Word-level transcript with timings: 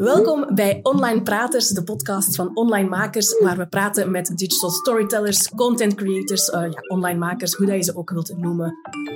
Welkom 0.00 0.54
bij 0.54 0.80
Online 0.82 1.22
Praters, 1.22 1.68
de 1.68 1.82
podcast 1.82 2.36
van 2.36 2.56
online 2.56 2.88
makers, 2.88 3.38
waar 3.38 3.56
we 3.56 3.68
praten 3.68 4.10
met 4.10 4.36
digital 4.36 4.70
storytellers, 4.70 5.48
content 5.48 5.94
creators, 5.94 6.48
uh, 6.48 6.60
ja, 6.60 6.80
online 6.86 7.18
makers, 7.18 7.54
hoe 7.54 7.66
dat 7.66 7.76
je 7.76 7.82
ze 7.82 7.96
ook 7.96 8.10
wilt 8.10 8.36
noemen. 8.36 8.74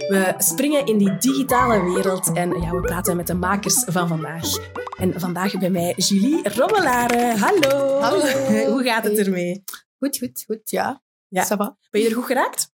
We 0.08 0.34
springen 0.38 0.86
in 0.86 0.98
die 0.98 1.16
digitale 1.16 1.92
wereld 1.92 2.32
en 2.32 2.60
ja, 2.60 2.70
we 2.70 2.80
praten 2.80 3.16
met 3.16 3.26
de 3.26 3.34
makers 3.34 3.84
van 3.84 4.08
vandaag. 4.08 4.56
En 4.98 5.20
vandaag 5.20 5.58
bij 5.58 5.70
mij 5.70 5.94
Julie 5.96 6.48
Rommelare. 6.48 7.36
Hallo. 7.36 8.00
Hallo. 8.00 8.26
Hoe 8.72 8.82
gaat 8.82 9.04
het 9.04 9.18
ermee? 9.18 9.64
Goed, 9.98 10.18
goed, 10.18 10.44
goed, 10.46 10.70
ja. 10.70 11.02
Ja. 11.28 11.44
Ça 11.44 11.56
va? 11.56 11.76
Ben 11.90 12.00
je 12.00 12.08
er 12.08 12.14
goed 12.14 12.24
geraakt? 12.24 12.70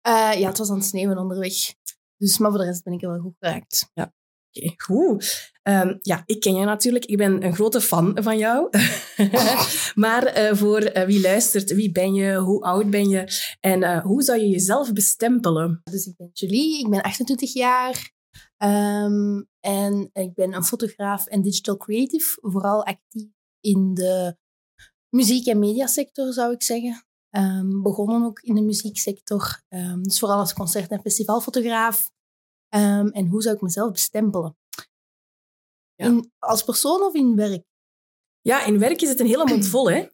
Eh, 0.00 0.32
ja, 0.38 0.48
het 0.48 0.58
was 0.58 0.70
aan 0.70 0.76
het 0.76 0.84
sneeuwen 0.84 1.18
onderweg. 1.18 1.54
Dus, 2.16 2.38
maar 2.38 2.50
voor 2.50 2.60
de 2.60 2.66
rest 2.66 2.84
ben 2.84 2.92
ik 2.92 3.02
er 3.02 3.08
wel 3.08 3.20
goed 3.20 3.36
geraakt. 3.38 3.90
Oké, 4.54 4.74
goed. 4.76 5.52
Ehm, 5.62 5.96
ja, 6.00 6.22
ik 6.26 6.40
ken 6.40 6.54
je 6.54 6.64
natuurlijk. 6.64 7.04
Ik 7.04 7.16
ben 7.16 7.44
een 7.44 7.54
grote 7.54 7.80
fan 7.80 8.18
van 8.22 8.38
jou. 8.38 8.68
maar 9.94 10.26
eh, 10.26 10.54
voor 10.56 10.78
eh, 10.78 11.06
wie 11.06 11.20
luistert, 11.20 11.74
wie 11.74 11.92
ben 11.92 12.14
je? 12.14 12.34
Hoe 12.34 12.62
oud 12.62 12.90
ben 12.90 13.08
je? 13.08 13.40
En 13.60 13.82
eh, 13.82 14.02
hoe 14.02 14.22
zou 14.22 14.40
je 14.40 14.48
jezelf 14.48 14.92
bestempelen? 14.92 15.80
Dus 15.84 16.06
ik 16.06 16.16
ben 16.16 16.30
Julie, 16.32 16.78
ik 16.78 16.90
ben 16.90 17.00
28 17.00 17.52
jaar. 17.52 18.12
Ehm, 18.56 19.42
en 19.60 20.10
ik 20.12 20.34
ben 20.34 20.52
een 20.54 20.64
fotograaf 20.64 21.26
en 21.26 21.42
digital 21.42 21.76
creative. 21.76 22.38
Vooral 22.40 22.84
actief 22.86 23.28
in 23.60 23.94
de 23.94 24.36
muziek- 25.08 25.46
en 25.46 25.58
mediasector, 25.58 26.32
zou 26.32 26.52
ik 26.52 26.62
zeggen. 26.62 27.06
Ehm, 27.30 27.82
begonnen 27.82 28.24
ook 28.24 28.40
in 28.40 28.54
de 28.54 28.62
muzieksector. 28.62 29.62
Ehm, 29.68 30.02
dus 30.02 30.18
vooral 30.18 30.38
als 30.38 30.52
concert- 30.52 30.90
en 30.90 31.00
festivalfotograaf. 31.00 32.10
Ehm, 32.72 33.06
en 33.06 33.26
hoe 33.26 33.42
zou 33.42 33.54
ik 33.54 33.60
mezelf 33.60 33.92
bestempelen? 33.92 34.56
Ja. 35.94 36.06
In, 36.06 36.32
als 36.38 36.62
persoon 36.62 37.02
of 37.02 37.14
in 37.14 37.36
werk? 37.36 37.64
Ja, 38.40 38.64
in 38.64 38.78
werk 38.78 39.02
is 39.02 39.08
het 39.08 39.20
een 39.20 39.26
hele 39.26 39.44
mond 39.44 39.66
vol, 39.74 39.90
hè? 39.90 40.08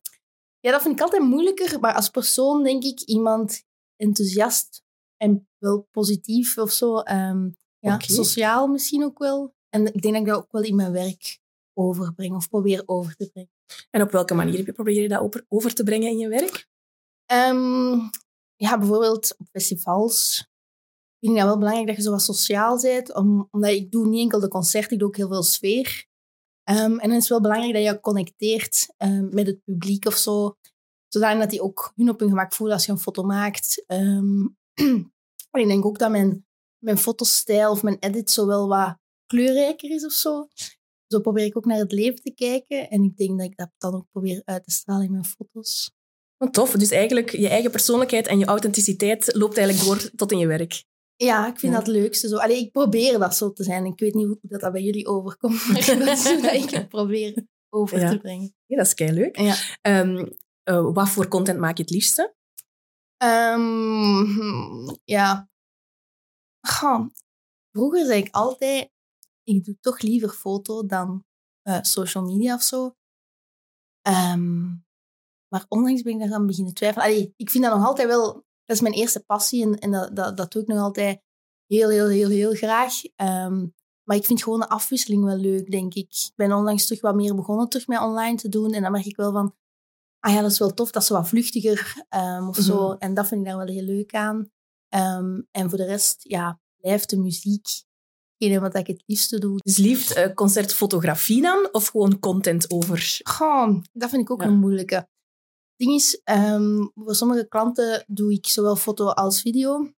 Ja, 0.60 0.70
dat 0.70 0.83
vind 0.83 0.94
ik 0.94 1.00
altijd 1.00 1.22
moeilijker. 1.22 1.80
Maar 1.80 1.94
als 1.94 2.08
persoon 2.08 2.62
denk 2.62 2.84
ik 2.84 3.00
iemand 3.00 3.64
enthousiast 3.96 4.83
en 5.16 5.48
wel 5.58 5.88
positief 5.91 6.58
of 6.58 6.70
zo. 6.70 6.98
Ehm, 6.98 7.48
ja, 7.78 7.98
sociaal 7.98 8.66
misschien 8.66 9.05
ook 9.05 9.18
wel. 9.18 9.55
En 9.68 9.86
ik 9.86 10.02
denk 10.02 10.14
dat 10.14 10.22
ik 10.22 10.28
dat 10.28 10.36
ook 10.36 10.52
wel 10.52 10.62
in 10.62 10.77
mijn 10.77 10.92
werk 10.92 11.40
overbreng 11.74 12.34
of 12.34 12.48
probeer 12.48 12.83
over 12.86 13.16
te 13.16 13.30
brengen. 13.30 13.50
En 13.90 14.02
op 14.02 14.11
welke 14.11 14.34
manier 14.34 14.56
heb 14.56 14.66
je 14.66 14.72
probeer 14.72 15.02
je 15.02 15.08
dat 15.08 15.20
over, 15.20 15.44
over 15.48 15.74
te 15.74 15.83
brengen 15.83 16.11
in 16.11 16.18
je 16.18 16.28
werk? 16.28 16.68
Ehm, 17.27 17.98
ja, 18.56 18.78
bijvoorbeeld 18.78 19.36
op 19.38 19.46
festivals 19.50 20.47
vind 21.20 21.36
dat 21.36 21.44
wel 21.44 21.58
belangrijk 21.58 21.86
dat 21.86 21.97
je 21.97 22.02
zo 22.02 22.11
wat 22.11 22.22
sociaal 22.22 22.80
bent. 22.80 23.14
Om, 23.14 23.48
omdat 23.50 23.70
ik 23.70 23.91
doe 23.91 24.06
niet 24.06 24.20
enkel 24.20 24.41
de 24.41 24.48
concerten, 24.48 24.92
ik 24.92 24.98
doe 24.98 25.08
ook 25.08 25.16
heel 25.16 25.28
veel 25.28 25.42
sfeer. 25.42 26.06
Ehm, 26.62 26.98
en 26.98 27.08
dan 27.08 27.11
is 27.11 27.19
het 27.19 27.28
wel 27.28 27.41
belangrijk 27.41 27.74
dat 27.74 27.83
je 27.83 28.00
connecteert 28.00 28.94
ehm, 28.97 29.28
met 29.34 29.46
het 29.46 29.64
publiek 29.64 30.06
of 30.06 30.16
zo. 30.16 30.56
Zodat 31.08 31.50
die 31.50 31.62
ook 31.62 31.92
hun 31.96 32.08
op 32.08 32.20
hun 32.20 32.28
gemak 32.28 32.55
voelen 32.55 32.77
als 32.77 32.86
je 32.86 32.92
een 32.92 32.98
foto 32.98 33.22
maakt. 33.22 33.84
Ehm, 33.86 34.41
ik 35.62 35.66
denk 35.66 35.84
ook 35.84 35.98
dat 35.98 36.11
mijn, 36.11 36.46
mijn 36.78 36.98
fotostijl 36.98 37.70
of 37.70 37.83
mijn 37.83 37.96
edit 38.00 38.30
zo 38.30 38.46
wel 38.46 38.69
wat 38.69 38.96
kleurrijker 39.27 39.91
is 39.91 40.05
of 40.05 40.12
zo. 40.12 40.48
Zo 41.06 41.20
probeer 41.20 41.44
ik 41.44 41.56
ook 41.56 41.64
naar 41.64 41.78
het 41.78 41.92
leven 41.92 42.22
te 42.22 42.34
kijken. 42.34 42.91
En 42.91 43.02
ik 43.02 43.16
denk 43.16 43.39
dat 43.39 43.46
ik 43.46 43.56
dat 43.56 43.70
dan 43.78 43.94
ook 43.94 44.06
probeer 44.11 44.42
uit 44.44 44.64
te 44.64 44.70
stralen 44.70 45.05
in 45.05 45.12
mijn 45.12 45.24
foto's. 45.24 45.91
Tof. 46.50 46.72
Dus 46.72 46.91
eigenlijk 46.91 47.30
je 47.30 47.48
eigen 47.48 47.70
persoonlijkheid 47.70 48.27
en 48.27 48.39
je 48.39 48.44
authenticiteit 48.44 49.34
loopt 49.34 49.56
eigenlijk 49.56 49.86
door 49.86 50.11
tot 50.16 50.33
in 50.33 50.39
je 50.39 50.46
werk. 50.46 50.84
Ja, 51.20 51.47
ik 51.47 51.58
vind 51.58 51.72
Ja. 51.72 51.78
dat 51.78 51.86
het 51.86 51.97
leukste. 51.97 52.28
Zo. 52.28 52.36
Allee, 52.36 52.58
ik 52.58 52.72
probeer 52.72 53.19
dat 53.19 53.36
zo 53.36 53.52
te 53.52 53.62
zijn. 53.62 53.84
Ik 53.84 53.98
weet 53.98 54.14
niet 54.14 54.27
hoe 54.27 54.38
dat, 54.42 54.61
dat 54.61 54.72
bij 54.72 54.83
jullie 54.83 55.06
overkomt, 55.06 55.66
maar 55.66 55.86
dat 55.86 56.06
is 56.19 56.28
hoe 56.33 56.42
dat 56.42 56.52
ik 56.52 56.70
het 56.70 56.88
probeer 56.88 57.47
over 57.69 58.00
Ja. 58.00 58.11
te 58.11 58.19
brengen. 58.19 58.55
Ja, 58.66 58.77
dat 58.77 58.86
is 58.86 58.94
kei 58.94 59.12
leuk. 59.12 59.36
Ja. 59.39 60.92
wat 60.92 61.08
voor 61.08 61.28
content 61.28 61.58
maak 61.58 61.77
je 61.77 61.83
het 61.83 61.92
liefste? 61.92 62.34
Ehm, 63.17 64.96
ja. 65.05 65.48
Goh. 66.68 67.06
Vroeger 67.73 68.06
zei 68.06 68.23
ik 68.23 68.35
altijd, 68.35 68.90
ik 69.42 69.64
doe 69.64 69.77
toch 69.80 70.00
liever 70.00 70.29
foto 70.29 70.86
dan 70.86 71.24
eh, 71.62 71.79
social 71.83 72.24
media 72.24 72.55
of 72.55 72.62
zo. 72.62 72.95
Ehm, 74.02 74.67
maar 75.48 75.64
onlangs 75.68 76.02
ben 76.02 76.12
ik 76.12 76.18
daaraan 76.18 76.46
beginnen 76.46 76.74
twijfelen. 76.74 77.06
Allee, 77.06 77.33
ik 77.36 77.50
vind 77.50 77.64
dat 77.64 77.74
nog 77.77 77.86
altijd 77.86 78.08
wel... 78.08 78.46
Dat 78.68 78.77
is 78.77 78.83
mijn 78.83 78.95
eerste 78.95 79.20
passie 79.20 79.62
en, 79.62 79.79
en 79.79 79.90
dat, 79.90 80.17
dat, 80.17 80.36
dat 80.36 80.52
doe 80.52 80.62
ik 80.62 80.68
nog 80.68 80.79
altijd 80.79 81.20
heel, 81.67 81.89
heel, 81.89 82.08
heel, 82.08 82.29
heel 82.29 82.52
graag. 82.55 82.92
Ehm, 83.17 83.67
maar 84.02 84.17
ik 84.17 84.24
vind 84.24 84.42
gewoon 84.42 84.61
de 84.61 84.68
afwisseling 84.68 85.24
wel 85.24 85.36
leuk, 85.36 85.70
denk 85.70 85.95
ik. 85.95 86.08
Ik 86.11 86.33
ben 86.36 86.52
onlangs 86.52 86.86
terug 86.86 87.01
wat 87.01 87.14
meer 87.14 87.34
begonnen 87.34 87.68
terug 87.68 87.86
met 87.86 88.01
online 88.01 88.36
te 88.36 88.48
doen. 88.48 88.73
En 88.73 88.83
dan 88.83 88.92
merk 88.92 89.05
ik 89.05 89.17
wel 89.17 89.33
van... 89.33 89.55
Ah 90.20 90.33
ja, 90.34 90.40
dat 90.40 90.51
is 90.51 90.58
wel 90.58 90.74
tof. 90.74 90.90
Dat 90.90 91.02
is 91.02 91.08
wat 91.08 91.29
vluchtiger 91.29 92.05
ehm, 92.08 92.48
of 92.48 92.56
zo. 92.56 92.92
En 92.92 93.14
dat 93.14 93.27
vind 93.27 93.40
ik 93.40 93.46
daar 93.46 93.56
wel 93.56 93.67
heel 93.67 93.83
leuk 93.84 94.14
aan. 94.14 94.51
Ehm, 94.89 95.40
en 95.50 95.68
voor 95.68 95.79
de 95.79 95.85
rest, 95.85 96.17
ja, 96.23 96.61
blijft 96.80 97.11
de 97.11 97.18
muziek 97.18 97.67
hetgene 98.36 98.61
wat 98.61 98.74
ik 98.74 98.86
het 98.86 99.02
liefste 99.06 99.39
doe. 99.39 99.58
Dus 99.62 99.77
liefst 99.77 100.11
eh, 100.11 100.35
concertfotografie 100.35 101.42
dan? 101.42 101.68
Of 101.73 101.86
gewoon 101.86 102.18
content 102.18 102.70
over... 102.70 103.20
Goh, 103.24 103.83
dat 103.92 104.11
vind 104.11 104.23
ik 104.23 104.30
ook 104.30 104.42
Ja. 104.42 104.48
een 104.48 104.58
moeilijke. 104.58 105.08
Het 105.78 105.86
ding 105.86 105.98
is, 105.98 106.20
ehm, 106.24 106.86
voor 106.94 107.14
sommige 107.14 107.48
klanten 107.48 108.05
doe 108.06 108.33
ik 108.33 108.46
zowel 108.46 108.77
foto 108.77 109.06
als 109.08 109.40
video. 109.40 109.92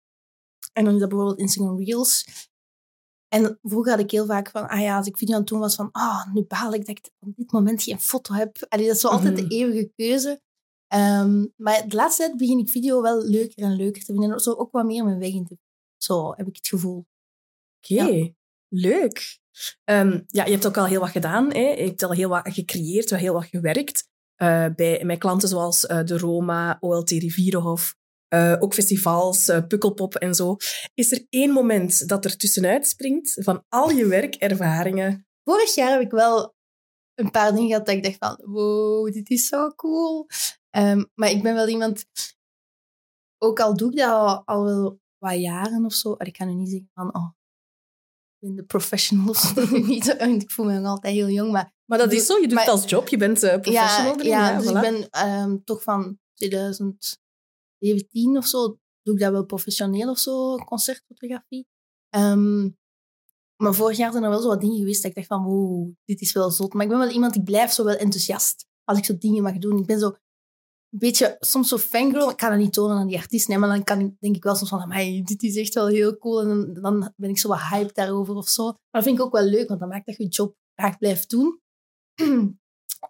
En 0.72 0.84
dan 0.84 0.94
is 0.94 1.00
dat 1.00 1.08
bijvoorbeeld 1.08 1.38
Instagram 1.38 1.82
Reels. 1.84 2.24
En 3.28 3.58
vroeger 3.62 3.90
had 3.90 4.00
ik 4.00 4.10
heel 4.10 4.26
vaak 4.26 4.50
van, 4.50 4.68
ah 4.68 4.80
ja, 4.80 4.96
als 4.96 5.06
ik 5.06 5.16
video 5.16 5.34
aan 5.34 5.40
het 5.40 5.48
doen 5.50 5.58
was 5.58 5.74
van, 5.74 5.88
ah, 5.92 6.32
nu 6.32 6.42
baal 6.42 6.72
ik 6.74 6.86
dat 6.86 6.96
ik 6.96 7.10
op 7.18 7.36
dit 7.36 7.52
moment 7.52 7.82
geen 7.82 8.00
foto 8.00 8.34
heb. 8.34 8.66
Allee, 8.68 8.86
dat 8.86 8.94
is 8.94 9.00
zo 9.00 9.08
altijd 9.08 9.34
Mhm. 9.36 9.48
de 9.48 9.54
eeuwige 9.54 9.92
keuze. 9.96 10.40
Ehm, 10.86 11.46
maar 11.56 11.88
de 11.88 11.96
laatste 11.96 12.22
tijd 12.24 12.36
begin 12.36 12.58
ik 12.58 12.68
video 12.68 13.02
wel 13.02 13.22
leuker 13.24 13.62
en 13.62 13.76
leuker 13.76 14.04
te 14.04 14.12
vinden. 14.12 14.32
En 14.32 14.40
zo 14.40 14.52
ook 14.52 14.72
wat 14.72 14.84
meer 14.84 15.04
mijn 15.04 15.18
weg 15.18 15.32
in 15.32 15.46
te 15.46 15.58
Zo 15.96 16.32
heb 16.36 16.46
ik 16.48 16.56
het 16.56 16.68
gevoel. 16.68 17.06
Oké, 17.82 18.32
leuk. 18.68 19.38
Ehm, 19.84 20.20
ja, 20.26 20.44
je 20.44 20.50
hebt 20.50 20.66
ook 20.66 20.76
al 20.76 20.86
heel 20.86 21.00
wat 21.00 21.10
gedaan. 21.10 21.52
Hè? 21.52 21.60
Je 21.68 21.84
hebt 21.86 22.02
al 22.02 22.12
heel 22.12 22.28
wat 22.28 22.52
gecreëerd, 22.52 23.10
wel 23.10 23.18
heel 23.18 23.32
wat 23.32 23.44
gewerkt. 23.44 24.08
Eh, 24.40 24.66
bij, 24.76 25.04
met 25.04 25.18
klanten 25.18 25.48
zoals 25.48 25.86
eh, 25.86 26.04
de 26.04 26.18
Roma, 26.18 26.76
OLT 26.80 27.10
Rivierenhof, 27.10 27.94
eh, 28.28 28.56
ook 28.58 28.74
festivals, 28.74 29.44
Pukkelpop 29.68 30.14
en 30.14 30.34
zo. 30.34 30.56
Is 30.94 31.12
er 31.12 31.26
één 31.28 31.50
moment 31.50 32.08
dat 32.08 32.24
er 32.24 32.36
tussenuit 32.36 32.86
springt 32.86 33.36
van 33.44 33.64
al 33.68 33.90
je 33.90 34.06
werkervaringen? 34.06 35.26
Vorig 35.44 35.74
jaar 35.74 35.90
heb 35.90 36.00
ik 36.00 36.10
wel 36.10 36.54
een 37.14 37.30
paar 37.30 37.54
dingen 37.54 37.68
gehad 37.68 37.86
dat 37.86 37.94
ik 37.94 38.02
dacht 38.02 38.16
van, 38.18 38.52
wow, 38.52 39.12
dit 39.12 39.30
is 39.30 39.46
zo 39.46 39.68
cool. 39.68 40.26
Ehm, 40.70 41.04
maar 41.14 41.30
ik 41.30 41.42
ben 41.42 41.54
wel 41.54 41.68
iemand, 41.68 42.04
ook 43.38 43.60
al 43.60 43.76
doe 43.76 43.90
ik 43.90 43.96
dat 43.96 44.10
al, 44.10 44.46
al 44.46 44.64
wel 44.64 45.00
wat 45.18 45.40
jaren 45.40 45.84
of 45.84 45.92
zo, 45.92 46.14
ik 46.18 46.32
kan 46.32 46.46
nu 46.46 46.54
niet 46.54 46.70
zeggen 46.70 46.90
van, 46.94 47.14
oh, 47.14 47.30
ben 48.40 48.54
de 48.56 48.64
professional 48.64 49.28
of 49.28 49.38
zo. 49.54 49.76
niet, 49.78 50.04
zo, 50.04 50.12
ik 50.12 50.50
voel 50.50 50.66
me 50.66 50.78
nog 50.78 50.86
altijd 50.90 51.14
heel 51.14 51.28
jong, 51.28 51.52
maar 51.52 51.72
Maar 51.84 51.98
dat 51.98 52.12
is 52.12 52.26
zo, 52.26 52.34
je 52.34 52.40
doet 52.46 52.52
Maar- 52.54 52.64
het 52.64 52.72
als 52.72 52.90
job, 52.90 53.08
je 53.08 53.16
bent 53.16 53.42
eh, 53.42 53.60
professional 53.60 54.12
ja, 54.12 54.18
erin. 54.18 54.28
ja, 54.30 54.50
Ja, 54.50 54.56
dus 54.58 54.66
voilà. 54.66 54.70
ik 54.74 54.80
ben 54.80 55.10
ehm, 55.10 55.56
toch 55.64 55.82
van 55.82 56.18
2017 56.34 58.36
of 58.36 58.46
zo, 58.46 58.78
doe 59.02 59.14
ik 59.14 59.20
dat 59.20 59.32
wel 59.32 59.44
professioneel 59.44 60.10
of 60.10 60.18
zo, 60.18 60.56
concertfotografie. 60.56 61.66
Ehm, 62.08 62.68
maar 63.56 63.74
vorig 63.74 63.96
jaar 63.96 64.10
zijn 64.12 64.24
er 64.24 64.30
wel 64.30 64.40
zo 64.40 64.48
wat 64.48 64.60
dingen 64.60 64.78
geweest 64.78 65.02
dat 65.02 65.10
ik 65.10 65.16
dacht 65.16 65.28
van, 65.28 65.44
wow, 65.44 65.92
dit 66.04 66.20
is 66.20 66.32
wel 66.32 66.50
zot. 66.50 66.72
Maar 66.72 66.82
ik 66.82 66.88
ben 66.88 66.98
wel 66.98 67.08
iemand, 67.10 67.34
ik 67.36 67.44
blijf 67.44 67.72
zo 67.72 67.84
wel 67.84 67.96
enthousiast 67.96 68.66
als 68.84 68.98
ik 68.98 69.04
zo 69.04 69.18
dingen 69.18 69.42
mag 69.42 69.58
doen. 69.58 69.78
Ik 69.78 69.86
ben 69.86 69.98
zo 69.98 70.14
een 70.90 70.98
beetje, 70.98 71.36
soms 71.40 71.68
zo 71.68 71.78
fangirl. 71.78 72.30
Ik 72.30 72.36
kan 72.36 72.50
dat 72.50 72.58
niet 72.58 72.72
tonen 72.72 72.96
aan 72.96 73.06
die 73.06 73.18
artiest, 73.18 73.48
maar 73.48 73.68
dan 73.68 73.84
kan 73.84 74.00
ik, 74.00 74.20
denk 74.20 74.36
ik 74.36 74.42
wel 74.42 74.54
soms 74.54 74.70
van, 74.70 74.80
amai, 74.80 75.22
dit 75.22 75.42
is 75.42 75.56
echt 75.56 75.74
wel 75.74 75.86
heel 75.86 76.18
cool. 76.18 76.40
En 76.40 76.72
dan, 76.72 77.12
ben 77.16 77.30
ik 77.30 77.38
zo 77.38 77.48
wat 77.48 77.60
hyped 77.60 77.94
daarover 77.94 78.34
of 78.34 78.48
zo. 78.48 78.64
Maar 78.64 78.74
dat 78.90 79.02
vind 79.02 79.18
ik 79.18 79.24
ook 79.24 79.32
wel 79.32 79.44
leuk, 79.44 79.68
want 79.68 79.80
dan 79.80 79.88
maakt 79.88 80.06
dat 80.06 80.16
je 80.16 80.22
je 80.22 80.28
job 80.28 80.56
graag 80.74 80.98
blijft 80.98 81.30
doen. 81.30 81.60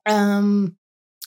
Ehm, 0.03 0.69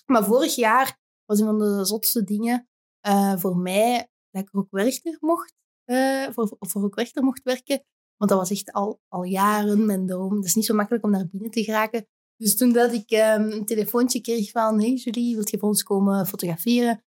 maar 0.05 0.23
vorig 0.23 0.55
jaar 0.55 0.99
was 1.25 1.39
een 1.39 1.45
van 1.45 1.59
de 1.59 1.85
zotste 1.85 2.23
dingen 2.23 2.67
eh, 2.99 3.37
voor 3.37 3.57
mij 3.57 4.09
dat 4.31 4.41
ik 4.41 4.49
ook 4.51 4.67
werchter 4.69 5.17
mocht, 5.19 5.53
eh, 5.83 6.27
voor, 6.29 6.55
voor 6.59 6.83
ook 6.83 6.95
werchter 6.95 7.23
mocht 7.23 7.43
werken. 7.43 7.83
Want 8.17 8.31
dat 8.31 8.39
was 8.39 8.51
echt 8.51 8.71
al, 8.71 8.99
al 9.07 9.23
jaren 9.23 9.85
mijn 9.85 10.07
droom. 10.07 10.35
Het 10.35 10.45
is 10.45 10.55
niet 10.55 10.65
zo 10.65 10.73
makkelijk 10.73 11.03
om 11.03 11.11
naar 11.11 11.27
binnen 11.27 11.51
te 11.51 11.63
geraken. 11.63 12.07
Dus 12.43 12.55
toen 12.55 12.73
dat 12.73 12.93
ik 12.93 13.09
ehm, 13.09 13.51
een 13.51 13.65
telefoontje 13.65 14.21
kreeg 14.21 14.51
van 14.51 14.79
hey 14.81 14.93
Julie, 14.93 15.35
wilt 15.35 15.49
je 15.49 15.57
voor 15.57 15.67
ons 15.67 15.83
komen 15.83 16.27
fotograferen? 16.27 17.03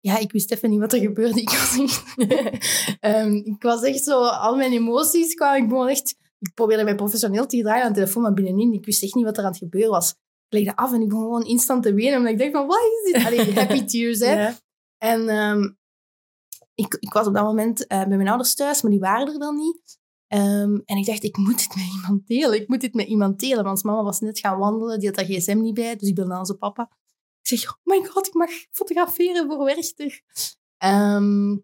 Ja, 0.00 0.18
ik 0.18 0.32
wist 0.32 0.52
even 0.52 0.70
niet 0.70 0.80
wat 0.80 0.92
er 0.92 1.00
gebeurde. 1.00 1.40
Ik 1.40 1.48
was 1.48 1.78
echt, 1.78 2.04
Ehm, 3.00 3.34
ik 3.34 3.62
was 3.62 3.82
echt 3.82 4.04
zo, 4.04 4.24
al 4.24 4.56
mijn 4.56 4.72
emoties 4.72 5.34
kwamen. 5.34 5.62
Ik 5.62 5.68
begon 5.68 5.88
echt, 5.88 6.16
ik 6.38 6.54
probeerde 6.54 6.84
mij 6.84 6.94
professioneel 6.94 7.46
te 7.46 7.56
gedragen 7.56 7.82
aan 7.82 7.88
de 7.88 7.94
telefoon, 7.94 8.22
maar 8.22 8.34
binnenin, 8.34 8.72
ik 8.72 8.84
wist 8.84 9.02
echt 9.02 9.14
niet 9.14 9.24
wat 9.24 9.36
er 9.36 9.44
aan 9.44 9.50
het 9.50 9.58
gebeuren 9.58 9.90
was. 9.90 10.10
Ik 10.10 10.58
legde 10.58 10.76
af 10.76 10.92
en 10.92 11.00
ik 11.00 11.08
begon 11.08 11.24
gewoon 11.24 11.44
instant 11.44 11.82
te 11.82 11.94
wenen, 11.94 12.18
omdat 12.18 12.32
ik 12.32 12.38
dacht 12.38 12.52
van, 12.52 12.66
wat 12.66 12.78
is 12.78 13.12
dit? 13.12 13.24
Allee, 13.24 13.54
happy 13.54 13.84
tears, 13.90 14.18
hè. 14.18 14.32
Ja. 14.32 14.56
En 14.98 15.28
ehm, 15.28 15.70
ik, 16.74 16.96
ik 17.00 17.12
was 17.12 17.26
op 17.26 17.34
dat 17.34 17.44
moment 17.44 17.86
eh, 17.86 18.06
bij 18.06 18.16
mijn 18.16 18.28
ouders 18.28 18.54
thuis, 18.54 18.82
maar 18.82 18.90
die 18.90 19.00
waren 19.00 19.32
er 19.32 19.38
dan 19.38 19.56
niet. 19.56 20.00
Ehm, 20.32 20.78
en 20.84 20.96
ik 20.96 21.06
dacht, 21.06 21.22
ik 21.22 21.36
moet 21.36 21.58
dit 21.58 21.74
met 21.74 21.84
iemand 21.94 22.26
delen. 22.26 22.60
Ik 22.60 22.68
moet 22.68 22.80
dit 22.80 22.94
met 22.94 23.06
iemand 23.06 23.40
delen. 23.40 23.64
Want 23.64 23.82
mama 23.82 24.02
was 24.02 24.20
net 24.20 24.38
gaan 24.38 24.58
wandelen. 24.58 24.98
Die 24.98 25.08
had 25.08 25.16
haar 25.16 25.26
gsm 25.26 25.58
niet 25.60 25.74
bij. 25.74 25.96
Dus 25.96 26.08
ik 26.08 26.14
belde 26.14 26.34
aan 26.34 26.46
zijn 26.46 26.58
papa. 26.58 26.90
Ik 27.42 27.58
zeg, 27.58 27.72
oh 27.72 27.78
my 27.82 28.04
god, 28.04 28.26
ik 28.26 28.34
mag 28.34 28.50
fotograferen 28.70 29.46
voor 29.46 29.64
Werchter. 29.64 30.22
Ehm, 30.76 31.56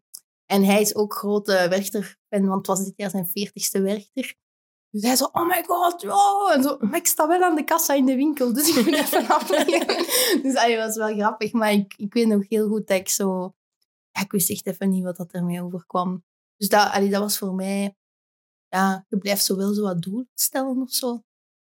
en 0.47 0.65
hij 0.65 0.81
is 0.81 0.95
ook 0.95 1.15
grote 1.15 1.67
Werchter-fan. 1.69 2.47
Want 2.47 2.57
het 2.57 2.67
was 2.67 2.85
dit 2.85 2.93
jaar 2.97 3.11
zijn 3.11 3.27
veertigste 3.27 3.81
Werchter. 3.81 4.35
Dus 4.91 5.03
hij 5.03 5.17
zo, 5.17 5.29
oh 5.33 5.47
my 5.47 5.65
god, 5.67 6.07
oh. 6.07 6.53
En 6.55 6.63
zo, 6.63 6.77
maar 6.81 6.99
ik 6.99 7.07
sta 7.07 7.29
wel 7.29 7.43
aan 7.43 7.57
de 7.57 7.65
kassa 7.65 7.95
in 7.95 8.07
de 8.07 8.17
winkel. 8.17 8.53
Dus 8.53 8.77
ik 8.77 8.85
moet 8.85 8.95
even 8.95 9.29
afleggen. 9.29 9.87
dus 10.43 10.55
dat 10.55 10.77
was 10.77 10.97
wel 10.97 11.15
grappig. 11.15 11.53
Maar 11.53 11.73
ik, 11.73 11.95
ik 11.97 12.15
weet 12.15 12.27
nog 12.27 12.49
heel 12.49 12.69
goed 12.69 12.87
dat 12.87 12.99
ik 12.99 13.09
zo... 13.09 13.55
Ik 14.23 14.31
wist 14.31 14.51
echt 14.51 14.67
even 14.67 14.89
niet 14.89 15.05
wat 15.05 15.17
dat 15.17 15.33
ermee 15.33 15.63
overkwam. 15.63 16.25
Dus 16.57 16.69
dat, 16.69 16.91
allee, 16.93 17.11
dat 17.11 17.21
was 17.21 17.39
voor 17.39 17.55
mij 17.55 17.97
ja, 18.69 19.07
je 19.09 19.19
blijft 19.19 19.45
zo 19.45 19.57
wel 19.57 19.75
zo 19.75 19.83
wat 19.83 20.03
doel 20.03 20.27
stellen 20.35 20.83
of 20.83 20.91
zo. 20.91 21.23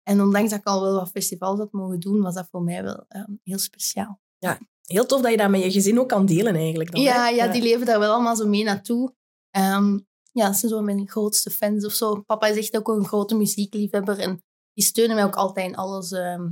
En 0.03 0.21
ondanks 0.21 0.51
dat 0.51 0.59
ik 0.59 0.67
al 0.67 0.83
wel 0.83 0.95
wat 0.95 1.11
festivals 1.11 1.59
had 1.59 1.73
mogen 1.73 2.01
doen, 2.01 2.21
was 2.21 2.35
dat 2.35 2.49
voor 2.51 2.63
mij 2.63 2.83
wel 2.83 3.05
ehm, 3.09 3.33
heel 3.43 3.59
speciaal. 3.59 4.21
Ja, 4.39 4.59
heel 4.83 5.07
tof 5.07 5.21
dat 5.21 5.31
je 5.31 5.37
dat 5.37 5.51
met 5.51 5.63
je 5.63 5.71
gezin 5.71 6.01
ook 6.01 6.09
kan 6.09 6.27
delen 6.27 6.55
eigenlijk. 6.55 6.93
Dan, 6.93 7.01
ja, 7.01 7.29
ja, 7.29 7.49
die 7.49 7.63
leven 7.63 7.87
daar 7.87 7.99
wel 7.99 8.13
allemaal 8.13 8.37
zo 8.37 8.47
mee 8.47 8.65
naartoe. 8.65 9.15
Um, 9.57 10.07
ja, 10.33 10.47
dat 10.47 10.57
zijn 10.57 10.73
zo 10.73 10.83
mijn 10.83 11.09
grootste 11.09 11.51
fans 11.51 11.85
of 11.85 11.93
zo. 11.93 12.21
Papa 12.21 12.47
is 12.47 12.57
echt 12.57 12.77
ook 12.77 12.89
een 12.89 13.05
grote 13.05 13.35
muziekliefhebber 13.35 14.19
en 14.19 14.43
die 14.73 14.85
steunen 14.85 15.17
mij 15.17 15.25
ook 15.25 15.37
altijd 15.37 15.69
in 15.69 15.77
alles 15.77 16.13
ehm, 16.13 16.49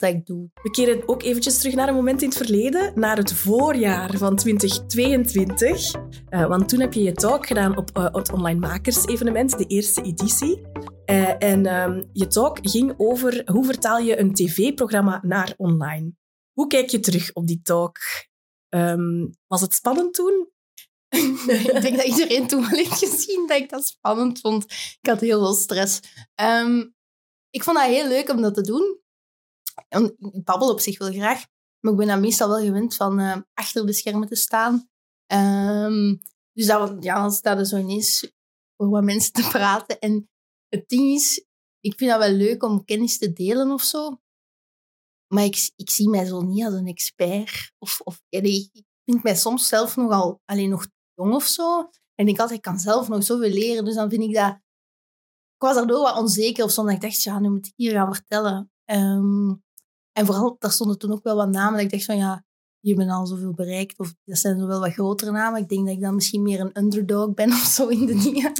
ik. 0.00 0.26
We 0.62 0.70
keren 0.70 1.08
ook 1.08 1.22
eventjes 1.22 1.58
terug 1.58 1.74
naar 1.74 1.88
een 1.88 1.94
moment 1.94 2.22
in 2.22 2.28
het 2.28 2.36
verleden, 2.36 2.92
naar 2.94 3.16
het 3.16 3.32
voorjaar 3.32 4.16
van 4.16 4.36
2022. 4.36 5.94
Uh, 6.30 6.46
want 6.46 6.68
toen 6.68 6.80
heb 6.80 6.92
je 6.92 7.02
je 7.02 7.12
talk 7.12 7.46
gedaan 7.46 7.76
op 7.76 7.90
uh, 7.96 8.08
het 8.12 8.32
Online 8.32 8.58
Makers 8.58 9.06
evenement, 9.06 9.58
de 9.58 9.66
eerste 9.66 10.02
editie. 10.02 10.60
Uh, 11.06 11.42
en 11.42 11.74
um, 11.74 12.08
je 12.12 12.26
talk 12.26 12.58
ging 12.62 12.94
over 12.96 13.42
hoe 13.44 13.64
vertaal 13.64 13.98
je 13.98 14.18
een 14.18 14.34
tv-programma 14.34 15.20
naar 15.22 15.54
online. 15.56 16.12
Hoe 16.52 16.66
kijk 16.66 16.90
je 16.90 17.00
terug 17.00 17.32
op 17.32 17.46
die 17.46 17.60
talk? 17.62 17.96
Um, 18.68 19.30
was 19.46 19.60
het 19.60 19.74
spannend 19.74 20.14
toen? 20.14 20.50
ik 21.12 21.82
denk 21.82 21.96
dat 21.96 22.06
iedereen 22.06 22.46
toen 22.46 22.60
wel 22.60 22.78
heeft 22.78 22.98
gezien 22.98 23.46
dat 23.46 23.58
ik 23.58 23.70
dat 23.70 23.86
spannend 23.86 24.40
vond. 24.40 24.64
Ik 25.00 25.08
had 25.08 25.20
heel 25.20 25.38
veel 25.38 25.54
stress. 25.54 26.00
Um, 26.40 26.94
ik 27.50 27.62
vond 27.62 27.76
dat 27.76 27.86
heel 27.86 28.08
leuk 28.08 28.28
om 28.30 28.42
dat 28.42 28.54
te 28.54 28.60
doen 28.60 29.01
ik 29.88 30.44
babbel 30.44 30.70
op 30.70 30.80
zich 30.80 30.98
wel 30.98 31.12
graag, 31.12 31.46
maar 31.80 31.92
ik 31.92 31.98
ben 31.98 32.06
dan 32.06 32.20
meestal 32.20 32.48
wel 32.48 32.64
gewend 32.64 32.94
van 32.94 33.20
uh, 33.20 33.36
achter 33.54 33.86
de 33.86 33.92
schermen 33.92 34.28
te 34.28 34.34
staan. 34.34 34.90
Um, 35.32 36.20
dus 36.52 36.66
dat, 36.66 37.04
ja, 37.04 37.14
dan 37.20 37.32
staat 37.32 37.58
er 37.58 37.66
zo 37.66 37.76
ineens 37.76 38.32
voor 38.76 38.88
wat 38.88 39.04
mensen 39.04 39.32
te 39.32 39.48
praten. 39.48 39.98
En 39.98 40.30
het 40.68 40.88
ding 40.88 41.14
is, 41.14 41.46
ik 41.80 41.98
vind 41.98 42.10
dat 42.10 42.18
wel 42.18 42.32
leuk 42.32 42.62
om 42.62 42.84
kennis 42.84 43.18
te 43.18 43.32
delen 43.32 43.70
of 43.70 43.82
zo. 43.82 44.20
Maar 45.34 45.44
ik, 45.44 45.72
ik 45.76 45.90
zie 45.90 46.08
mij 46.08 46.24
zo 46.24 46.40
niet 46.42 46.64
als 46.64 46.74
een 46.74 46.86
expert. 46.86 47.72
Of, 47.78 48.00
of 48.00 48.22
ik 48.28 48.70
vind 49.04 49.22
mij 49.22 49.36
soms 49.36 49.68
zelf 49.68 49.96
nogal 49.96 50.40
alleen 50.44 50.70
nog 50.70 50.86
jong 51.14 51.34
of 51.34 51.44
zo. 51.44 51.90
En 52.14 52.28
ik 52.28 52.38
altijd, 52.40 52.60
kan 52.60 52.78
zelf 52.78 53.08
nog 53.08 53.24
zoveel 53.24 53.50
leren. 53.50 53.84
Dus 53.84 53.94
dan 53.94 54.10
vind 54.10 54.22
ik 54.22 54.34
dat... 54.34 54.54
Ik 55.54 55.68
was 55.68 55.74
daardoor 55.74 56.02
wat 56.02 56.18
onzeker 56.18 56.64
of 56.64 56.70
zo. 56.70 56.86
ik 56.86 57.00
dacht, 57.00 57.22
ja, 57.22 57.38
nu 57.38 57.48
moet 57.48 57.66
ik 57.66 57.72
hier 57.76 57.92
gaan 57.92 58.14
vertellen. 58.14 58.71
Um, 58.92 59.62
en 60.12 60.26
vooral, 60.26 60.56
daar 60.58 60.72
stonden 60.72 60.98
toen 60.98 61.12
ook 61.12 61.22
wel 61.22 61.36
wat 61.36 61.48
namen 61.48 61.72
dat 61.72 61.82
ik 61.82 61.90
dacht 61.90 62.04
van 62.04 62.16
ja, 62.16 62.44
je 62.80 62.94
bent 62.94 63.10
al 63.10 63.26
zoveel 63.26 63.52
bereikt. 63.52 63.98
Of 63.98 64.14
dat 64.24 64.38
zijn 64.38 64.58
zo 64.58 64.66
wel 64.66 64.80
wat 64.80 64.92
grotere 64.92 65.30
namen. 65.30 65.60
Ik 65.60 65.68
denk 65.68 65.86
dat 65.86 65.94
ik 65.94 66.02
dan 66.02 66.14
misschien 66.14 66.42
meer 66.42 66.60
een 66.60 66.78
underdog 66.78 67.34
ben 67.34 67.50
of 67.62 67.64
zo 67.64 67.88
in 67.88 68.06
de 68.06 68.18
dingen. 68.18 68.52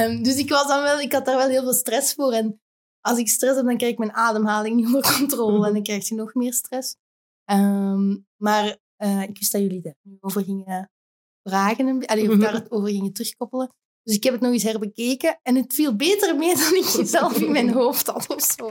um, 0.00 0.22
dus 0.26 0.36
ik, 0.36 0.48
was 0.48 0.66
dan 0.66 0.82
wel, 0.82 1.00
ik 1.00 1.12
had 1.12 1.24
daar 1.24 1.36
wel 1.36 1.48
heel 1.48 1.62
veel 1.62 1.72
stress 1.72 2.14
voor. 2.14 2.32
En 2.32 2.60
als 3.00 3.18
ik 3.18 3.28
stress 3.28 3.56
heb, 3.56 3.64
dan 3.64 3.76
krijg 3.76 3.92
ik 3.92 3.98
mijn 3.98 4.12
ademhaling 4.12 4.76
niet 4.76 4.86
onder 4.94 5.16
controle. 5.18 5.66
En 5.66 5.72
dan 5.72 5.82
krijg 5.82 6.08
je 6.08 6.14
nog 6.14 6.34
meer 6.34 6.52
stress. 6.52 6.96
Um, 7.50 8.26
maar 8.36 8.76
uh, 8.98 9.22
ik 9.22 9.38
wist 9.38 9.52
dat 9.52 9.60
jullie 9.60 9.80
daar 9.80 9.96
over 10.20 10.44
gingen 10.44 10.90
vragen. 11.42 12.06
Allee, 12.06 12.30
of 12.30 12.38
daar 12.38 12.52
het 12.52 12.70
over 12.70 12.88
gingen 12.88 13.12
terugkoppelen. 13.12 13.72
Dus 14.02 14.16
ik 14.16 14.24
heb 14.24 14.32
het 14.32 14.42
nog 14.42 14.52
eens 14.52 14.62
herbekeken. 14.62 15.38
En 15.42 15.56
het 15.56 15.74
viel 15.74 15.96
beter 15.96 16.36
mee 16.36 16.54
dan 16.56 16.74
ik 16.74 17.06
zelf 17.06 17.40
in 17.40 17.52
mijn 17.52 17.72
hoofd 17.72 18.06
had 18.06 18.26
of 18.28 18.42
zo. 18.42 18.70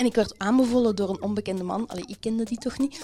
En 0.00 0.06
ik 0.06 0.14
werd 0.14 0.38
aanbevolen 0.38 0.96
door 0.96 1.08
een 1.08 1.22
onbekende 1.22 1.64
man. 1.64 1.86
Allee, 1.86 2.04
ik 2.06 2.16
kende 2.20 2.44
die 2.44 2.58
toch 2.58 2.78
niet. 2.78 3.00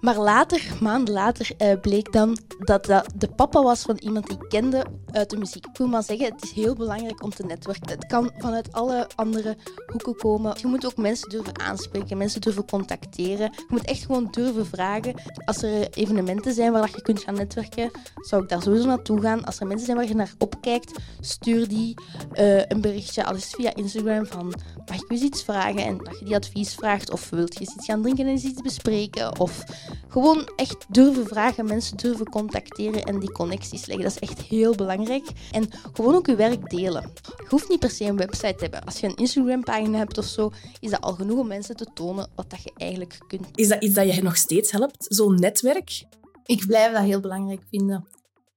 Maar 0.00 0.18
later, 0.18 0.62
maanden 0.80 1.14
later, 1.14 1.50
uh, 1.58 1.80
bleek 1.80 2.12
dan 2.12 2.38
dat 2.58 2.84
dat 2.84 3.06
de 3.14 3.28
papa 3.28 3.62
was 3.62 3.82
van 3.82 3.96
iemand 3.96 4.26
die 4.26 4.36
ik 4.36 4.48
kende 4.48 4.84
uit 5.12 5.30
de 5.30 5.36
muziek. 5.36 5.66
Ik 5.66 5.76
wil 5.76 5.86
maar 5.86 6.02
zeggen, 6.02 6.32
het 6.32 6.42
is 6.44 6.50
heel 6.50 6.74
belangrijk 6.74 7.22
om 7.22 7.30
te 7.30 7.42
netwerken. 7.42 7.90
Het 7.90 8.06
kan 8.06 8.30
vanuit 8.38 8.72
alle 8.72 9.08
andere 9.14 9.56
hoeken 9.86 10.16
komen. 10.16 10.56
Je 10.60 10.66
moet 10.66 10.86
ook 10.86 10.96
mensen 10.96 11.28
durven 11.28 11.60
aanspreken, 11.60 12.16
mensen 12.16 12.40
durven 12.40 12.66
contacteren. 12.66 13.50
Je 13.54 13.66
moet 13.68 13.84
echt 13.84 14.04
gewoon 14.04 14.28
durven 14.30 14.66
vragen. 14.66 15.14
Als 15.44 15.62
er 15.62 15.90
evenementen 15.90 16.54
zijn 16.54 16.72
waar 16.72 16.90
je 16.94 17.02
kunt 17.02 17.20
gaan 17.20 17.34
netwerken, 17.34 17.90
zou 18.14 18.42
ik 18.42 18.48
daar 18.48 18.62
sowieso 18.62 18.86
naartoe 18.86 19.20
gaan. 19.20 19.44
Als 19.44 19.60
er 19.60 19.66
mensen 19.66 19.86
zijn 19.86 19.98
waar 19.98 20.08
je 20.08 20.14
naar 20.14 20.32
opkijkt, 20.38 20.98
stuur 21.20 21.68
die 21.68 21.94
uh, 22.32 22.66
een 22.66 22.80
berichtje, 22.80 23.24
al 23.24 23.34
is 23.34 23.50
via 23.56 23.74
Instagram, 23.74 24.26
van 24.26 24.54
mag 24.86 24.96
ik 24.96 25.10
eens 25.10 25.22
iets 25.22 25.42
vragen? 25.42 25.84
En 25.84 25.98
dat 25.98 26.18
je 26.18 26.24
die 26.24 26.35
advies 26.36 26.74
vraagt, 26.74 27.10
of 27.10 27.30
wilt 27.30 27.54
je 27.54 27.60
eens 27.60 27.74
iets 27.74 27.84
gaan 27.84 28.02
drinken 28.02 28.24
en 28.24 28.30
eens 28.30 28.44
iets 28.44 28.62
bespreken, 28.62 29.40
of 29.40 29.64
gewoon 30.08 30.50
echt 30.56 30.86
durven 30.88 31.26
vragen, 31.26 31.66
mensen 31.66 31.96
durven 31.96 32.28
contacteren 32.28 33.04
en 33.04 33.18
die 33.18 33.32
connecties 33.32 33.86
leggen. 33.86 34.04
Dat 34.04 34.14
is 34.20 34.28
echt 34.28 34.40
heel 34.40 34.74
belangrijk. 34.74 35.26
En 35.52 35.68
gewoon 35.92 36.14
ook 36.14 36.26
je 36.26 36.36
werk 36.36 36.70
delen. 36.70 37.12
Je 37.36 37.46
hoeft 37.48 37.68
niet 37.68 37.78
per 37.78 37.90
se 37.90 38.04
een 38.04 38.16
website 38.16 38.54
te 38.54 38.62
hebben. 38.62 38.84
Als 38.84 39.00
je 39.00 39.06
een 39.06 39.16
Instagram-pagina 39.16 39.98
hebt 39.98 40.18
of 40.18 40.24
zo, 40.24 40.50
is 40.80 40.90
dat 40.90 41.00
al 41.00 41.12
genoeg 41.12 41.38
om 41.38 41.46
mensen 41.46 41.76
te 41.76 41.86
tonen 41.94 42.30
wat 42.34 42.50
dat 42.50 42.62
je 42.62 42.72
eigenlijk 42.76 43.18
kunt. 43.26 43.46
Is 43.54 43.68
dat 43.68 43.82
iets 43.82 43.94
dat 43.94 44.14
je 44.14 44.22
nog 44.22 44.36
steeds 44.36 44.70
helpt, 44.70 45.06
zo'n 45.08 45.34
netwerk? 45.34 46.04
Ik 46.44 46.66
blijf 46.66 46.92
dat 46.92 47.02
heel 47.02 47.20
belangrijk 47.20 47.62
vinden. 47.70 48.06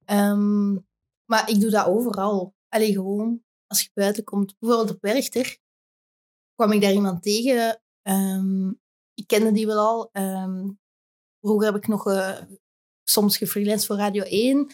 Um, 0.05 0.87
maar 1.25 1.49
ik 1.49 1.61
doe 1.61 1.69
dat 1.69 1.85
overal. 1.85 2.53
Alleen 2.69 2.93
gewoon 2.93 3.41
als 3.67 3.81
je 3.81 3.89
buiten 3.93 4.23
komt. 4.23 4.55
Bijvoorbeeld 4.59 4.95
op 4.95 5.01
Werchter 5.01 5.57
kwam 6.59 6.71
ik 6.71 6.81
daar 6.81 6.93
iemand 6.93 7.23
tegen. 7.23 7.81
Um, 8.01 8.79
ik 9.13 9.27
kende 9.27 9.51
die 9.51 9.65
wel 9.65 9.77
al. 9.77 10.09
Um, 10.11 10.79
Vroeger 11.41 11.65
heb 11.65 11.75
ik 11.75 11.87
nog 11.87 12.07
uh, 12.07 12.37
soms 13.03 13.37
gefreelanced 13.37 13.85
voor 13.85 13.95
Radio 13.95 14.23
1. 14.23 14.71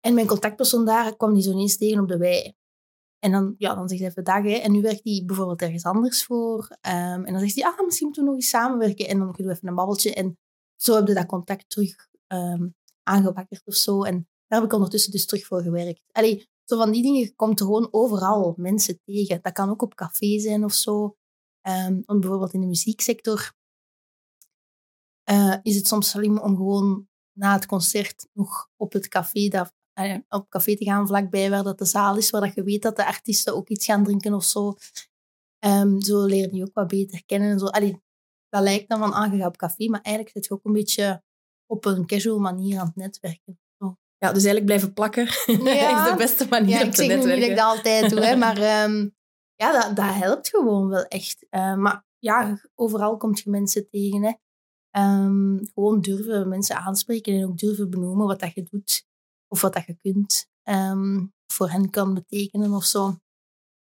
En 0.00 0.14
mijn 0.14 0.26
contactpersoon 0.26 0.84
daar 0.84 1.16
kwam 1.16 1.34
die 1.34 1.42
zo 1.42 1.50
ineens 1.50 1.76
tegen 1.76 2.00
op 2.00 2.08
de 2.08 2.16
wei. 2.16 2.54
En 3.18 3.32
dan, 3.32 3.54
ja, 3.58 3.74
dan 3.74 3.88
zegt 3.88 4.00
hij 4.00 4.10
even 4.10 4.24
dag. 4.24 4.42
Hè. 4.42 4.54
En 4.54 4.72
nu 4.72 4.80
werkt 4.80 5.04
hij 5.04 5.22
bijvoorbeeld 5.26 5.62
ergens 5.62 5.84
anders 5.84 6.24
voor. 6.24 6.68
Um, 6.70 7.24
en 7.24 7.32
dan 7.32 7.40
zegt 7.40 7.54
hij, 7.54 7.64
ah, 7.64 7.84
misschien 7.84 8.06
moeten 8.06 8.24
we 8.24 8.28
nog 8.30 8.38
eens 8.38 8.48
samenwerken. 8.48 9.08
En 9.08 9.18
dan 9.18 9.32
doen 9.32 9.46
we 9.46 9.52
even 9.52 9.68
een 9.68 9.74
babbeltje. 9.74 10.14
En 10.14 10.38
zo 10.76 10.94
heb 10.94 11.06
je 11.06 11.14
dat 11.14 11.26
contact 11.26 11.70
terug 11.70 12.08
um, 12.26 12.74
of 13.64 13.74
zo. 13.74 14.02
En 14.02 14.28
daar 14.46 14.60
heb 14.60 14.68
ik 14.68 14.74
ondertussen 14.74 15.12
dus 15.12 15.26
terug 15.26 15.46
voor 15.46 15.62
gewerkt. 15.62 16.02
Allee, 16.12 16.48
zo 16.68 16.76
van 16.76 16.90
die 16.90 17.02
dingen, 17.02 17.34
komt 17.34 17.60
er 17.60 17.66
gewoon 17.66 17.88
overal 17.90 18.54
mensen 18.56 19.00
tegen. 19.04 19.38
Dat 19.42 19.52
kan 19.52 19.70
ook 19.70 19.82
op 19.82 19.94
café 19.94 20.38
zijn 20.38 20.64
of 20.64 20.72
zo. 20.72 21.16
Um, 21.62 22.02
want 22.06 22.20
bijvoorbeeld 22.20 22.52
in 22.52 22.60
de 22.60 22.66
muzieksector 22.66 23.52
uh, 25.30 25.56
is 25.62 25.76
het 25.76 25.86
soms 25.86 26.10
slim 26.10 26.38
om 26.38 26.56
gewoon 26.56 27.08
na 27.32 27.52
het 27.52 27.66
concert 27.66 28.28
nog 28.32 28.70
op 28.76 28.92
het 28.92 29.08
café, 29.08 29.48
dat, 29.48 29.72
uh, 30.00 30.16
op 30.28 30.48
café 30.48 30.76
te 30.76 30.84
gaan 30.84 31.06
vlakbij 31.06 31.50
waar 31.50 31.62
dat 31.62 31.78
de 31.78 31.84
zaal 31.84 32.16
is, 32.16 32.30
waar 32.30 32.40
dat 32.40 32.54
je 32.54 32.62
weet 32.62 32.82
dat 32.82 32.96
de 32.96 33.06
artiesten 33.06 33.54
ook 33.56 33.68
iets 33.68 33.84
gaan 33.84 34.04
drinken 34.04 34.34
of 34.34 34.44
zo. 34.44 34.74
Um, 35.64 36.00
zo 36.02 36.24
leer 36.24 36.54
je 36.54 36.62
ook 36.62 36.74
wat 36.74 36.88
beter 36.88 37.24
kennen. 37.24 37.50
En 37.50 37.58
zo. 37.58 37.66
Allee, 37.66 38.02
dat 38.48 38.62
lijkt 38.62 38.88
dan 38.88 38.98
van, 38.98 39.12
ah, 39.12 39.46
op 39.46 39.56
café, 39.56 39.88
maar 39.88 40.00
eigenlijk 40.00 40.36
zit 40.36 40.44
je 40.44 40.54
ook 40.54 40.64
een 40.64 40.72
beetje 40.72 41.22
op 41.66 41.84
een 41.84 42.06
casual 42.06 42.38
manier 42.38 42.78
aan 42.78 42.86
het 42.86 42.96
netwerken. 42.96 43.60
Ja, 44.18 44.32
dus 44.32 44.44
eigenlijk 44.44 44.64
blijven 44.64 44.92
plakken 44.92 45.24
ja. 45.74 46.04
is 46.04 46.10
de 46.10 46.16
beste 46.16 46.46
manier 46.50 46.78
ja, 46.78 46.84
om 46.84 46.90
te 46.90 47.02
netwerken. 47.04 47.16
Ik 47.16 47.22
zeg 47.22 47.34
niet 47.34 47.40
dat 47.40 47.50
ik 47.50 47.56
dat 47.56 47.76
altijd 47.76 48.10
doe, 48.10 48.20
hè, 48.20 48.36
maar 48.46 48.84
um, 48.84 49.14
ja, 49.54 49.72
dat, 49.72 49.96
dat 49.96 50.14
helpt 50.14 50.48
gewoon 50.48 50.88
wel 50.88 51.04
echt. 51.04 51.46
Uh, 51.50 51.74
maar 51.74 52.04
ja, 52.18 52.60
overal 52.74 53.16
kom 53.16 53.30
je 53.34 53.50
mensen 53.50 53.88
tegen. 53.90 54.22
Hè. 54.22 54.32
Um, 54.90 55.60
gewoon 55.74 56.00
durven 56.00 56.48
mensen 56.48 56.76
aanspreken 56.76 57.34
en 57.34 57.44
ook 57.44 57.58
durven 57.58 57.90
benoemen 57.90 58.26
wat 58.26 58.40
dat 58.40 58.54
je 58.54 58.62
doet 58.70 59.06
of 59.48 59.60
wat 59.60 59.72
dat 59.72 59.86
je 59.86 59.96
kunt. 60.02 60.48
Um, 60.64 61.32
voor 61.52 61.70
hen 61.70 61.90
kan 61.90 62.14
betekenen 62.14 62.72
of 62.72 62.84
zo. 62.84 63.16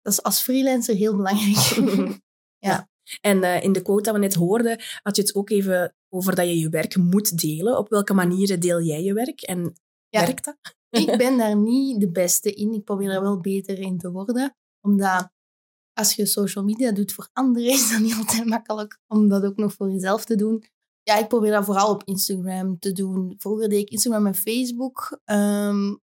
Dat 0.02 0.14
is 0.14 0.24
als 0.24 0.42
freelancer 0.42 0.96
heel 0.96 1.16
belangrijk. 1.16 2.20
ja. 2.68 2.90
En 3.22 3.38
uh, 3.38 3.64
in 3.64 3.72
de 3.72 3.82
quote 3.82 4.04
dat 4.04 4.14
we 4.14 4.20
net 4.20 4.34
hoorden, 4.34 4.82
had 5.02 5.16
je 5.16 5.22
het 5.22 5.36
ook 5.36 5.50
even 5.50 5.96
over 6.10 6.36
dat 6.36 6.46
je 6.46 6.60
je 6.60 6.70
werk 6.70 6.96
moet 6.96 7.42
delen. 7.42 7.78
Op 7.78 7.90
welke 7.90 8.14
manieren 8.14 8.60
deel 8.60 8.82
jij 8.82 9.04
je 9.04 9.14
werk 9.14 9.42
en 9.42 9.74
ja. 10.14 10.26
werkt 10.26 10.46
dat? 10.46 10.58
ik 11.02 11.18
ben 11.18 11.38
daar 11.38 11.58
niet 11.72 12.00
de 12.00 12.12
beste 12.12 12.54
in. 12.54 12.74
Ik 12.74 12.84
probeer 12.84 13.12
er 13.12 13.22
wel 13.22 13.40
beter 13.40 13.80
in 13.80 13.98
te 13.98 14.12
worden. 14.12 14.56
Omdat 14.82 15.32
als 15.94 16.16
je 16.16 16.26
social 16.26 16.64
media 16.64 16.92
doet 16.92 17.14
voor 17.14 17.30
anderen, 17.34 17.70
is 17.70 17.92
dat 17.92 18.00
niet 18.00 18.16
altijd 18.22 18.46
makkelijk 18.46 19.00
om 19.08 19.28
dat 19.28 19.44
ook 19.44 19.58
nog 19.58 19.74
voor 19.74 19.92
jezelf 19.92 20.26
te 20.26 20.36
doen 20.36 20.64
ja, 21.04 21.18
ik 21.18 21.28
probeer 21.28 21.52
dat 21.52 21.66
vooral 21.66 21.90
op 21.90 22.04
Instagram 22.04 22.80
te 22.80 22.92
doen. 22.92 23.36
Vroeger 23.38 23.70
deed 23.70 23.82
ik 23.82 23.90
Instagram 23.90 24.28
en 24.28 24.36
Facebook. 24.36 25.20
Um, 25.26 26.02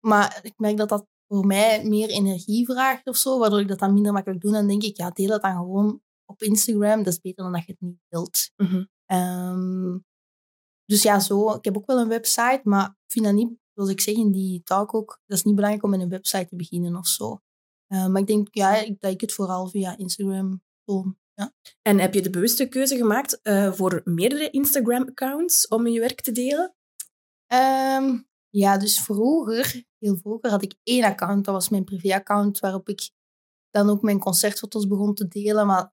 Maar 0.00 0.38
ik 0.42 0.54
merk 0.56 0.76
dat 0.76 0.88
dat 0.88 1.06
voor 1.26 1.46
mij 1.46 1.84
meer 1.84 2.08
energie 2.08 2.64
vraagt 2.64 3.06
of 3.06 3.16
zo, 3.16 3.38
waardoor 3.38 3.60
ik 3.60 3.68
dat 3.68 3.78
dan 3.78 3.94
minder 3.94 4.12
makkelijk 4.12 4.40
doe. 4.40 4.52
Dan 4.52 4.66
denk 4.66 4.82
ik, 4.82 4.96
ja, 4.96 5.10
deel 5.10 5.30
het 5.30 5.42
dan 5.42 5.56
gewoon 5.56 6.00
op 6.24 6.42
Instagram. 6.42 7.02
Dat 7.02 7.12
is 7.12 7.20
beter 7.20 7.42
dan 7.42 7.52
dat 7.52 7.66
je 7.66 7.76
het 7.78 7.80
niet. 7.80 8.52
Mhm. 8.56 8.84
Ehm, 9.06 9.98
dus 10.88 11.02
ja, 11.02 11.20
zo. 11.20 11.54
Ik 11.54 11.64
heb 11.64 11.76
ook 11.76 11.86
wel 11.86 11.98
een 11.98 12.08
website, 12.08 12.60
maar 12.62 12.84
ik 12.86 13.12
vind 13.12 13.24
dat 13.24 13.34
niet, 13.34 13.50
zoals 13.74 13.90
ik 13.90 14.00
zeg 14.00 14.14
in 14.14 14.32
die 14.32 14.62
talk 14.62 14.94
ook, 14.94 15.20
dat 15.26 15.38
is 15.38 15.44
niet 15.44 15.54
belangrijk 15.54 15.84
om 15.84 15.90
met 15.90 16.00
een 16.00 16.08
website 16.08 16.46
te 16.46 16.56
beginnen 16.56 16.96
of 16.96 17.06
zo. 17.06 17.40
Eh, 17.86 18.06
maar 18.06 18.20
ik 18.20 18.26
denk 18.26 18.48
ja, 18.50 18.76
ik- 18.76 19.00
dat 19.00 19.12
ik 19.12 19.20
het 19.20 19.32
vooral 19.32 19.68
via 19.68 19.96
Instagram 19.96 20.62
toon. 20.84 21.18
Ja. 21.34 21.52
En 21.82 21.98
heb 21.98 22.14
je 22.14 22.22
de 22.22 22.30
bewuste 22.30 22.66
keuze 22.68 22.96
gemaakt 22.96 23.40
eh, 23.42 23.72
voor 23.72 24.00
meerdere 24.04 24.50
Instagram-accounts 24.50 25.68
om 25.68 25.86
je 25.86 26.00
werk 26.00 26.20
te 26.20 26.32
delen? 26.32 26.74
Ehm, 27.46 28.18
ja, 28.48 28.78
dus 28.78 29.00
vroeger, 29.00 29.84
heel 29.98 30.16
vroeger, 30.16 30.50
had 30.50 30.62
ik 30.62 30.74
één 30.82 31.04
account. 31.04 31.44
Dat 31.44 31.54
was 31.54 31.68
mijn 31.68 31.84
privé-account, 31.84 32.58
waarop 32.58 32.88
ik 32.88 33.10
dan 33.70 33.90
ook 33.90 34.02
mijn 34.02 34.18
concertfoto's 34.18 34.86
begon 34.86 35.14
te 35.14 35.28
delen. 35.28 35.66
Maar 35.66 35.92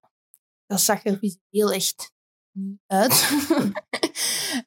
dat 0.65 0.79
zag 0.81 1.05
er 1.05 1.17
visueel 1.17 1.71
echt 1.71 2.13
niet 2.55 2.79
uit. 2.87 3.13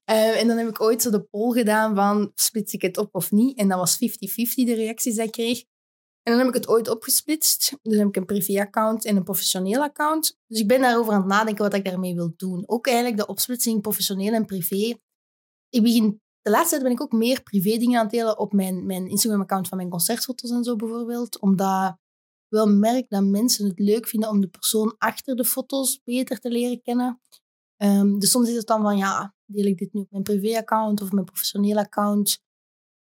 Eh, 0.05 0.41
en 0.41 0.49
dan 0.49 0.57
heb 0.57 0.69
ik 0.69 0.81
ooit 0.81 1.03
zo 1.03 1.11
de 1.11 1.23
poll 1.23 1.53
gedaan 1.53 1.95
van, 1.95 2.33
splits 2.35 2.73
ik 2.73 2.83
het 2.83 2.97
op 2.97 3.15
of 3.15 3.31
niet? 3.31 3.59
En 3.59 3.69
dat 3.69 3.79
was 3.79 3.97
50-50 3.97 3.99
de 3.99 4.75
reacties 4.75 5.15
die 5.15 5.25
ik 5.25 5.33
kreeg. 5.33 5.65
En 6.23 6.33
dan 6.33 6.39
heb 6.39 6.49
ik 6.49 6.55
het 6.55 6.69
ooit 6.69 6.89
opgesplitst. 6.89 7.79
Dus 7.83 7.99
heb 7.99 8.09
ik 8.09 8.17
een 8.17 8.25
privé-account 8.25 9.05
en 9.05 9.17
een 9.17 9.25
professioneel 9.25 9.83
account. 9.83 10.37
Dus 10.47 10.61
ik 10.61 10.69
ben 10.69 10.81
daarover 10.81 11.13
aan 11.13 11.19
het 11.19 11.29
nadenken 11.29 11.65
wat 11.65 11.75
ik 11.75 11.85
daarmee 11.85 12.15
wil 12.15 12.33
doen. 12.37 12.63
Ook 12.67 12.87
eigenlijk 12.87 13.17
de 13.17 13.27
opsplitsing 13.27 13.81
professioneel 13.81 14.33
en 14.33 14.45
privé. 14.45 14.99
Ik 15.69 15.83
begin 15.83 16.21
de 16.43 16.51
laatste 16.51 16.71
tijd 16.71 16.83
ben 16.83 16.93
ik 16.93 17.01
ook 17.01 17.13
meer 17.13 17.43
privé 17.43 17.77
dingen 17.77 17.99
aan 17.99 18.05
het 18.05 18.15
delen 18.15 18.39
op 18.39 18.53
mijn, 18.53 18.87
mijn 18.87 19.07
Instagram-account 19.07 19.69
van 19.69 19.77
mijn 19.77 19.91
concertfoto's 19.91 20.51
en 20.51 20.65
zo 20.65 20.77
bijvoorbeeld. 20.77 21.41
Omdat 21.41 21.89
ik 21.89 21.97
wel 22.49 22.67
merk 22.67 23.09
dat 23.09 23.25
mensen 23.25 23.67
het 23.67 23.79
leuk 23.79 24.09
vinden 24.09 24.31
om 24.31 24.41
de 24.41 24.49
persoon 24.49 24.95
achter 24.99 25.37
de 25.37 25.45
foto's 25.45 26.01
beter 26.05 26.39
te 26.39 26.51
leren 26.51 26.83
kennen. 26.83 27.21
Ehm, 27.79 28.19
dus 28.19 28.31
soms 28.31 28.49
is 28.49 28.57
het 28.57 28.67
dan 28.67 28.83
van, 28.83 28.97
ja, 28.97 29.35
deel 29.45 29.65
ik 29.65 29.79
dit 29.79 29.93
nu 29.93 30.01
op 30.01 30.11
mijn 30.11 30.23
privé-account 30.23 31.03
of 31.03 31.13
mijn 31.13 31.25
professionele 31.25 31.81
account? 31.81 32.43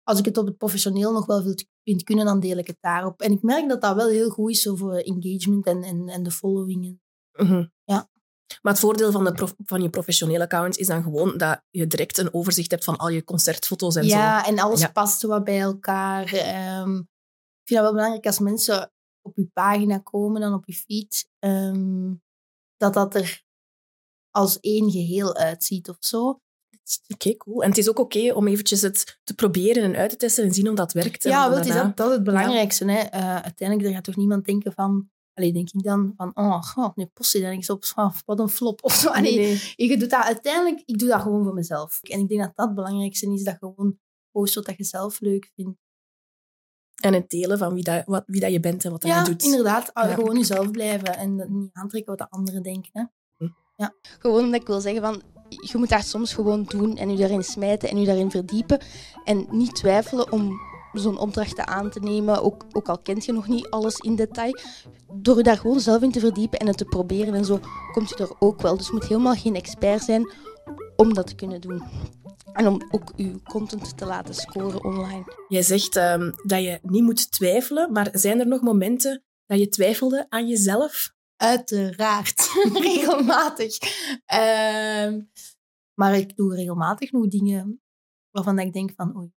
Als 0.03 0.20
ik 0.20 0.25
het 0.25 0.38
op 0.38 0.46
het 0.46 0.58
professioneel 0.58 1.12
nog 1.13 1.25
wel 1.25 1.41
vind- 1.41 2.03
kunnen, 2.03 2.25
dan 2.25 2.39
deel 2.39 2.58
ik 2.58 2.67
het 2.67 2.77
daarop. 2.79 3.22
En 3.22 3.32
ik 3.32 3.41
merk 3.41 3.70
dat 3.70 3.82
dat 3.82 3.96
wel 3.96 4.08
heel 4.08 4.29
goed 4.29 4.50
is 4.51 4.70
voor 4.74 4.94
engagement 4.96 5.65
en, 5.65 5.84
en, 5.84 6.08
en 6.10 6.24
de 6.24 6.32
following. 6.32 7.00
Mhm. 7.32 7.65
Ja. 7.84 8.10
Maar 8.62 8.72
het 8.74 8.82
voordeel 8.82 9.12
van, 9.12 9.24
de 9.24 9.48
van 9.65 9.82
je 9.82 9.89
professionele 9.89 10.44
account 10.44 10.77
is 10.77 10.88
dan 10.88 11.03
gewoon 11.03 11.38
dat 11.38 11.62
je 11.70 11.88
direct 11.88 12.17
een 12.17 12.34
overzicht 12.34 12.72
hebt 12.72 12.84
van 12.84 12.98
al 12.98 13.10
je 13.10 13.24
concertfoto's 13.24 13.96
en 13.96 14.03
zo. 14.03 14.10
Ja, 14.15 14.46
en 14.46 14.60
alles 14.60 14.79
Ja. 14.79 14.91
past 14.91 15.22
wat 15.22 15.44
bij 15.44 15.60
elkaar. 15.60 16.34
Ehm, 16.34 16.96
ik 16.98 17.72
vind 17.72 17.79
dat 17.79 17.82
wel 17.82 17.91
belangrijk 17.94 18.25
als 18.25 18.39
mensen 18.39 18.91
op 19.22 19.36
je 19.36 19.46
pagina 19.53 19.98
komen, 19.98 20.41
dan 20.41 20.53
op 20.53 20.65
je 20.65 20.74
feed, 20.74 21.29
ehm, 21.39 22.13
dat 22.77 22.94
dat 22.94 23.15
er 23.15 23.44
als 24.35 24.59
één 24.59 24.91
geheel 24.91 25.35
uitziet 25.35 25.89
of 25.89 25.97
zo. 25.99 26.39
Oké, 27.13 27.37
cool. 27.37 27.63
En 27.63 27.69
het 27.69 27.77
is 27.77 27.89
ook 27.89 27.99
oké 27.99 28.33
om 28.33 28.47
eventjes 28.47 28.81
het 28.81 29.19
te 29.23 29.33
proberen 29.33 29.83
en 29.83 29.95
uit 29.95 30.09
te 30.09 30.15
testen 30.15 30.43
en 30.43 30.53
zien 30.53 30.67
hoe 30.67 30.75
dat 30.75 30.93
werkt. 30.93 31.23
Ja, 31.23 31.49
wel, 31.49 31.59
is 31.59 31.67
dat, 31.67 31.97
dat 31.97 32.07
is 32.09 32.13
het 32.13 32.23
belangrijkste. 32.23 32.91
Hè. 32.91 32.99
Eh, 32.99 33.35
uiteindelijk 33.35 33.93
gaat 33.93 34.03
toch 34.03 34.15
niemand 34.15 34.45
denken 34.45 34.73
van... 34.73 35.09
Allee, 35.33 35.53
denk 35.53 35.69
ik 35.71 35.83
dan 35.83 36.13
van, 36.17 36.31
oh, 36.33 36.63
god, 36.63 36.95
nu 36.95 37.05
post 37.05 37.31
je 37.33 37.41
dan 37.41 37.49
eens 37.51 37.69
op, 37.69 37.83
wat 38.25 38.39
een 38.39 38.49
flop 38.49 38.83
of 38.83 38.93
zo. 38.93 39.09
Allee, 39.09 39.37
Nee, 39.37 39.45
nee. 39.75 39.89
je 39.89 39.97
doet 39.97 40.09
dat 40.09 40.23
uiteindelijk, 40.23 40.81
ik 40.85 40.99
doe 40.99 41.09
dat 41.09 41.21
gewoon 41.21 41.43
voor 41.43 41.53
mezelf. 41.53 41.99
En 42.03 42.19
ik 42.19 42.27
denk 42.27 42.41
dat 42.41 42.51
dat 42.55 42.65
het 42.65 42.75
belangrijkste 42.75 43.33
is, 43.33 43.43
dat 43.43 43.53
je 43.53 43.59
gewoon 43.59 43.99
post 44.31 44.55
wat 44.55 44.73
je 44.77 44.83
zelf 44.83 45.19
leuk 45.19 45.51
vindt. 45.55 45.79
En 47.03 47.13
het 47.13 47.29
delen 47.29 47.57
van 47.57 47.73
wie, 47.73 47.83
dat, 47.83 48.05
wat, 48.05 48.23
wie 48.25 48.41
dat 48.41 48.51
je 48.51 48.59
bent 48.59 48.85
en 48.85 48.91
wat 48.91 49.01
dat 49.01 49.11
Ja, 49.11 49.19
je 49.19 49.25
doet. 49.25 49.43
inderdaad. 49.43 49.93
Ah, 49.93 50.09
Ja. 50.09 50.15
Gewoon 50.15 50.37
jezelf 50.37 50.71
blijven 50.71 51.17
en 51.17 51.35
niet 51.49 51.69
aantrekken 51.73 52.15
wat 52.17 52.29
de 52.29 52.35
anderen 52.37 52.63
denken. 52.63 52.89
Hè. 52.93 53.03
Gewoon 54.20 54.44
omdat 54.44 54.62
ik 54.62 54.67
wil 54.67 54.82
zeggen 54.82 55.01
van, 55.01 55.22
je 55.50 55.77
moet 55.77 55.89
dat 55.89 56.05
soms 56.05 56.34
gewoon 56.34 56.63
doen 56.63 56.98
en 56.98 57.10
je 57.10 57.17
daarin 57.17 57.44
smijten 57.44 57.89
en 57.89 58.00
je 58.00 58.05
daarin 58.05 58.32
verdiepen. 58.32 58.79
En 59.24 59.48
niet 59.51 59.75
twijfelen 59.75 60.32
om 60.32 60.60
zo'n 60.94 61.17
opdracht 61.17 61.60
aan 61.60 61.89
te 61.89 62.00
nemen, 62.00 62.41
ook, 62.41 62.65
ook 62.72 62.89
al 62.89 62.98
kent 62.98 63.25
je 63.25 63.32
nog 63.32 63.48
niet 63.48 63.70
alles 63.70 63.96
in 63.96 64.15
detail. 64.15 64.60
Door 65.13 65.38
je 65.38 65.44
daar 65.44 65.58
gewoon 65.58 65.79
zelf 65.79 66.01
in 66.01 66.12
te 66.12 66.20
verdiepen 66.20 66.60
en 66.60 66.67
het 66.67 66.77
te 66.77 66.86
proberen 66.86 67.34
en 67.34 67.46
zo, 67.46 67.60
komt 67.91 68.10
je 68.10 68.15
er 68.15 68.32
ook 68.39 68.62
wel. 68.62 68.77
Dus 68.77 68.88
je 68.88 68.94
moet 68.94 69.08
helemaal 69.08 69.36
geen 69.36 69.55
expert 69.55 70.03
zijn 70.03 70.34
om 70.96 71.13
dat 71.13 71.27
te 71.27 71.36
kunnen 71.36 71.62
doen. 71.62 71.84
En 72.53 72.67
om 72.67 72.82
ook 72.91 73.12
je 73.15 73.41
content 73.44 73.98
te 73.98 74.05
laten 74.05 74.36
scoren 74.36 74.84
online. 74.84 75.24
Jij 75.48 75.62
zegt 75.62 75.96
ehm, 75.96 76.32
dat 76.44 76.63
je 76.63 76.79
niet 76.82 77.03
moet 77.03 77.32
twijfelen, 77.32 77.91
maar 77.91 78.10
zijn 78.12 78.39
er 78.39 78.48
nog 78.48 78.62
momenten 78.62 79.24
dat 79.46 79.60
je 79.60 79.70
twijfelde 79.70 80.25
aan 80.29 80.48
jezelf? 80.48 81.14
Uiteraard. 81.35 82.51
regelmatig. 82.87 83.77
Ehm, 84.25 85.21
maar 85.93 86.15
ik 86.15 86.35
doe 86.35 86.55
regelmatig 86.55 87.11
nog 87.11 87.27
dingen 87.27 87.81
waarvan 88.29 88.59
ik 88.59 88.73
denk 88.73 88.91
van, 88.95 89.17
oei, 89.17 89.33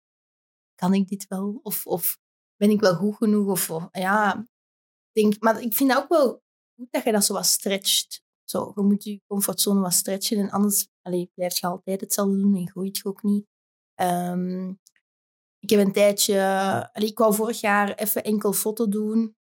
kan 0.74 0.94
ik 0.94 1.08
dit 1.08 1.26
wel? 1.26 1.60
Of, 1.62 1.86
of 1.86 2.18
ben 2.56 2.70
ik 2.70 2.80
wel 2.80 2.94
goed 2.94 3.16
genoeg? 3.16 3.46
Of, 3.50 3.70
of- 3.70 3.88
ja, 3.92 4.46
denk, 5.12 5.40
maar 5.40 5.62
ik 5.62 5.74
vind 5.74 5.96
ook 5.96 6.08
wel 6.08 6.42
goed 6.76 6.86
dat 6.90 7.04
je 7.04 7.12
dat 7.12 7.24
zo 7.24 7.32
wat 7.34 7.46
stretcht. 7.46 8.22
Zo, 8.44 8.72
je 8.74 8.82
moet 8.82 9.04
je 9.04 9.20
comfortzone 9.26 9.80
wat 9.80 9.92
stretchen 9.92 10.38
en 10.38 10.50
anders 10.50 10.88
allee, 11.02 11.30
blijf 11.34 11.58
je 11.60 11.66
altijd 11.66 12.00
hetzelfde 12.00 12.36
doen 12.40 12.56
en 12.56 12.68
groeit 12.70 12.96
je 12.96 13.04
ook 13.04 13.22
niet. 13.22 13.46
Ehm, 13.94 14.68
ik 15.58 15.70
heb 15.70 15.80
een 15.80 15.92
tijdje... 15.92 16.90
ik 16.92 17.18
wou 17.18 17.34
vorig 17.34 17.60
jaar 17.60 17.94
even 17.94 18.24
enkel 18.24 18.52
foto 18.52 18.88
doen. 18.88 19.36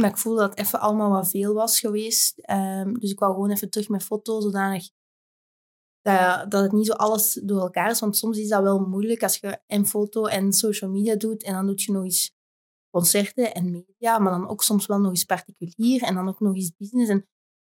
Maar 0.00 0.10
ik 0.10 0.16
voelde 0.16 0.40
dat 0.40 0.50
het 0.50 0.58
even 0.58 0.80
allemaal 0.80 1.10
wat 1.10 1.30
veel 1.30 1.54
was 1.54 1.80
geweest. 1.80 2.38
Ehm, 2.38 2.92
dus 2.94 3.10
ik 3.10 3.18
wou 3.18 3.32
gewoon 3.32 3.50
even 3.50 3.70
terug 3.70 3.88
met 3.88 4.02
foto, 4.02 4.40
zodanig 4.40 4.88
dat, 6.06 6.50
dat 6.50 6.62
het 6.62 6.72
niet 6.72 6.86
zo 6.86 6.92
alles 6.92 7.40
door 7.42 7.60
elkaar 7.60 7.90
is. 7.90 8.00
Want 8.00 8.16
soms 8.16 8.38
is 8.38 8.48
dat 8.48 8.62
wel 8.62 8.78
moeilijk 8.78 9.22
als 9.22 9.36
je 9.36 9.60
en 9.66 9.86
foto 9.86 10.26
en 10.26 10.52
social 10.52 10.90
media 10.90 11.16
doet. 11.16 11.42
En 11.42 11.52
dan 11.52 11.66
doe 11.66 11.74
je 11.76 11.92
nog 11.92 12.04
eens 12.04 12.34
concerten 12.90 13.54
en 13.54 13.70
media. 13.70 14.18
Maar 14.18 14.32
dan 14.32 14.48
ook 14.48 14.62
soms 14.62 14.86
wel 14.86 14.98
nog 14.98 15.10
eens 15.10 15.24
particulier. 15.24 16.02
En 16.02 16.14
dan 16.14 16.28
ook 16.28 16.40
nog 16.40 16.54
eens 16.54 16.72
business. 16.76 17.10
En 17.10 17.26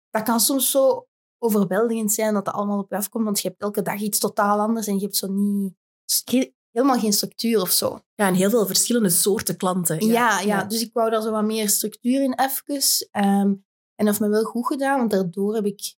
dat 0.09 0.23
kan 0.23 0.39
soms 0.39 0.71
zo 0.71 1.07
overweldigend 1.37 2.13
zijn 2.13 2.33
dat 2.33 2.45
het 2.45 2.55
allemaal 2.55 2.79
op 2.79 2.89
je 2.89 2.95
afkomt. 2.95 3.25
Want 3.25 3.39
je 3.41 3.47
hebt 3.47 3.61
elke 3.61 3.81
dag 3.81 3.99
iets 3.99 4.19
totaal 4.19 4.59
anders. 4.59 4.87
En 4.87 4.95
je 4.95 5.01
hebt 5.01 5.15
zo 5.15 5.27
niet... 5.27 5.73
he- 6.77 6.83
Helemaal 6.83 6.99
geen 7.03 7.13
structuur 7.13 7.61
of 7.61 7.71
zo. 7.71 7.99
Ja, 8.15 8.27
en 8.27 8.33
heel 8.33 8.49
veel 8.49 8.65
verschillende 8.67 9.09
soorten 9.09 9.57
klanten. 9.57 10.05
Ja, 10.05 10.39
ja, 10.39 10.63
dus 10.63 10.81
ik 10.81 10.93
wou 10.93 11.09
daar 11.09 11.21
zo 11.21 11.31
wat 11.31 11.43
meer 11.45 11.69
structuur 11.69 12.23
in 12.23 12.39
even. 12.39 13.07
Ehm, 13.11 13.25
en 13.95 14.05
dat 14.05 14.07
heeft 14.07 14.19
me 14.19 14.29
wel 14.29 14.43
goed 14.43 14.65
gedaan, 14.67 14.97
want 14.97 15.11
daardoor 15.11 15.55
heb 15.55 15.65
ik... 15.65 15.95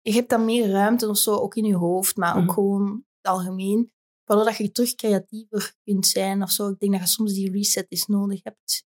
Je 0.00 0.12
hebt 0.12 0.28
dan 0.30 0.44
meer 0.44 0.68
ruimte 0.70 1.08
of 1.08 1.18
zo, 1.18 1.34
ook 1.36 1.54
in 1.54 1.64
je 1.64 1.74
hoofd, 1.76 2.16
maar 2.16 2.36
ook 2.36 2.42
Mhm. 2.44 2.52
gewoon 2.52 3.04
het 3.20 3.32
algemeen. 3.32 3.92
Waardoor 4.24 4.46
dat 4.46 4.56
je 4.56 4.72
terug 4.72 4.94
creatiever 4.94 5.74
kunt 5.84 6.06
zijn 6.06 6.42
of 6.42 6.50
zo. 6.50 6.68
Ik 6.68 6.78
denk 6.78 6.92
dat 6.92 7.00
je 7.00 7.06
soms 7.06 7.32
die 7.32 7.50
reset 7.50 7.86
eens 7.88 8.06
nodig 8.06 8.40
hebt. 8.42 8.84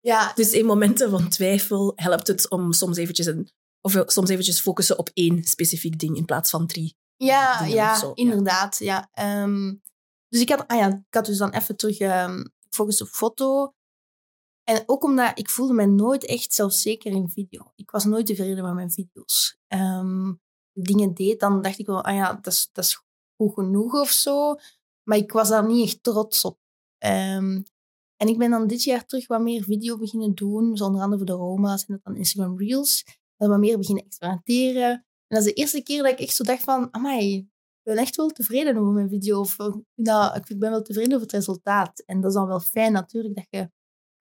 Ja, 0.00 0.32
Dus 0.34 0.52
in 0.52 0.66
momenten 0.66 1.10
van 1.10 1.28
twijfel 1.28 1.92
helpt 1.96 2.26
het 2.26 2.50
om 2.50 2.72
soms 2.72 2.96
eventjes, 2.96 3.26
een, 3.26 3.50
of 3.80 4.02
soms 4.06 4.28
eventjes 4.30 4.60
focussen 4.60 4.98
op 4.98 5.10
één 5.12 5.44
specifiek 5.44 5.98
ding 5.98 6.16
in 6.16 6.24
plaats 6.24 6.50
van 6.50 6.66
drie. 6.66 6.96
Ja, 7.16 7.64
ja 7.64 7.98
zo, 7.98 8.12
inderdaad. 8.12 8.78
Ja. 8.78 9.08
Ehm, 9.12 9.74
dus 10.28 10.40
ik 10.40 10.48
had, 10.48 10.68
ah 10.68 10.78
ja, 10.78 10.88
ik 10.88 11.14
had 11.14 11.26
dus 11.26 11.38
dan 11.38 11.50
even 11.50 11.76
terug 11.76 11.98
ehm 11.98 12.42
gefocust 12.74 13.00
op 13.00 13.08
foto. 13.08 13.74
En 14.64 14.82
ook 14.86 15.04
omdat 15.04 15.38
ik 15.38 15.50
voelde 15.50 15.72
me 15.72 15.86
nooit 15.86 16.24
echt 16.24 16.54
zelfzeker 16.54 17.12
in 17.12 17.28
video. 17.28 17.72
Ik 17.76 17.90
was 17.90 18.04
nooit 18.04 18.26
tevreden 18.26 18.64
met 18.64 18.74
mijn 18.74 18.90
video's. 18.90 19.58
Ik 20.72 20.84
dingen 20.86 21.14
deed, 21.14 21.40
dan 21.40 21.62
dacht 21.62 21.78
ik 21.78 21.86
wel, 21.86 22.04
ah 22.04 22.14
ja, 22.14 22.32
dat 22.32 22.52
is, 22.52 22.68
dat 22.72 22.84
is 22.84 23.02
goed 23.36 23.54
genoeg 23.54 23.92
of 23.92 24.10
zo. 24.10 24.54
Maar 25.02 25.18
ik 25.18 25.32
was 25.32 25.48
daar 25.48 25.66
niet 25.66 25.86
echt 25.86 26.02
trots 26.02 26.44
op. 26.44 26.58
Ehm, 26.98 27.62
en 28.16 28.28
ik 28.28 28.38
ben 28.38 28.50
dan 28.50 28.66
dit 28.66 28.82
jaar 28.82 29.06
terug 29.06 29.26
wat 29.26 29.40
meer 29.40 29.62
video 29.62 29.98
beginnen 29.98 30.34
doen. 30.34 30.76
Zo 30.76 30.84
onder 30.84 31.02
andere 31.02 31.18
voor 31.18 31.36
de 31.36 31.42
Roma's 31.42 31.84
en 31.84 31.94
dat 31.94 32.04
dan 32.04 32.16
Instagram 32.16 32.58
Reels. 32.58 33.04
En 33.36 33.48
wat 33.48 33.58
meer 33.58 33.78
beginnen 33.78 34.04
experimenteren. 34.04 35.06
Dat 35.34 35.46
is 35.46 35.52
de 35.52 35.60
eerste 35.60 35.82
keer 35.82 36.02
dat 36.02 36.12
ik 36.12 36.18
echt 36.18 36.34
zo 36.34 36.44
dacht 36.44 36.62
van, 36.62 36.88
amai, 36.90 37.36
ik 37.36 37.46
ben 37.82 37.96
echt 37.96 38.16
wel 38.16 38.28
tevreden 38.28 38.76
over 38.76 38.92
mijn 38.92 39.08
video. 39.08 39.40
Of 39.40 39.52
ik, 39.52 39.58
vind 39.58 39.84
dat, 39.94 40.36
ik 40.36 40.58
ben 40.58 40.70
wel 40.70 40.82
tevreden 40.82 41.12
over 41.12 41.26
het 41.26 41.32
resultaat. 41.32 42.02
En 42.06 42.20
dat 42.20 42.30
is 42.30 42.36
dan 42.36 42.46
wel 42.46 42.60
fijn 42.60 42.92
natuurlijk 42.92 43.34
dat 43.34 43.46
je 43.50 43.70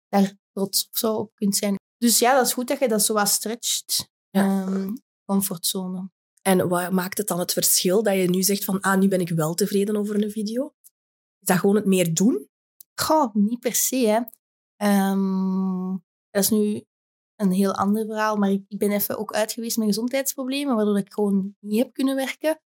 daar 0.08 0.36
trots 0.52 0.88
of 0.90 0.98
zo 0.98 1.14
op 1.14 1.34
kunt 1.34 1.56
zijn. 1.56 1.76
Dus 1.98 2.18
ja, 2.18 2.36
dat 2.36 2.46
is 2.46 2.52
goed 2.52 2.68
dat 2.68 2.78
je 2.78 2.88
dat 2.88 3.04
zo 3.04 3.14
wat 3.14 3.28
stretcht. 3.28 4.08
Ja. 4.30 4.66
Ehm, 4.66 4.92
comfortzone. 5.24 6.10
En 6.42 6.68
wat 6.68 6.90
maakt 6.90 7.18
het 7.18 7.26
dan 7.26 7.38
het 7.38 7.52
verschil 7.52 8.02
dat 8.02 8.14
je 8.14 8.30
nu 8.30 8.42
zegt 8.42 8.64
van 8.64 8.80
ah, 8.80 8.98
nu 8.98 9.08
ben 9.08 9.20
ik 9.20 9.28
wel 9.28 9.54
tevreden 9.54 9.96
over 9.96 10.22
een 10.22 10.30
video? 10.30 10.74
Is 11.40 11.46
dat 11.46 11.58
gewoon 11.58 11.76
het 11.76 11.84
meer 11.84 12.14
doen? 12.14 12.48
Goh, 12.94 13.34
niet 13.34 13.60
per 13.60 13.74
se, 13.74 13.96
hè. 13.96 14.20
Ehm, 14.76 15.90
dat 16.30 16.42
is 16.42 16.50
nu 16.50 16.84
een 17.36 17.52
heel 17.52 17.74
ander 17.74 18.06
verhaal, 18.06 18.36
maar 18.36 18.50
ik, 18.50 18.78
ben 18.78 18.90
even 18.90 19.18
ook 19.18 19.32
uit 19.32 19.52
geweest 19.52 19.76
met 19.76 19.86
gezondheidsproblemen, 19.86 20.76
waardoor 20.76 20.98
ik 20.98 21.12
gewoon 21.12 21.56
niet 21.60 21.78
heb 21.78 21.92
kunnen 21.92 22.16
werken. 22.16 22.60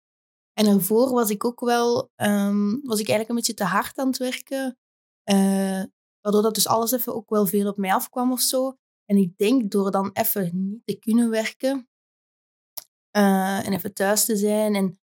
En 0.53 0.65
daarvoor 0.65 1.09
was 1.09 1.29
ik 1.29 1.45
ook 1.45 1.59
wel, 1.59 2.11
ehm, 2.15 2.69
was 2.69 2.99
ik 2.99 3.07
eigenlijk 3.09 3.29
een 3.29 3.35
beetje 3.35 3.53
te 3.53 3.63
hard 3.63 3.97
aan 3.97 4.07
het 4.07 4.17
werken. 4.17 4.77
Eh, 5.23 5.83
waardoor 6.21 6.41
dat 6.41 6.55
dus 6.55 6.67
alles 6.67 6.91
even 6.91 7.15
ook 7.15 7.29
wel 7.29 7.45
veel 7.45 7.67
op 7.67 7.77
mij 7.77 7.93
afkwam 7.93 8.31
of 8.31 8.41
zo. 8.41 8.77
En 9.05 9.17
ik 9.17 9.37
denk 9.37 9.71
door 9.71 9.91
dan 9.91 10.09
even 10.13 10.49
niet 10.53 10.85
te 10.85 10.99
kunnen 10.99 11.29
werken 11.29 11.87
eh, 13.11 13.65
en 13.67 13.73
even 13.73 13.93
thuis 13.93 14.25
te 14.25 14.35
zijn 14.35 14.75
en 14.75 14.99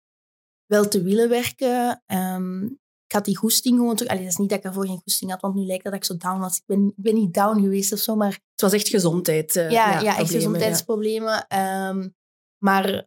wel 0.67 0.89
te 0.89 1.03
willen 1.03 1.29
werken. 1.29 2.03
ehm, 2.07 2.69
ik 3.13 3.19
had 3.19 3.27
die 3.27 3.37
goesting 3.37 3.77
gewoon 3.77 3.97
terug. 3.97 4.13
Allee, 4.13 4.23
dat 4.23 4.33
is 4.33 4.39
niet 4.39 4.49
dat 4.49 4.59
ik 4.59 4.65
ervoor 4.65 4.87
geen 4.87 5.01
goesting 5.03 5.31
had, 5.31 5.41
want 5.41 5.55
nu 5.55 5.65
lijkt 5.65 5.85
dat 5.85 5.95
ik 5.95 6.05
zo 6.05 6.17
down 6.17 6.41
was. 6.41 6.57
Ik 6.57 6.63
ben, 6.67 6.87
ik 6.87 7.03
ben 7.03 7.15
niet 7.15 7.35
down 7.35 7.61
geweest 7.61 7.93
of 7.93 7.99
zo, 7.99 8.17
maar 8.17 8.33
Het 8.33 8.61
was 8.61 8.73
echt 8.73 8.89
gezondheid. 8.89 9.57
eh, 9.57 9.71
ja, 9.71 9.91
ja, 9.91 9.97
echt 9.99 10.17
problemen, 10.17 10.35
gezondheidsproblemen. 10.37 11.47
Ehm, 11.47 12.09
maar 12.65 13.07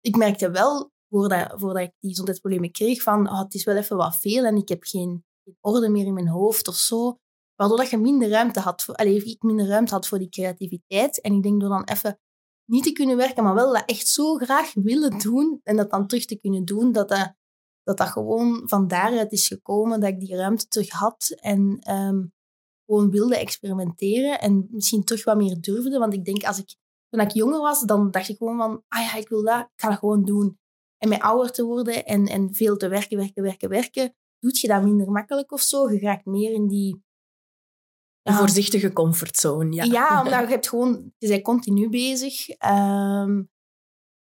ik 0.00 0.16
merkte 0.16 0.50
wel, 0.50 0.90
voordat, 1.08 1.52
voordat 1.60 1.82
ik 1.82 1.92
die 1.98 2.10
gezondheidsproblemen 2.10 2.70
kreeg, 2.70 3.02
van 3.02 3.28
oh, 3.30 3.38
het 3.38 3.54
is 3.54 3.64
wel 3.64 3.76
even 3.76 3.96
wat 3.96 4.16
veel 4.16 4.44
en 4.44 4.56
ik 4.56 4.68
heb 4.68 4.82
geen, 4.84 5.24
geen 5.44 5.56
orde 5.60 5.88
meer 5.88 6.06
in 6.06 6.14
mijn 6.14 6.28
hoofd 6.28 6.68
of 6.68 6.74
zo. 6.76 7.18
Waardoor 7.54 7.76
dat 7.76 7.90
je 7.90 7.98
minder 7.98 8.28
ruimte 8.28 8.60
had, 8.60 8.82
voor, 8.82 8.94
allee, 8.94 9.24
ik 9.24 9.42
minder 9.42 9.66
ruimte 9.66 9.94
had 9.94 10.08
voor 10.08 10.18
die 10.18 10.28
creativiteit. 10.28 11.20
En 11.20 11.32
ik 11.32 11.42
denk 11.42 11.60
door 11.60 11.68
dan 11.68 11.84
even 11.84 12.18
niet 12.64 12.84
te 12.84 12.92
kunnen 12.92 13.16
werken, 13.16 13.44
maar 13.44 13.54
wel 13.54 13.72
dat 13.72 13.82
echt 13.86 14.08
zo 14.08 14.36
graag 14.36 14.72
willen 14.74 15.18
doen 15.18 15.60
en 15.62 15.76
dat 15.76 15.90
dan 15.90 16.06
terug 16.06 16.24
te 16.24 16.38
kunnen 16.38 16.64
doen, 16.64 16.92
dat 16.92 17.08
dat, 17.08 17.34
dat, 17.82 17.96
dat 17.96 18.08
gewoon 18.08 18.62
van 18.64 18.88
daaruit 18.88 19.32
is 19.32 19.46
gekomen, 19.46 20.00
dat 20.00 20.10
ik 20.10 20.20
die 20.20 20.36
ruimte 20.36 20.68
terug 20.68 20.90
had 20.90 21.36
en 21.40 21.78
ehm, 21.80 22.22
gewoon 22.86 23.10
wilde 23.10 23.36
experimenteren 23.36 24.40
en 24.40 24.68
misschien 24.70 25.04
terug 25.04 25.24
wat 25.24 25.36
meer 25.36 25.60
durfde. 25.60 25.98
Want 25.98 26.14
ik 26.14 26.24
denk, 26.24 26.44
als 26.44 26.58
ik, 26.58 26.76
toen 27.08 27.20
ik 27.20 27.30
jonger 27.30 27.60
was, 27.60 27.80
dan 27.80 28.10
dacht 28.10 28.28
ik 28.28 28.36
gewoon 28.36 28.56
van, 28.56 28.82
ah 28.88 29.00
ja, 29.00 29.14
ik 29.16 29.28
wil 29.28 29.44
dat, 29.44 29.60
ik 29.60 29.80
ga 29.80 29.88
dat 29.88 29.98
gewoon 29.98 30.24
doen. 30.24 30.58
En 30.98 31.08
met 31.08 31.20
ouder 31.20 31.52
te 31.52 31.64
worden 31.64 32.04
en, 32.04 32.26
en 32.26 32.54
veel 32.54 32.76
te 32.76 32.88
werken, 32.88 33.16
werken, 33.16 33.42
werken, 33.42 33.68
werken, 33.68 34.14
doet 34.38 34.60
je 34.60 34.68
dat 34.68 34.82
minder 34.82 35.10
makkelijk 35.10 35.52
of 35.52 35.60
zo. 35.60 35.90
Je 35.90 35.98
raakt 35.98 36.24
meer 36.24 36.52
in 36.52 36.68
die... 36.68 37.02
Een 38.22 38.34
voorzichtige 38.34 38.92
comfortzone, 38.92 39.74
ja. 39.74 39.84
Ja, 39.84 40.18
omdat 40.22 40.40
je 40.40 40.46
hebt 40.46 40.68
gewoon, 40.68 41.12
je 41.18 41.28
bent 41.28 41.42
continu 41.42 41.88
bezig. 41.88 42.48
ehm, 42.48 43.42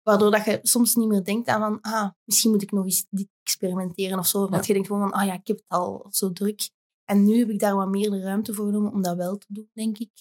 waardoor 0.06 0.32
dat 0.32 0.46
je 0.46 0.60
soms 0.62 0.96
niet 0.96 1.08
meer 1.08 1.24
denkt 1.24 1.48
aan 1.48 1.60
van, 1.62 1.94
ah, 1.94 2.10
misschien 2.24 2.52
moet 2.52 2.62
ik 2.62 2.72
nog 2.72 2.86
eens 2.86 3.06
dit 3.10 3.28
experimenteren 3.44 4.20
of 4.20 4.28
zo. 4.28 4.40
Want 4.40 4.54
Ja. 4.54 4.62
je 4.68 4.74
denkt 4.74 4.88
gewoon 4.88 5.10
van, 5.10 5.20
ah 5.20 5.26
ja, 5.26 5.34
ik 5.34 5.48
heb 5.48 5.58
het 5.58 5.66
al 5.68 6.08
zo 6.10 6.32
druk. 6.32 6.70
En 7.06 7.26
nu 7.26 7.38
heb 7.40 7.50
ik 7.50 7.60
daar 7.60 7.76
wat 7.76 7.88
meer 7.90 8.10
de 8.10 8.22
ruimte 8.22 8.54
voor 8.54 8.66
genomen 8.66 8.92
om 8.92 9.02
dat 9.02 9.16
wel 9.16 9.38
te 9.38 9.46
doen, 9.50 9.70
denk 9.74 9.98
ik. 9.98 10.12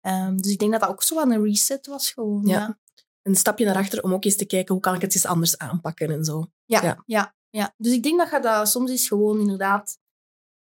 Ehm, 0.00 0.36
dus 0.36 0.52
ik 0.52 0.58
denk 0.58 0.70
dat 0.72 0.80
dat 0.80 0.90
ook 0.90 1.02
zo 1.02 1.20
aan 1.20 1.30
een 1.32 1.44
reset 1.44 1.86
was 1.86 2.10
gewoon. 2.10 2.46
Ja. 2.46 2.58
Ja. 2.58 2.78
Een 3.22 3.36
stapje 3.36 3.64
naar 3.64 3.76
achter 3.76 4.02
om 4.02 4.12
ook 4.14 4.24
eens 4.24 4.36
te 4.36 4.44
kijken 4.46 4.74
hoe 4.74 4.82
kan 4.82 4.94
ik 4.94 5.00
het 5.00 5.14
eens 5.14 5.26
anders 5.26 5.58
aanpakken 5.58 6.10
en 6.10 6.24
zo. 6.24 6.46
Ja, 6.64 6.82
Ja. 6.82 7.02
ja. 7.06 7.34
ja, 7.50 7.74
Dus 7.76 7.92
ik 7.92 8.02
denk 8.02 8.18
dat 8.18 8.30
je 8.30 8.40
dat 8.40 8.68
soms 8.68 8.90
is 8.90 9.08
gewoon 9.08 9.40
inderdaad 9.40 9.98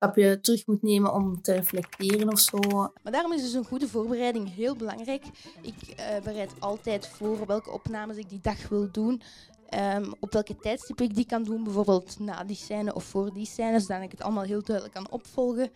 een 0.03 0.09
stapje 0.09 0.41
terug 0.41 0.67
moet 0.67 0.83
nemen 0.83 1.13
om 1.13 1.43
te 1.43 1.53
reflecteren 1.53 2.33
of 2.33 2.39
zo. 2.39 2.59
Maar 3.03 3.13
daarom 3.13 3.33
is 3.33 3.43
dus 3.43 3.53
een 3.53 3.65
goede 3.65 3.89
voorbereiding 3.89 4.55
heel 4.55 4.77
belangrijk. 4.77 5.25
Ik 5.61 5.89
eh, 5.97 6.23
bereid 6.25 6.53
altijd 6.59 7.07
voor 7.07 7.47
welke 7.47 7.71
opnames 7.71 8.17
ik 8.17 8.29
die 8.29 8.41
dag 8.43 8.69
wil 8.69 8.89
doen. 8.93 9.23
Ehm, 9.69 10.13
op 10.21 10.33
welke 10.33 10.57
tijdstip 10.57 11.01
ik 11.01 11.15
die 11.15 11.27
kan 11.27 11.43
doen, 11.43 11.65
bijvoorbeeld 11.65 12.19
na 12.19 12.45
die 12.45 12.57
scène 12.57 12.95
of 12.95 13.05
voor 13.05 13.33
die 13.33 13.47
scène, 13.47 13.81
zodat 13.81 14.03
ik 14.03 14.11
het 14.11 14.23
allemaal 14.23 14.43
heel 14.43 14.63
duidelijk 14.63 14.95
kan 14.95 15.11
opvolgen. 15.11 15.71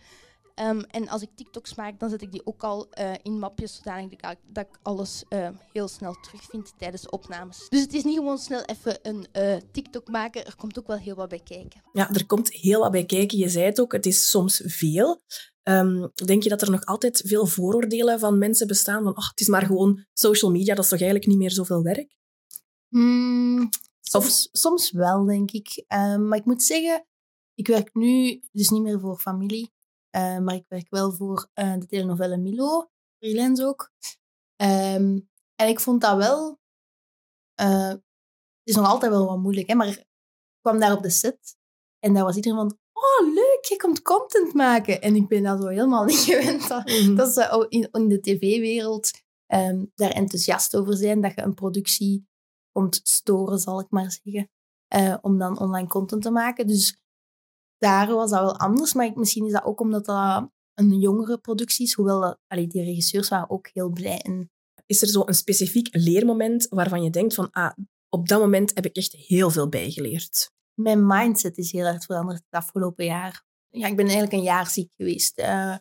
Ehm, 0.57 0.79
en 0.79 1.09
als 1.09 1.21
ik 1.21 1.29
TikToks 1.35 1.75
maak, 1.75 1.99
dan 1.99 2.09
zet 2.09 2.21
ik 2.21 2.31
die 2.31 2.45
ook 2.45 2.63
al 2.63 2.89
eh, 2.89 3.13
in 3.21 3.39
mapjes, 3.39 3.75
zodanig 3.75 4.09
dat 4.09 4.31
ik, 4.31 4.37
dat 4.47 4.65
ik 4.65 4.79
alles 4.81 5.23
eh, 5.29 5.49
heel 5.73 5.87
snel 5.87 6.13
terugvind 6.21 6.73
tijdens 6.77 7.01
de 7.01 7.09
opnames. 7.09 7.65
Dus 7.69 7.81
het 7.81 7.93
is 7.93 8.03
niet 8.03 8.15
gewoon 8.15 8.37
snel 8.37 8.61
even 8.61 8.99
een 9.01 9.27
eh, 9.31 9.57
TikTok 9.71 10.07
maken, 10.07 10.45
er 10.45 10.55
komt 10.55 10.79
ook 10.79 10.87
wel 10.87 10.97
heel 10.97 11.15
wat 11.15 11.29
bij 11.29 11.41
kijken. 11.43 11.81
Ja, 11.93 12.13
er 12.13 12.25
komt 12.25 12.53
heel 12.53 12.79
wat 12.79 12.91
bij 12.91 13.05
kijken. 13.05 13.37
Je 13.37 13.49
zei 13.49 13.65
het 13.65 13.81
ook, 13.81 13.91
het 13.91 14.05
is 14.05 14.29
soms 14.29 14.61
veel. 14.65 15.21
Ehm, 15.63 16.07
denk 16.25 16.43
je 16.43 16.49
dat 16.49 16.61
er 16.61 16.71
nog 16.71 16.85
altijd 16.85 17.21
veel 17.25 17.45
vooroordelen 17.45 18.19
van 18.19 18.37
mensen 18.37 18.67
bestaan? 18.67 19.03
Van, 19.03 19.13
ach, 19.13 19.29
het 19.29 19.39
is 19.39 19.47
maar 19.47 19.65
gewoon 19.65 20.05
social 20.13 20.51
media, 20.51 20.75
dat 20.75 20.83
is 20.83 20.89
toch 20.89 20.99
eigenlijk 20.99 21.29
niet 21.29 21.39
meer 21.39 21.51
zoveel 21.51 21.81
werk? 21.81 22.15
Hmm, 22.87 23.69
soms, 24.01 24.49
soms 24.51 24.91
wel, 24.91 25.25
denk 25.25 25.51
ik. 25.51 25.83
Ehm, 25.87 26.27
maar 26.27 26.37
ik 26.37 26.45
moet 26.45 26.63
zeggen, 26.63 27.05
ik 27.53 27.67
werk 27.67 27.93
nu 27.93 28.41
dus 28.51 28.69
niet 28.69 28.81
meer 28.81 28.99
voor 28.99 29.17
familie. 29.17 29.75
Eh, 30.17 30.37
maar 30.37 30.55
ik 30.55 30.65
werk 30.67 30.89
wel 30.89 31.11
voor 31.11 31.49
eh, 31.53 31.73
de 31.77 31.85
telenovelle 31.85 32.37
Milo, 32.37 32.89
freelance 33.19 33.65
ook. 33.65 33.91
Ehm, 34.55 35.19
en 35.55 35.67
ik 35.67 35.79
vond 35.79 36.01
dat 36.01 36.17
wel... 36.17 36.59
eh, 37.53 37.87
het 37.89 38.01
is 38.63 38.75
nog 38.75 38.87
altijd 38.87 39.11
wel 39.11 39.25
wat 39.25 39.37
moeilijk, 39.37 39.67
hè, 39.67 39.75
maar 39.75 39.87
ik 39.87 40.05
kwam 40.61 40.79
daar 40.79 40.95
op 40.95 41.03
de 41.03 41.09
set 41.09 41.57
en 41.99 42.13
daar 42.13 42.23
was 42.23 42.35
iedereen 42.35 42.57
van... 42.57 42.77
Oh, 42.93 43.33
leuk, 43.33 43.65
je 43.69 43.75
komt 43.77 44.01
content 44.01 44.53
maken. 44.53 45.01
En 45.01 45.15
ik 45.15 45.27
ben 45.27 45.43
dat 45.43 45.61
zo 45.61 45.67
helemaal 45.67 46.05
niet 46.13 46.17
gewend. 46.17 46.67
Dat, 46.67 46.87
dat 47.15 47.33
ze 47.33 47.65
in, 47.69 47.89
in 47.91 48.07
de 48.07 48.19
tv-wereld 48.19 49.11
ehm, 49.45 49.85
daar 49.95 50.11
enthousiast 50.11 50.75
over 50.75 50.93
zijn, 50.93 51.21
dat 51.21 51.35
je 51.35 51.41
een 51.41 51.53
productie 51.53 52.27
komt 52.71 52.99
storen, 53.03 53.59
zal 53.59 53.79
ik 53.79 53.89
maar 53.89 54.19
zeggen, 54.23 54.49
om 55.21 55.37
dan 55.37 55.59
online 55.59 55.87
content 55.87 56.21
te 56.21 56.31
maken. 56.31 56.67
Dus 56.67 57.01
daar 57.77 58.07
was 58.07 58.29
dat 58.29 58.39
wel 58.39 58.57
anders, 58.59 58.93
maar 58.93 59.05
ik- 59.05 59.15
misschien 59.15 59.45
is 59.45 59.51
dat 59.51 59.63
ook 59.63 59.79
omdat 59.79 60.05
dat 60.05 60.49
een 60.73 60.99
jongere 60.99 61.37
productie 61.37 61.85
is, 61.85 61.93
hoewel 61.93 62.21
dat, 62.21 62.39
allee, 62.47 62.67
die 62.67 62.83
regisseurs 62.83 63.29
waren 63.29 63.49
ook 63.49 63.69
heel 63.73 63.89
blij. 63.89 64.19
En 64.21 64.51
Is 64.85 65.01
er 65.01 65.07
zo 65.07 65.21
een 65.25 65.33
specifiek 65.33 65.87
leermoment 65.91 66.67
waarvan 66.69 67.03
je 67.03 67.09
denkt 67.09 67.33
van, 67.33 67.51
ah, 67.51 67.71
op 68.09 68.27
dat 68.27 68.39
moment 68.39 68.71
heb 68.75 68.85
ik 68.85 68.95
echt 68.95 69.11
heel 69.13 69.49
veel 69.49 69.69
bijgeleerd? 69.69 70.51
mijn 70.73 71.05
mindset 71.07 71.57
is 71.57 71.71
heel 71.71 71.85
erg 71.85 72.03
veranderd 72.03 72.37
het 72.37 72.63
afgelopen 72.63 73.05
jaar. 73.05 73.45
Ja, 73.69 73.87
ik 73.87 73.95
ben 73.95 74.05
eigenlijk 74.05 74.33
een 74.33 74.43
jaar 74.43 74.67
ziek 74.67 74.91
geweest. 74.97 75.37
eh, 75.37 75.75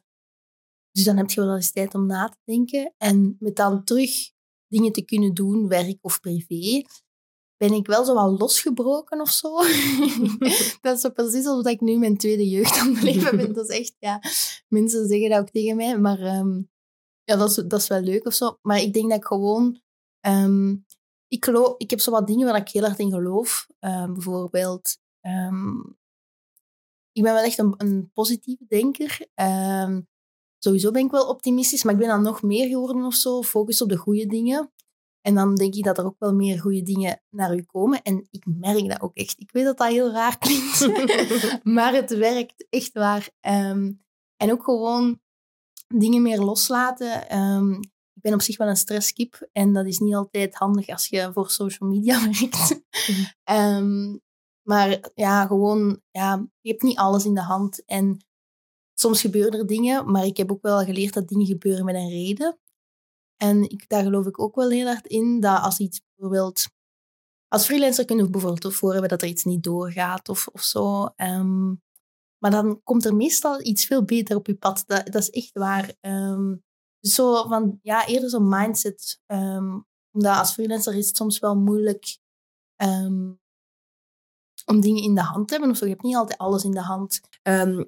dus 0.90 1.04
dan 1.04 1.16
heb 1.16 1.30
je 1.30 1.40
wel 1.40 1.54
eens 1.54 1.70
tijd 1.72 1.94
om 1.94 2.06
na 2.06 2.28
te 2.28 2.37
denken. 2.44 2.94
En 2.98 3.37
met 3.38 3.56
dan 3.56 3.85
terug 3.85 4.11
dingen 4.68 4.92
te 4.92 5.04
kunnen 5.04 5.35
doen, 5.35 5.68
werk 5.68 5.98
of 6.00 6.20
privé, 6.20 6.82
ben 7.57 7.73
ik 7.73 7.87
wel 7.87 8.05
zo 8.05 8.14
wat 8.14 8.40
losgebroken 8.40 9.21
of 9.21 9.31
zo. 9.31 9.57
dat 10.83 10.97
is 10.97 11.01
zo 11.01 11.11
precies 11.11 11.47
alsof 11.47 11.73
ik 11.73 11.81
nu 11.81 11.99
mijn 11.99 12.16
tweede 12.16 12.49
jeugd 12.49 12.79
aan 12.79 12.95
het 12.95 13.03
leven 13.03 13.37
ben. 13.37 13.53
Dat 13.53 13.69
is 13.69 13.79
echt, 13.79 13.97
ja, 13.99 14.21
mensen 14.69 15.07
zeggen 15.07 15.31
dat 15.31 15.40
ook 15.40 15.51
tegen 15.51 15.77
mij, 15.77 15.99
maar 15.99 16.21
ehm, 16.21 16.62
ja, 17.25 17.37
dat 17.37 17.49
is, 17.49 17.55
dat 17.55 17.81
is 17.81 17.88
wel 17.88 18.01
leuk 18.01 18.27
of 18.27 18.35
zo. 18.35 18.59
Maar 18.62 18.81
ik 18.81 18.92
denk 18.92 19.09
dat 19.09 19.19
ik 19.19 19.25
gewoon, 19.25 19.81
ehm, 20.21 20.71
ik, 21.29 21.45
geloof, 21.45 21.75
ik 21.79 21.90
heb 21.90 22.01
zo 22.01 22.11
wat 22.11 22.27
dingen 22.27 22.47
waar 22.47 22.61
ik 22.61 22.69
heel 22.69 22.85
erg 22.85 22.99
in 22.99 23.11
geloof. 23.11 23.66
Ehm, 23.79 24.12
bijvoorbeeld, 24.12 24.99
ik 27.12 27.23
ben 27.23 27.33
wel 27.33 27.42
echt 27.42 27.59
een, 27.59 27.75
een 27.77 28.11
positieve 28.12 28.64
denker. 28.69 29.27
Sowieso 30.59 30.90
ben 30.90 31.05
ik 31.05 31.11
wel 31.11 31.29
optimistisch, 31.29 31.83
maar 31.85 31.92
ik 31.92 31.99
ben 31.99 32.09
dan 32.09 32.23
nog 32.23 32.42
meer 32.42 32.69
geworden 32.69 33.05
of 33.05 33.14
zo. 33.14 33.42
Focus 33.42 33.83
op 33.83 33.88
de 33.88 33.97
goede 33.97 34.27
dingen. 34.27 34.73
En 35.27 35.35
dan 35.35 35.55
denk 35.55 35.75
ik 35.75 35.85
dat 35.85 35.99
er 35.99 36.05
ook 36.05 36.19
wel 36.19 36.35
meer 36.35 36.61
goede 36.61 36.83
dingen 36.83 37.23
naar 37.31 37.55
u 37.55 37.62
komen. 37.62 38.03
En 38.03 38.27
ik 38.31 38.45
merk 38.47 38.89
dat 38.89 39.01
ook 39.01 39.15
echt. 39.15 39.41
Ik 39.41 39.51
weet 39.53 39.65
dat 39.65 39.79
dat 39.79 39.89
heel 39.89 40.11
raar 40.11 40.39
klinkt, 40.39 40.89
maar 41.77 41.95
het 41.95 42.17
werkt 42.17 42.67
echt 42.71 42.93
waar. 42.93 43.31
Ehm, 43.41 43.93
en 44.37 44.53
ook 44.53 44.65
gewoon 44.65 45.21
dingen 45.89 46.23
meer 46.23 46.41
loslaten. 46.41 47.29
Ehm, 47.29 47.73
ik 48.12 48.23
ben 48.23 48.35
op 48.35 48.43
zich 48.43 48.57
wel 48.57 48.69
een 48.69 48.77
stresskip 48.77 49.49
en 49.53 49.73
dat 49.73 49.87
is 49.87 49.99
niet 49.99 50.15
altijd 50.15 50.55
handig 50.55 50.89
als 50.89 51.09
je 51.09 51.31
voor 51.33 51.51
social 51.51 51.89
media 51.89 52.23
werkt. 52.31 52.81
Ehm, 53.45 54.17
maar 54.62 55.11
ja, 55.15 55.47
gewoon, 55.47 56.01
ja, 56.11 56.47
je 56.61 56.71
hebt 56.71 56.83
niet 56.83 56.99
alles 56.99 57.25
in 57.25 57.35
de 57.35 57.43
hand. 57.43 57.85
En 57.85 58.27
soms 58.95 59.21
gebeuren 59.21 59.59
er 59.59 59.67
dingen, 59.67 60.11
maar 60.11 60.25
ik 60.25 60.37
heb 60.37 60.53
ook 60.53 60.62
wel 60.62 60.85
geleerd 60.85 61.15
dat 61.15 61.29
dingen 61.29 61.47
gebeuren 61.47 61.85
met 61.85 61.95
een 61.95 62.09
reden. 62.09 62.59
En 63.37 63.62
ik, 63.62 63.88
daar 63.88 64.03
geloof 64.03 64.27
ik 64.27 64.40
ook 64.40 64.55
wel 64.55 64.70
heel 64.70 64.87
hard 64.87 65.07
in, 65.07 65.40
dat 65.40 65.62
als 65.62 65.79
iets 65.79 66.01
bijvoorbeeld... 66.14 66.68
Als 67.49 67.64
freelancer 67.64 68.05
kunnen 68.05 68.25
we 68.25 68.31
bijvoorbeeld 68.31 68.75
voor 68.75 68.92
hebben 68.92 69.09
dat 69.11 69.22
er 69.22 69.29
iets 69.29 69.44
niet 69.44 69.62
doorgaat 69.62 70.29
of, 70.29 70.49
of 70.53 70.62
zo. 70.62 71.07
Ehm, 71.16 71.68
maar 72.38 72.51
dan 72.51 72.81
komt 72.83 73.05
er 73.05 73.16
meestal 73.16 73.61
iets 73.61 73.85
veel 73.85 74.05
beter 74.05 74.37
op 74.37 74.46
je 74.46 74.55
pad. 74.55 74.83
Dat, 74.87 75.07
dat 75.07 75.22
is 75.22 75.31
echt 75.31 75.53
waar. 75.53 75.94
Ehm, 76.01 76.55
dus 77.01 77.14
zo 77.14 77.49
van, 77.49 77.79
ja, 77.83 78.07
eerder 78.07 78.31
zo'n 78.31 78.49
mindset. 78.49 79.20
ehm, 79.27 79.79
omdat 80.12 80.38
als 80.38 80.53
freelancer 80.53 80.94
is 80.94 81.07
het 81.07 81.16
soms 81.16 81.38
wel 81.38 81.57
moeilijk 81.57 82.18
om 84.66 84.81
dingen 84.81 85.03
in 85.03 85.14
de 85.14 85.20
hand 85.20 85.49
te 85.49 85.55
hebben. 85.55 85.70
Of 85.70 85.77
zo. 85.77 85.85
Je 85.85 85.90
hebt 85.90 86.03
niet 86.03 86.16
altijd 86.16 86.38
alles 86.38 86.64
in 86.64 86.70
de 86.70 86.81
hand. 86.81 87.20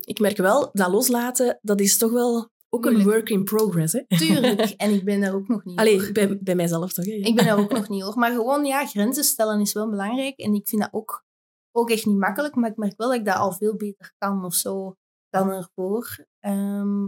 Ik 0.01 0.19
merk 0.19 0.37
wel, 0.37 0.71
dat 0.73 0.91
loslaten, 0.91 1.59
dat 1.63 1.81
is 1.81 1.99
toch 1.99 2.13
wel 2.13 2.51
ook 2.69 2.85
een 2.85 2.93
Moeilijk. 2.93 3.17
work 3.17 3.31
in 3.31 3.45
progress. 3.45 3.93
Hè? 3.93 4.07
Tuurlijk. 4.07 4.61
en 4.77 4.91
ik 4.91 5.05
ben 5.05 5.21
daar 5.21 5.35
ook 5.35 5.49
nog 5.49 5.65
niet 5.65 5.79
Allee, 5.79 6.13
bij, 6.13 6.39
bij 6.39 6.55
mijzelf 6.55 6.93
toch? 6.93 7.05
Hè? 7.05 7.13
Ja. 7.13 7.27
Ik 7.27 7.35
ben 7.35 7.45
daar 7.45 7.59
ook 7.59 7.73
nog 7.73 7.89
niet 7.89 8.03
hoor. 8.03 8.19
Maar 8.19 8.31
gewoon, 8.31 8.65
ja, 8.65 8.87
grenzen 8.87 9.25
stellen 9.25 9.61
is 9.61 9.73
wel 9.73 9.91
belangrijk. 9.91 10.39
En 10.39 10.55
ik 10.55 10.69
vind 10.69 10.83
dat 10.83 10.93
ook, 10.93 11.25
ook 11.73 11.91
echt 11.91 12.07
niet 12.07 12.19
makkelijk. 12.19 12.55
Maar 12.55 12.71
ik 12.71 12.77
merk 12.77 12.97
wel 12.97 13.09
dat 13.09 13.19
ik 13.19 13.25
dat 13.25 13.37
al 13.37 13.53
veel 13.53 13.77
beter 13.77 14.13
kan 14.19 14.45
of 14.45 14.55
zo 14.55 14.97
dan 15.29 15.51
ervoor. 15.51 16.27
Ehm, 16.39 17.07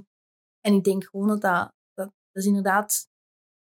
en 0.61 0.75
ik 0.75 0.85
denk 0.85 1.05
gewoon 1.05 1.29
dat 1.29 1.41
dat, 1.41 1.73
dat, 1.95 2.07
dat 2.33 2.43
is 2.43 2.47
inderdaad... 2.47 3.09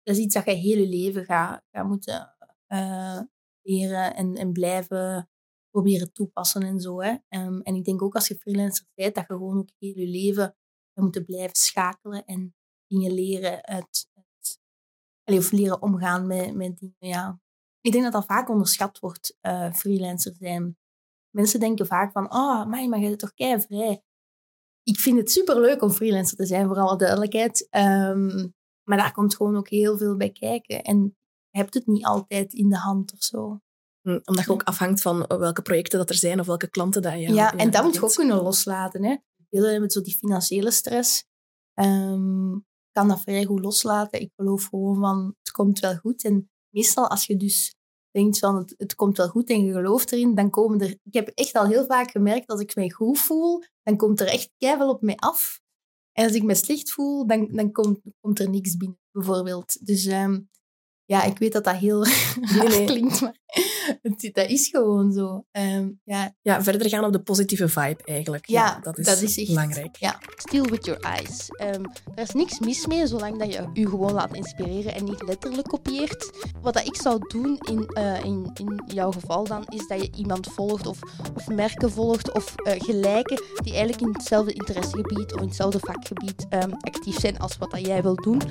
Dat 0.03 0.15
is 0.15 0.21
iets 0.21 0.33
dat 0.33 0.45
je 0.45 0.51
hele 0.51 0.87
leven 0.87 1.25
gaat, 1.25 1.63
gaat 1.71 1.87
moeten 1.87 2.35
eh, 2.67 3.19
leren 3.61 4.15
en, 4.15 4.35
en 4.35 4.51
blijven 4.51 5.29
proberen 5.69 6.11
toepassen 6.11 6.61
en 6.61 6.79
zo. 6.79 7.01
Hè. 7.01 7.15
Ehm, 7.27 7.59
en 7.59 7.75
ik 7.75 7.83
denk 7.83 8.01
ook 8.01 8.15
als 8.15 8.27
je 8.27 8.35
freelancer 8.35 8.85
bent, 8.93 9.15
dat 9.15 9.25
je 9.27 9.33
gewoon 9.33 9.57
ook 9.57 9.69
heel 9.77 9.93
je 9.95 10.07
leven 10.07 10.55
moet 11.03 11.25
blijven 11.25 11.55
schakelen 11.55 12.25
en 12.25 12.55
dingen 12.87 13.13
leren 13.13 13.65
uit, 13.65 14.09
uit 15.23 15.37
of 15.37 15.51
leren 15.51 15.81
omgaan 15.81 16.27
met, 16.27 16.55
met 16.55 16.77
dingen. 16.79 16.95
Ja. 16.99 17.39
Ik 17.81 17.91
denk 17.91 18.03
dat 18.03 18.13
dat 18.13 18.25
vaak 18.25 18.49
onderschat 18.49 18.99
wordt, 18.99 19.37
uh, 19.41 19.73
freelancer 19.73 20.35
zijn. 20.39 20.77
Mensen 21.29 21.59
denken 21.59 21.87
vaak 21.87 22.11
van, 22.11 22.33
oh, 22.33 22.65
maar, 22.65 22.89
maar 22.89 22.99
je 22.99 23.07
bent 23.07 23.19
toch 23.19 23.33
kei 23.33 23.61
vrij. 23.61 24.03
Ik 24.83 24.99
vind 24.99 25.17
het 25.17 25.31
superleuk 25.31 25.81
om 25.81 25.89
freelancer 25.89 26.37
te 26.37 26.45
zijn, 26.45 26.67
voor 26.67 26.77
alle 26.77 26.97
duidelijkheid. 26.97 27.67
Um, 27.71 28.55
maar 28.83 28.97
daar 28.97 29.11
komt 29.11 29.35
gewoon 29.35 29.57
ook 29.57 29.69
heel 29.69 29.97
veel 29.97 30.17
bij 30.17 30.31
kijken. 30.31 30.83
En 30.83 31.17
je 31.49 31.59
hebt 31.59 31.73
het 31.73 31.87
niet 31.87 32.05
altijd 32.05 32.53
in 32.53 32.69
de 32.69 32.77
hand 32.77 33.13
of 33.13 33.23
zo. 33.23 33.59
Hm, 34.01 34.19
omdat 34.23 34.45
je 34.45 34.51
ook 34.51 34.63
afhangt 34.63 35.01
van 35.01 35.25
welke 35.27 35.61
projecten 35.61 35.99
dat 35.99 36.09
er 36.09 36.15
zijn 36.15 36.39
of 36.39 36.45
welke 36.45 36.69
klanten 36.69 37.01
dat 37.01 37.13
je 37.13 37.33
Ja, 37.33 37.55
en 37.55 37.71
dat 37.71 37.83
moet 37.83 37.93
je 37.93 38.03
ook 38.03 38.13
kunnen 38.13 38.41
loslaten. 38.41 39.03
Hè. 39.03 39.15
Veel 39.49 39.79
met 39.79 39.93
zo 39.93 40.01
die 40.01 40.17
financiële 40.17 40.71
stress 40.71 41.25
um, 41.79 42.65
kan 42.91 43.07
dat 43.07 43.21
vrij 43.21 43.45
goed 43.45 43.63
loslaten. 43.63 44.21
Ik 44.21 44.31
geloof 44.35 44.65
gewoon 44.65 44.95
van, 44.95 45.35
het 45.41 45.51
komt 45.51 45.79
wel 45.79 45.95
goed. 45.95 46.23
En 46.23 46.49
meestal 46.69 47.07
als 47.09 47.25
je 47.25 47.37
dus 47.37 47.75
denkt 48.11 48.39
van, 48.39 48.69
het, 48.77 48.95
komt 48.95 49.17
wel 49.17 49.27
goed 49.27 49.49
en 49.49 49.65
je 49.65 49.73
gelooft 49.73 50.11
erin, 50.11 50.35
dan 50.35 50.49
komen 50.49 50.79
er... 50.79 50.89
Ik 50.89 51.13
heb 51.13 51.27
echt 51.27 51.53
al 51.53 51.65
heel 51.65 51.85
vaak 51.85 52.11
gemerkt, 52.11 52.47
dat 52.47 52.59
ik 52.59 52.75
me 52.75 52.93
goed 52.93 53.19
voel, 53.19 53.63
dan 53.83 53.97
komt 53.97 54.19
er 54.19 54.27
echt 54.27 54.51
keihard 54.57 54.89
op 54.89 55.01
mij 55.01 55.15
af. 55.15 55.59
En 56.11 56.25
als 56.25 56.33
ik 56.33 56.43
me 56.43 56.55
slecht 56.55 56.91
voel, 56.91 57.27
dan, 57.27 57.47
dan 57.51 57.71
komt, 57.71 57.99
komt 58.19 58.39
er 58.39 58.49
niks 58.49 58.77
binnen, 58.77 58.99
bijvoorbeeld. 59.11 59.85
Dus 59.85 60.05
um, 60.05 60.49
ja, 61.07 61.23
ik 61.23 61.37
weet 61.37 61.53
dat 61.53 61.63
dat 61.63 61.75
heel 61.75 62.05
nee, 62.57 62.85
klinkt, 62.91 63.21
maar 63.21 63.35
dat 64.33 64.49
is 64.49 64.67
gewoon 64.67 65.11
zo. 65.11 65.45
Um, 65.51 65.99
ja. 66.03 66.35
ja, 66.41 66.63
verder 66.63 66.89
gaan 66.89 67.05
op 67.05 67.11
de 67.11 67.21
positieve 67.21 67.67
vibe 67.67 68.03
eigenlijk. 68.03 68.47
Ja, 68.47 68.79
dat, 68.81 68.97
is 68.97 69.05
dat, 69.05 69.21
is 69.21 69.37
echt 69.37 69.47
belangrijk. 69.47 69.95
Ja. 69.95 70.19
Still 70.35 70.61
with 70.61 70.85
your 70.85 71.01
eyes. 71.01 71.49
Um, 71.75 71.85
er 72.15 72.23
is 72.23 72.31
niks 72.31 72.59
mis 72.59 72.87
mee 72.87 73.07
zolang 73.07 73.39
dat 73.39 73.53
je 73.53 73.69
je 73.73 73.87
gewoon 73.89 74.13
laat 74.13 74.35
inspireren 74.35 74.93
en 74.93 75.03
niet 75.03 75.23
letterlijk 75.23 75.67
kopieert. 75.67 76.31
Wat 76.61 76.73
dat 76.73 76.85
ik 76.85 76.95
zou 76.95 77.19
doen 77.27 77.57
in, 77.69 77.91
uh, 77.97 78.23
in, 78.23 78.51
in 78.53 78.83
jouw 78.85 79.11
geval 79.11 79.43
dan, 79.43 79.63
is 79.67 79.87
dat 79.87 80.01
je 80.01 80.11
iemand 80.15 80.47
volgt 80.47 80.87
of, 80.87 80.99
of 81.35 81.47
merken 81.47 81.91
volgt 81.91 82.31
of 82.33 82.55
uh, 82.63 82.73
gelijken 82.77 83.41
die 83.55 83.73
eigenlijk 83.73 84.01
in 84.01 84.13
hetzelfde 84.13 84.53
interessegebied 84.53 85.33
of 85.33 85.41
in 85.41 85.47
hetzelfde 85.47 85.79
vakgebied 85.79 86.45
um, 86.49 86.73
actief 86.73 87.19
zijn 87.19 87.39
als 87.39 87.57
wat 87.57 87.71
dat 87.71 87.85
jij 87.85 88.01
wil 88.01 88.15
doen. 88.15 88.41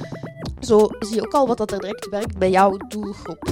Zo 0.67 0.89
zie 0.99 1.15
je 1.15 1.23
ook 1.23 1.35
al 1.35 1.47
wat 1.47 1.59
dat 1.59 1.73
er 1.73 1.81
direct 1.81 2.09
werkt 2.09 2.39
bij 2.39 2.51
jouw 2.51 2.77
doelgroep. 2.77 3.45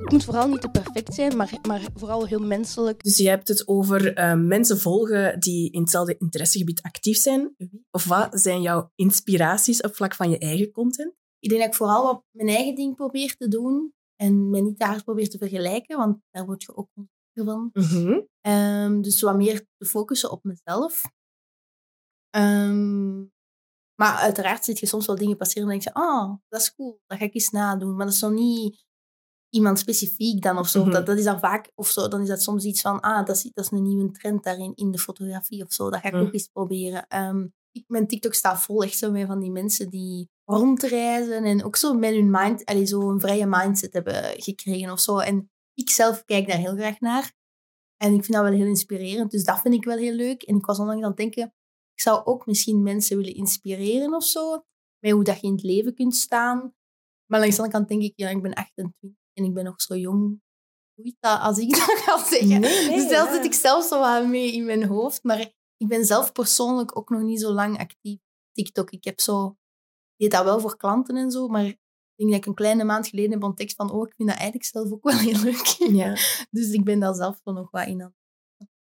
Het 0.00 0.12
moet 0.12 0.24
vooral 0.24 0.48
niet 0.48 0.60
te 0.60 0.70
perfect 0.70 1.14
zijn, 1.14 1.36
maar, 1.36 1.58
maar 1.62 1.88
vooral 1.94 2.26
heel 2.26 2.38
menselijk. 2.46 3.02
Dus 3.02 3.16
je 3.16 3.28
hebt 3.28 3.48
het 3.48 3.68
over 3.68 4.18
uh, 4.18 4.34
mensen 4.34 4.78
volgen 4.78 5.40
die 5.40 5.70
in 5.70 5.80
hetzelfde 5.80 6.16
interessegebied 6.18 6.82
actief 6.82 7.16
zijn. 7.16 7.56
Of 7.90 8.04
wat 8.04 8.40
zijn 8.40 8.62
jouw 8.62 8.90
inspiraties 8.94 9.80
op 9.80 9.94
vlak 9.94 10.14
van 10.14 10.30
je 10.30 10.38
eigen 10.38 10.70
content? 10.70 11.14
Ik 11.38 11.48
denk 11.48 11.60
dat 11.60 11.70
ik 11.70 11.76
vooral 11.76 12.04
wat 12.04 12.24
mijn 12.30 12.48
eigen 12.48 12.74
ding 12.74 12.96
probeer 12.96 13.36
te 13.36 13.48
doen 13.48 13.92
en 14.16 14.50
me 14.50 14.60
niet 14.60 14.78
daar 14.78 15.04
probeer 15.04 15.28
te 15.28 15.38
vergelijken, 15.38 15.96
want 15.96 16.18
daar 16.30 16.46
word 16.46 16.62
je 16.62 16.76
ook 16.76 16.88
onzeker 16.94 17.52
van. 17.52 17.70
Mm 17.72 18.28
um, 18.46 19.02
dus 19.02 19.20
wat 19.20 19.36
meer 19.36 19.66
te 19.76 19.86
focussen 19.86 20.30
op 20.30 20.44
mezelf. 20.44 21.02
Um, 22.36 23.32
maar 24.00 24.14
uiteraard 24.14 24.64
zit 24.64 24.78
je 24.78 24.86
soms 24.86 25.06
wel 25.06 25.16
dingen 25.16 25.36
passeren 25.36 25.62
en 25.62 25.68
denk 25.68 25.82
je, 25.82 26.02
oh, 26.02 26.34
dat 26.48 26.60
is 26.60 26.74
cool, 26.74 27.00
dat 27.06 27.18
ga 27.18 27.24
ik 27.24 27.34
eens 27.34 27.50
nadoen. 27.50 27.96
Maar 27.96 28.06
dat 28.06 28.14
is 28.14 28.20
nog 28.20 28.32
niet 28.32 28.84
iemand 29.48 29.78
specifiek 29.78 30.42
dan 30.42 30.58
of 30.58 30.68
zo. 30.68 30.82
Mhm. 30.82 30.90
dat, 30.90 31.06
dat 31.06 31.18
is 31.18 31.24
dan 31.24 31.38
vaak, 31.38 31.72
of 31.74 31.88
zo, 31.88 32.08
dan 32.08 32.20
is 32.20 32.28
dat 32.28 32.42
soms 32.42 32.64
iets 32.64 32.80
van, 32.80 33.00
ah, 33.00 33.26
dat 33.26 33.36
is, 33.36 33.42
dat 33.42 33.64
is 33.64 33.70
een 33.70 33.82
nieuwe 33.82 34.10
trend 34.10 34.44
daarin 34.44 34.72
in 34.74 34.90
de 34.90 34.98
fotografie 34.98 35.64
of 35.64 35.72
zo. 35.72 35.90
Dat 35.90 36.00
ga 36.00 36.08
ik 36.08 36.14
mhm. 36.14 36.22
ook 36.22 36.32
eens 36.32 36.48
proberen. 36.52 37.06
Um, 37.16 37.52
ik, 37.72 37.84
mijn 37.86 38.06
TikTok 38.06 38.34
staat 38.34 38.60
vol 38.60 38.82
echt 38.82 38.98
zo 38.98 39.10
met 39.10 39.26
van 39.26 39.40
die 39.40 39.50
mensen 39.50 39.90
die 39.90 40.28
rondreizen 40.44 41.44
en 41.44 41.64
ook 41.64 41.76
zo 41.76 41.94
met 41.94 42.14
hun 42.14 42.30
mind, 42.30 42.64
allee, 42.64 42.86
zo 42.86 43.10
een 43.10 43.20
vrije 43.20 43.46
mindset 43.46 43.92
hebben 43.92 44.42
gekregen 44.42 44.90
of 44.90 45.00
zo. 45.00 45.18
En 45.18 45.50
ik 45.74 45.90
zelf 45.90 46.24
kijk 46.24 46.48
daar 46.48 46.58
heel 46.58 46.76
graag 46.76 47.00
naar. 47.00 47.32
En 47.96 48.14
ik 48.14 48.24
vind 48.24 48.32
dat 48.32 48.42
wel 48.42 48.58
heel 48.58 48.66
inspirerend. 48.66 49.30
Dus 49.30 49.44
dat 49.44 49.60
vind 49.60 49.74
ik 49.74 49.84
wel 49.84 49.96
heel 49.96 50.14
leuk. 50.14 50.42
En 50.42 50.56
ik 50.56 50.66
was 50.66 50.78
onlangs 50.78 51.02
aan 51.02 51.08
het 51.08 51.16
denken, 51.16 51.54
ik 52.00 52.06
zou 52.06 52.24
ook 52.24 52.46
misschien 52.46 52.82
mensen 52.82 53.16
willen 53.16 53.34
inspireren 53.34 54.14
of 54.14 54.24
zo. 54.24 54.64
Met 54.98 55.12
hoe 55.12 55.24
dat 55.24 55.40
je 55.40 55.46
in 55.46 55.52
het 55.52 55.62
leven 55.62 55.94
kunt 55.94 56.14
staan. 56.14 56.74
Maar 57.26 57.40
langs 57.40 57.56
de 57.56 57.62
andere 57.62 57.78
kant 57.78 57.88
denk 57.88 58.02
ik, 58.02 58.12
ja, 58.16 58.28
ik 58.28 58.42
ben 58.42 58.54
28 58.54 59.18
en 59.32 59.44
ik 59.44 59.54
ben 59.54 59.64
nog 59.64 59.82
zo 59.82 59.96
jong. 59.96 60.40
Hoe 60.94 61.14
dat 61.20 61.40
als 61.40 61.58
ik 61.58 61.70
dat 61.76 61.82
ga 61.82 62.24
zeggen? 62.24 62.60
dus 62.60 63.08
daar 63.08 63.32
zit 63.32 63.44
ik 63.44 63.52
zelf 63.52 63.84
zo 63.84 64.00
wat 64.00 64.26
mee 64.26 64.52
in 64.52 64.64
mijn 64.64 64.84
hoofd. 64.84 65.22
Maar 65.22 65.40
ik 65.76 65.88
ben 65.88 66.04
zelf 66.04 66.32
persoonlijk 66.32 66.96
ook 66.96 67.10
nog 67.10 67.22
niet 67.22 67.40
zo 67.40 67.52
lang 67.52 67.78
actief 67.78 68.18
TikTok. 68.52 68.90
Ik 68.90 69.04
heb 69.04 69.20
zo... 69.20 69.56
Deed 70.16 70.30
dat 70.30 70.44
wel 70.44 70.60
voor 70.60 70.76
klanten 70.76 71.16
en 71.16 71.30
zo, 71.30 71.48
maar 71.48 71.64
ik 71.64 71.78
denk 72.16 72.30
dat 72.30 72.38
ik 72.38 72.46
een 72.46 72.54
kleine 72.54 72.84
maand 72.84 73.08
geleden 73.08 73.30
heb 73.30 73.42
ontdekt 73.42 73.74
van 73.74 73.90
oh, 73.90 74.06
ik 74.06 74.14
vind 74.16 74.28
dat 74.28 74.38
eigenlijk 74.38 74.68
zelf 74.70 74.92
ook 74.92 75.04
wel 75.04 75.18
heel 75.18 75.42
leuk. 75.42 75.66
Ja. 76.00 76.16
dus 76.56 76.70
ik 76.72 76.84
ben 76.84 77.00
daar 77.00 77.14
zelf 77.14 77.40
nog 77.44 77.70
wat 77.70 77.86
in 77.86 78.02
aan 78.02 78.14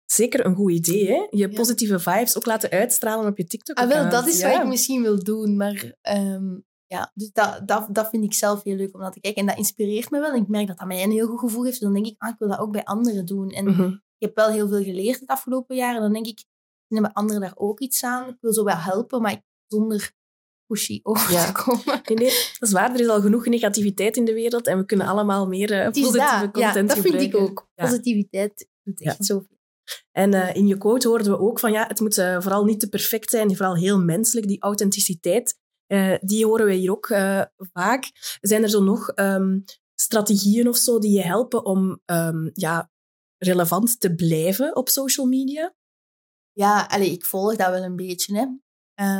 zeker 0.06 0.46
een 0.46 0.54
goed 0.54 0.72
idee. 0.72 1.06
Hè? 1.06 1.26
Je 1.30 1.48
positieve 1.48 1.98
vibes 1.98 2.36
ook 2.36 2.46
laten 2.46 2.70
uitstralen 2.70 3.26
op 3.26 3.36
je 3.36 3.44
TikTok. 3.44 3.76
Ah, 3.76 3.88
wel, 3.88 4.10
dat 4.10 4.26
is 4.26 4.42
wat 4.42 4.54
ik 4.54 4.66
misschien 4.66 5.02
wil 5.02 5.24
doen. 5.24 5.56
Maar 5.56 5.94
um, 6.16 6.64
ja, 6.86 7.10
dus 7.14 7.32
dat, 7.32 7.62
dat, 7.68 7.86
dat 7.90 8.08
vind 8.08 8.24
ik 8.24 8.34
zelf 8.34 8.62
heel 8.62 8.76
leuk 8.76 8.94
om 8.94 9.00
naar 9.00 9.12
te 9.12 9.20
kijken. 9.20 9.40
En 9.40 9.46
dat 9.46 9.56
inspireert 9.56 10.10
me 10.10 10.20
wel. 10.20 10.32
En 10.32 10.42
ik 10.42 10.48
merk 10.48 10.66
dat 10.66 10.78
dat 10.78 10.86
mij 10.86 11.02
een 11.02 11.10
heel 11.10 11.26
goed 11.26 11.38
gevoel 11.38 11.64
heeft. 11.64 11.80
Dus 11.80 11.84
dan 11.84 11.94
denk 11.94 12.06
ik, 12.06 12.14
ah, 12.18 12.28
ik 12.28 12.38
wil 12.38 12.48
dat 12.48 12.58
ook 12.58 12.72
bij 12.72 12.84
anderen 12.84 13.26
doen. 13.26 13.50
En 13.50 13.64
mhm. 13.64 13.82
ik 13.88 14.00
heb 14.18 14.34
wel 14.34 14.48
heel 14.48 14.68
veel 14.68 14.82
geleerd 14.82 15.20
het 15.20 15.28
afgelopen 15.28 15.76
jaar. 15.76 15.94
En 15.94 16.00
dan 16.00 16.12
denk 16.12 16.26
ik, 16.26 16.44
hebben 16.88 17.12
anderen 17.12 17.42
daar 17.42 17.54
ook 17.56 17.80
iets 17.80 18.04
aan. 18.04 18.28
Ik 18.28 18.36
wil 18.40 18.52
zo 18.52 18.64
wel 18.64 18.76
helpen, 18.76 19.22
maar 19.22 19.42
zonder 19.66 20.12
pushy 20.66 21.00
over 21.02 21.32
ja. 21.32 21.52
te 21.52 21.62
komen. 21.62 22.02
Nee, 22.04 22.16
nee, 22.16 22.30
dat 22.58 22.68
is 22.68 22.72
waar. 22.72 22.94
Er 22.94 23.00
is 23.00 23.08
al 23.08 23.20
genoeg 23.20 23.46
negativiteit 23.46 24.16
in 24.16 24.24
de 24.24 24.34
wereld. 24.34 24.66
En 24.66 24.78
we 24.78 24.84
kunnen 24.84 25.06
allemaal 25.06 25.46
meer 25.46 25.70
uh, 25.70 25.84
positieve 25.84 26.50
content 26.52 26.74
ja, 26.74 26.94
dat 26.94 26.98
vind 26.98 27.20
ik 27.20 27.36
ook. 27.36 27.68
Positiviteit 27.74 28.68
doet 28.82 29.02
echt 29.02 29.24
zoveel. 29.24 29.55
En 30.12 30.34
uh, 30.34 30.54
in 30.54 30.66
je 30.66 30.78
quote 30.78 31.08
hoorden 31.08 31.30
we 31.30 31.38
ook 31.38 31.58
van 31.58 31.72
ja, 31.72 31.86
het 31.86 32.00
moet 32.00 32.18
uh, 32.18 32.40
vooral 32.40 32.64
niet 32.64 32.80
te 32.80 32.88
perfect 32.88 33.30
zijn, 33.30 33.56
vooral 33.56 33.76
heel 33.76 34.00
menselijk, 34.00 34.46
die 34.46 34.62
authenticiteit. 34.62 35.58
Uh, 35.92 36.16
die 36.20 36.46
horen 36.46 36.66
we 36.66 36.74
hier 36.74 36.90
ook 36.90 37.06
vaak. 37.72 38.10
Zijn 38.40 38.62
er 38.62 38.68
zo 38.68 38.82
nog 38.82 39.12
um, 39.14 39.64
strategieën 39.94 40.68
of 40.68 40.76
zo 40.76 40.98
die 40.98 41.12
je 41.12 41.22
helpen 41.22 41.64
om 41.64 42.00
um, 42.04 42.50
ja, 42.52 42.90
relevant 43.38 44.00
te 44.00 44.14
blijven 44.14 44.76
op 44.76 44.88
social 44.88 45.26
media? 45.26 45.74
Ja, 46.52 46.84
allee, 46.84 47.10
ik 47.10 47.24
volg 47.24 47.56
dat 47.56 47.70
wel 47.70 47.82
een 47.82 47.96
beetje. 47.96 48.36
Hè. 48.36 48.44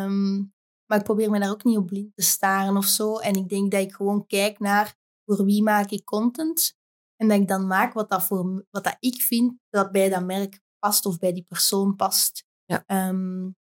Um, 0.04 0.54
maar 0.86 0.98
ik 0.98 1.04
probeer 1.04 1.30
me 1.30 1.40
daar 1.40 1.50
ook 1.50 1.64
niet 1.64 1.76
op 1.76 1.86
blind 1.86 2.14
te 2.14 2.22
staren 2.22 2.76
of 2.76 2.86
zo. 2.86 3.16
En 3.16 3.34
ik 3.34 3.48
denk 3.48 3.70
dat 3.70 3.80
ik 3.80 3.92
gewoon 3.92 4.26
kijk 4.26 4.58
naar 4.58 4.94
voor 5.24 5.44
wie 5.44 5.62
maak 5.62 5.90
ik 5.90 6.04
content. 6.04 6.75
En 7.16 7.28
dat 7.28 7.40
ik 7.40 7.48
dan 7.48 7.66
maak 7.66 7.92
wat, 7.92 8.10
dat 8.10 8.22
voor, 8.22 8.64
wat 8.70 8.84
dat 8.84 8.96
ik 9.00 9.22
vind 9.22 9.58
dat 9.68 9.92
bij 9.92 10.08
dat 10.08 10.24
merk 10.24 10.60
past 10.78 11.06
of 11.06 11.18
bij 11.18 11.32
die 11.32 11.44
persoon 11.48 11.96
past. 11.96 12.44
Ja. 12.64 13.08
Um, 13.08 13.56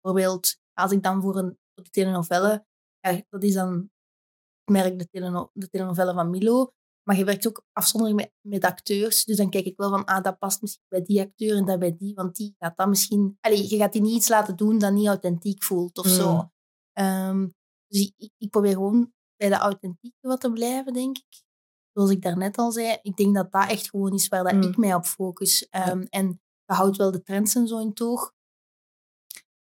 bijvoorbeeld, 0.00 0.56
als 0.72 0.92
ik 0.92 1.02
dan 1.02 1.20
voor 1.20 1.36
een 1.36 1.58
de 1.82 1.90
telenovelle, 1.90 2.66
ja, 3.00 3.22
dat 3.28 3.42
is 3.42 3.54
dan 3.54 3.90
het 4.64 4.76
merk 4.76 4.98
de, 4.98 5.08
teleno, 5.08 5.50
de 5.52 5.68
telenovelle 5.68 6.14
van 6.14 6.30
Milo, 6.30 6.72
maar 7.02 7.16
je 7.16 7.24
werkt 7.24 7.46
ook 7.46 7.64
afzonderlijk 7.72 8.20
met, 8.20 8.54
met 8.54 8.70
acteurs. 8.70 9.24
Dus 9.24 9.36
dan 9.36 9.50
kijk 9.50 9.64
ik 9.64 9.76
wel 9.76 9.90
van, 9.90 10.04
ah, 10.04 10.22
dat 10.22 10.38
past 10.38 10.62
misschien 10.62 10.84
bij 10.88 11.02
die 11.02 11.20
acteur 11.20 11.56
en 11.56 11.64
dat 11.64 11.78
bij 11.78 11.96
die, 11.96 12.14
want 12.14 12.36
die 12.36 12.54
gaat 12.58 12.76
dat 12.76 12.88
misschien... 12.88 13.36
Allee, 13.40 13.70
je 13.70 13.76
gaat 13.76 13.92
die 13.92 14.02
niet 14.02 14.14
iets 14.16 14.28
laten 14.28 14.56
doen 14.56 14.78
dat 14.78 14.92
niet 14.92 15.06
authentiek 15.06 15.62
voelt 15.62 15.98
of 15.98 16.06
zo. 16.06 16.50
Um, 17.00 17.54
dus 17.86 18.12
ik, 18.16 18.32
ik, 18.38 18.50
probeer 18.50 18.72
gewoon 18.72 19.12
bij 19.36 19.48
de 19.48 19.54
authentieke 19.54 20.28
wat 20.28 20.40
te 20.40 20.52
blijven, 20.52 20.92
denk 20.92 21.18
ik 21.18 21.42
zoals 21.92 22.10
ik 22.10 22.22
daarnet 22.22 22.56
al 22.56 22.72
zei, 22.72 22.98
ik 23.02 23.16
denk 23.16 23.34
dat 23.34 23.52
dat 23.52 23.70
echt 23.70 23.90
gewoon 23.90 24.14
is 24.14 24.28
waar 24.28 24.44
dat 24.44 24.52
mm. 24.52 24.62
ik 24.62 24.76
mij 24.76 24.94
op 24.94 25.04
focus. 25.04 25.68
Um, 25.88 26.02
En 26.02 26.40
dat 26.64 26.76
houdt 26.76 26.96
wel 26.96 27.10
de 27.10 27.22
trends 27.22 27.54
en 27.54 27.66
zo 27.66 27.78
in 27.78 27.92
toog. 27.92 28.32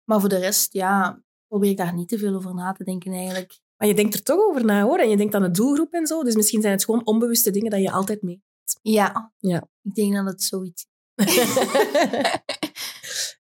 Maar 0.05 0.21
voor 0.21 0.29
de 0.29 0.39
rest, 0.39 0.73
ja, 0.73 1.23
probeer 1.47 1.71
ik 1.71 1.77
daar 1.77 1.95
niet 1.95 2.09
te 2.09 2.19
veel 2.19 2.35
over 2.35 2.55
na 2.55 2.73
te 2.73 2.85
denken 2.85 3.13
eigenlijk. 3.13 3.61
Maar 3.77 3.89
je 3.89 3.95
denkt 3.95 4.15
er 4.15 4.23
toch 4.23 4.39
over 4.39 4.65
na, 4.65 4.83
hoor. 4.83 4.99
En 4.99 5.09
je 5.09 5.17
denkt 5.17 5.35
aan 5.35 5.43
de 5.43 5.51
doelgroep 5.51 5.93
en 5.93 6.07
zo. 6.07 6.23
Dus 6.23 6.35
misschien 6.35 6.61
zijn 6.61 6.73
het 6.73 6.85
gewoon 6.85 7.07
onbewuste 7.07 7.51
dingen 7.51 7.71
dat 7.71 7.81
je 7.81 7.91
altijd 7.91 8.23
mee 8.23 8.43
Ja, 8.83 9.33
ja. 9.39 9.69
ik 9.83 9.95
denk 9.95 10.15
dat 10.15 10.27
het 10.27 10.43
zoiets 10.43 10.87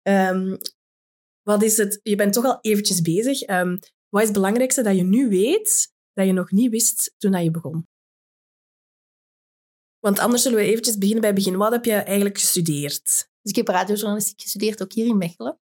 um, 0.02 0.58
wat 1.50 1.62
is 1.62 1.76
het? 1.76 2.00
Je 2.02 2.16
bent 2.16 2.32
toch 2.32 2.44
al 2.44 2.58
eventjes 2.60 3.00
bezig. 3.00 3.48
Um, 3.48 3.78
wat 4.08 4.20
is 4.20 4.28
het 4.28 4.36
belangrijkste 4.36 4.82
dat 4.82 4.96
je 4.96 5.02
nu 5.02 5.28
weet 5.28 5.92
dat 6.12 6.26
je 6.26 6.32
nog 6.32 6.50
niet 6.50 6.70
wist 6.70 7.14
toen 7.18 7.42
je 7.42 7.50
begon? 7.50 7.86
Want 10.04 10.18
anders 10.18 10.42
zullen 10.42 10.58
we 10.58 10.64
eventjes 10.64 10.98
beginnen 10.98 11.20
bij 11.20 11.30
het 11.30 11.38
begin. 11.38 11.56
Wat 11.56 11.72
heb 11.72 11.84
je 11.84 11.92
eigenlijk 11.92 12.38
gestudeerd? 12.38 13.04
Dus 13.42 13.52
ik 13.52 13.56
heb 13.56 13.68
radiojournalistiek 13.68 14.40
gestudeerd, 14.40 14.82
ook 14.82 14.92
hier 14.92 15.06
in 15.06 15.18
Mechelen. 15.18 15.58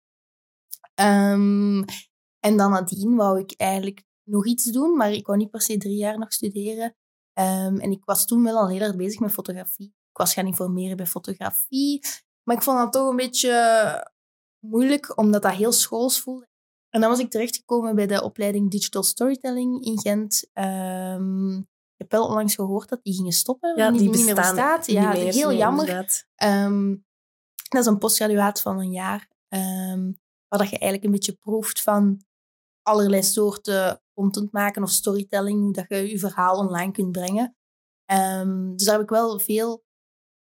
Um, 1.01 1.85
en 2.41 2.57
dan 2.57 2.71
nadien 2.71 3.17
wou 3.17 3.39
ik 3.39 3.55
eigenlijk 3.57 4.03
nog 4.23 4.47
iets 4.47 4.65
doen, 4.65 4.97
maar 4.97 5.13
ik 5.13 5.27
wou 5.27 5.39
niet 5.39 5.51
per 5.51 5.61
se 5.61 5.77
drie 5.77 5.97
jaar 5.97 6.19
nog 6.19 6.33
studeren. 6.33 6.97
Um, 7.39 7.79
en 7.79 7.91
ik 7.91 8.05
was 8.05 8.27
toen 8.27 8.43
wel 8.43 8.57
al 8.57 8.69
heel 8.69 8.81
erg 8.81 8.97
bezig 8.97 9.21
met 9.21 9.33
fotografie. 9.33 9.87
ik 9.87 10.19
was 10.19 10.33
gaan 10.33 10.47
informeren 10.47 10.97
bij 10.97 11.07
fotografie. 11.07 12.01
Maar 12.43 12.57
ik 12.57 12.63
vond 12.63 12.79
dat 12.79 12.93
toch 12.93 13.11
een 13.11 13.17
beetje 13.17 14.11
moeilijk, 14.59 15.19
omdat 15.19 15.43
dat 15.43 15.53
heel 15.53 15.73
schools 15.73 16.21
voelde. 16.21 16.49
En 16.89 17.01
dan 17.01 17.11
was 17.11 17.19
ik 17.19 17.31
terechtgekomen 17.31 17.95
bij 17.95 18.07
de 18.07 18.23
opleiding 18.23 18.71
Digital 18.71 19.03
Storytelling 19.03 19.85
in 19.85 19.99
Gent. 19.99 20.51
Ehm, 20.53 21.61
heb 22.03 22.13
wel 22.13 22.27
onlangs 22.27 22.55
gehoord 22.55 22.89
dat 22.89 23.03
die 23.03 23.15
gingen 23.15 23.33
stoppen. 23.33 23.77
Ja, 23.77 23.91
die, 23.91 24.01
die 24.01 24.09
niet 24.11 24.25
meer 24.25 24.35
bestaan 24.35 24.55
bestaat. 24.55 24.87
niet 24.87 24.97
Ja, 24.97 25.13
meer, 25.13 25.33
heel 25.33 25.49
nee, 25.49 25.57
jammer. 25.57 26.17
Ehm, 26.35 26.97
dat 27.69 27.81
is 27.81 27.87
een 27.87 27.99
postgraduaat 27.99 28.61
van 28.61 28.79
een 28.79 28.91
jaar. 28.93 29.31
ehm, 29.49 30.13
waar 30.49 30.61
dat 30.61 30.71
je 30.71 30.79
eigenlijk 30.79 31.05
een 31.05 31.11
beetje 31.11 31.33
proeft 31.33 31.83
van 31.83 32.25
allerlei 32.83 33.23
soorten 33.23 34.03
content 34.15 34.53
maken 34.53 34.83
of 34.83 34.91
storytelling, 34.91 35.61
hoe 35.61 35.73
dat 35.73 35.85
je 35.89 36.09
je 36.11 36.19
verhaal 36.19 36.57
online 36.59 36.93
kunt 36.93 37.13
brengen. 37.13 37.57
Ehm, 38.05 38.71
dus 38.77 38.85
daar 38.87 38.95
heb 38.95 39.03
ik 39.03 39.11
wel 39.11 39.39
veel, 39.39 39.85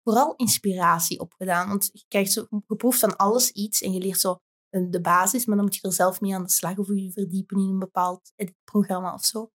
vooral 0.03 0.33
inspiratie 0.35 1.19
op 1.19 1.33
gedaan. 1.37 1.67
Want 1.67 1.89
je 1.93 2.05
krijgt 2.07 2.31
zo, 2.31 2.45
je 2.67 2.75
proeft 2.75 2.99
van 2.99 3.15
alles 3.17 3.51
iets 3.51 3.81
en 3.81 3.91
je 3.91 3.99
leert 3.99 4.19
zo 4.19 4.39
de 4.69 5.01
basis, 5.01 5.45
maar 5.45 5.55
dan 5.55 5.65
moet 5.65 5.75
je 5.75 5.81
er 5.81 5.93
zelf 5.93 6.21
mee 6.21 6.35
aan 6.35 6.43
de 6.43 6.49
slag 6.49 6.77
of 6.77 6.87
je 6.87 7.11
verdiepen 7.11 7.57
in 7.57 7.69
een 7.69 7.79
bepaald 7.79 8.31
editprogramma 8.35 9.13
of 9.13 9.25
zo. 9.25 9.51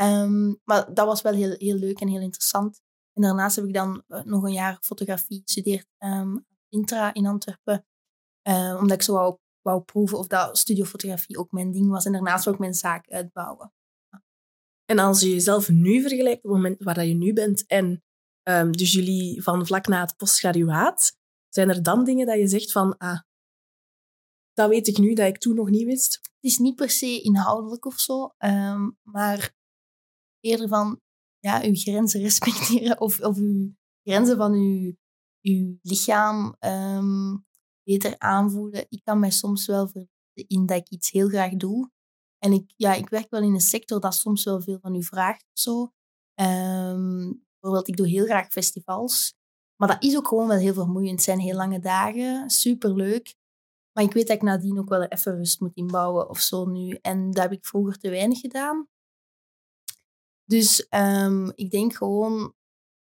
Ehm, 0.00 0.54
maar 0.64 0.94
dat 0.94 1.06
was 1.06 1.22
wel 1.22 1.32
heel, 1.32 1.54
heel 1.58 1.74
leuk 1.74 2.00
en 2.00 2.08
heel 2.08 2.20
interessant. 2.20 2.80
En 3.12 3.22
daarnaast 3.22 3.56
heb 3.56 3.64
ik 3.64 3.74
dan 3.74 4.02
eh, 4.08 4.22
nog 4.22 4.42
een 4.42 4.52
jaar 4.52 4.78
fotografie 4.80 5.40
gestudeerd 5.44 5.86
ehm 5.98 6.36
Intra 6.68 7.14
in 7.14 7.26
Antwerpen. 7.26 7.86
Eh, 8.42 8.76
omdat 8.80 8.96
ik 8.96 9.02
zo 9.02 9.12
wou, 9.12 9.38
wou 9.60 9.82
proeven 9.82 10.18
of 10.18 10.26
dat 10.26 10.58
studiofotografie 10.58 11.38
ook 11.38 11.52
mijn 11.52 11.72
ding 11.72 11.88
was. 11.88 12.04
En 12.04 12.12
daarnaast 12.12 12.48
ook 12.48 12.58
mijn 12.58 12.74
zaak 12.74 13.08
uitbouwen. 13.08 13.72
En 14.84 14.98
als 14.98 15.20
je 15.20 15.28
jezelf 15.28 15.68
nu 15.68 16.00
vergelijkt 16.00 16.44
op 16.44 16.50
het 16.50 16.60
moment 16.60 16.82
waar 16.82 16.94
dat 16.94 17.06
je 17.06 17.14
nu 17.14 17.32
bent 17.32 17.66
en 17.66 18.04
ehm, 18.42 18.70
dus 18.70 18.92
jullie 18.92 19.42
van 19.42 19.66
vlak 19.66 19.86
na 19.86 20.00
het 20.00 20.16
postgraduaat, 20.16 21.16
zijn 21.48 21.68
er 21.68 21.82
dan 21.82 22.04
dingen 22.04 22.26
dat 22.26 22.38
je 22.38 22.48
zegt 22.48 22.72
van, 22.72 22.96
ah, 22.96 23.20
dat 24.52 24.68
weet 24.68 24.88
ik 24.88 24.98
nu 24.98 25.14
dat 25.14 25.26
ik 25.26 25.38
toen 25.38 25.54
nog 25.54 25.70
niet 25.70 25.84
wist? 25.84 26.14
Het 26.14 26.50
is 26.50 26.58
niet 26.58 26.76
per 26.76 26.90
se 26.90 27.20
inhoudelijk 27.20 27.84
of 27.84 27.98
zo, 27.98 28.34
ehm, 28.38 28.90
maar 29.02 29.58
eerder 30.40 30.68
van 30.68 31.00
ja, 31.38 31.62
uw 31.62 31.74
grenzen 31.74 32.20
respecteren 32.28 33.00
of, 33.00 33.20
of 33.20 33.36
uw 33.36 33.72
grenzen 34.02 34.36
van 34.36 34.52
uw, 34.52 34.94
uw 35.42 35.78
lichaam 35.82 36.56
ehm, 36.58 37.36
beter 37.82 38.18
aanvoelen. 38.18 38.86
Ik 38.88 39.00
kan 39.04 39.18
mij 39.20 39.30
soms 39.30 39.66
wel 39.66 39.88
verliezen 39.88 40.18
in 40.46 40.66
dat 40.66 40.76
ik 40.76 40.88
iets 40.88 41.10
heel 41.10 41.28
graag 41.28 41.52
doe. 41.56 41.90
En 42.38 42.52
ik, 42.52 42.72
ja, 42.76 42.94
ik 42.94 43.08
werk 43.08 43.30
wel 43.30 43.42
in 43.42 43.54
een 43.54 43.60
sector 43.60 44.00
dat 44.00 44.14
soms 44.14 44.44
wel 44.44 44.60
veel 44.60 44.78
van 44.80 44.94
u 44.94 45.02
vraagt 45.02 45.42
of 45.42 45.58
zo. 45.58 45.92
Ehm, 46.34 47.32
bijvoorbeeld, 47.60 47.88
ik 47.88 47.96
doe 47.96 48.08
heel 48.08 48.24
graag 48.24 48.48
festivals. 48.48 49.34
Maar 49.76 49.88
dat 49.88 50.02
is 50.02 50.16
ook 50.16 50.28
gewoon 50.28 50.48
wel 50.48 50.58
heel 50.58 50.74
vermoeiend. 50.74 51.14
Het 51.14 51.22
zijn 51.22 51.38
heel 51.38 51.56
lange 51.56 51.78
dagen, 51.80 52.50
superleuk. 52.50 53.34
Maar 53.92 54.04
ik 54.04 54.12
weet 54.12 54.26
dat 54.26 54.36
ik 54.36 54.42
nadien 54.42 54.78
ook 54.78 54.88
wel 54.88 55.02
even 55.02 55.36
rust 55.36 55.60
moet 55.60 55.74
inbouwen 55.74 56.28
of 56.28 56.38
zo 56.38 56.66
nu. 56.66 56.98
En 57.00 57.30
dat 57.30 57.42
heb 57.42 57.52
ik 57.52 57.66
vroeger 57.66 57.98
te 57.98 58.10
weinig 58.10 58.40
gedaan. 58.40 58.88
Dus 60.50 60.88
ehm, 60.88 61.50
ik 61.54 61.70
denk 61.70 61.94
gewoon, 61.94 62.54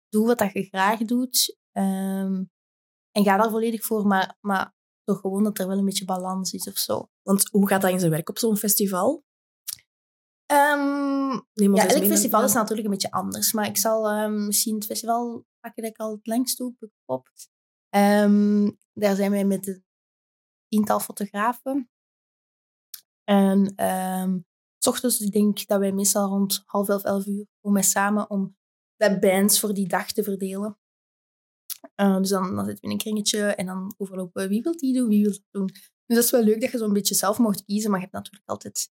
doe 0.08 0.26
wat 0.26 0.38
dat 0.38 0.52
je 0.52 0.62
graag 0.62 0.98
doet. 0.98 1.58
ehm, 1.72 2.44
en 3.10 3.24
ga 3.24 3.36
daar 3.36 3.50
volledig 3.50 3.84
voor, 3.84 4.06
maar, 4.06 4.36
maar 4.40 4.74
toch 5.04 5.20
gewoon 5.20 5.44
dat 5.44 5.58
er 5.58 5.66
wel 5.68 5.78
een 5.78 5.84
beetje 5.84 6.04
balans 6.04 6.52
is 6.52 6.68
of 6.68 6.78
zo. 6.78 7.08
Want 7.22 7.48
hoe 7.50 7.68
gaat 7.68 7.80
dat 7.80 7.90
in 7.90 7.98
zijn 7.98 8.10
werk 8.10 8.28
op 8.28 8.38
zo'n 8.38 8.56
festival? 8.56 9.24
Ehm, 10.46 11.40
ja, 11.52 11.88
elk 11.88 12.04
festival 12.04 12.44
is 12.44 12.52
natuurlijk 12.52 12.84
een 12.84 12.92
beetje 12.92 13.10
anders. 13.10 13.52
Maar 13.52 13.66
ik 13.66 13.76
zal 13.76 14.30
misschien 14.30 14.74
het 14.74 14.86
festival 14.86 15.46
pakken 15.60 15.82
dat 15.82 15.92
ik 15.92 15.98
al 15.98 16.12
het 16.12 16.26
langst. 16.26 16.60
Ehm, 17.88 18.70
daar 18.92 19.14
zijn 19.16 19.30
wij 19.30 19.44
met 19.44 19.66
een 19.66 19.84
tiental 20.68 21.00
fotografen. 21.00 21.90
En 23.24 23.74
s 24.82 24.86
ochtends, 24.86 25.20
ik 25.20 25.32
denk 25.32 25.66
dat 25.66 25.78
wij 25.78 25.92
meestal 25.92 26.28
rond 26.28 26.62
half 26.66 26.88
elf, 26.88 27.04
elf 27.04 27.26
uur 27.26 27.46
komen 27.60 27.84
samen 27.84 28.30
om 28.30 28.56
de 28.96 29.18
bands 29.18 29.60
voor 29.60 29.74
die 29.74 29.88
dag 29.88 30.12
te 30.12 30.22
verdelen. 30.22 30.78
Eh, 31.94 32.16
dus 32.16 32.28
dan, 32.28 32.54
dan 32.54 32.64
zitten 32.64 32.74
we 32.74 32.86
in 32.86 32.90
een 32.90 32.98
kringetje 32.98 33.40
en 33.40 33.66
dan 33.66 33.94
overlopen 33.96 34.42
we 34.42 34.48
wie 34.48 34.62
wil 34.62 34.76
die 34.76 34.94
doen, 34.94 35.08
wie 35.08 35.22
wil 35.22 35.32
dat 35.32 35.46
doen. 35.50 35.66
Dus 36.06 36.16
dat 36.16 36.24
is 36.24 36.30
wel 36.30 36.42
leuk 36.42 36.60
dat 36.60 36.70
je 36.70 36.78
zo'n 36.78 36.92
beetje 36.92 37.14
zelf 37.14 37.38
mocht 37.38 37.64
kiezen, 37.64 37.90
maar 37.90 37.98
je 38.00 38.04
hebt 38.04 38.16
natuurlijk 38.16 38.50
altijd 38.50 38.90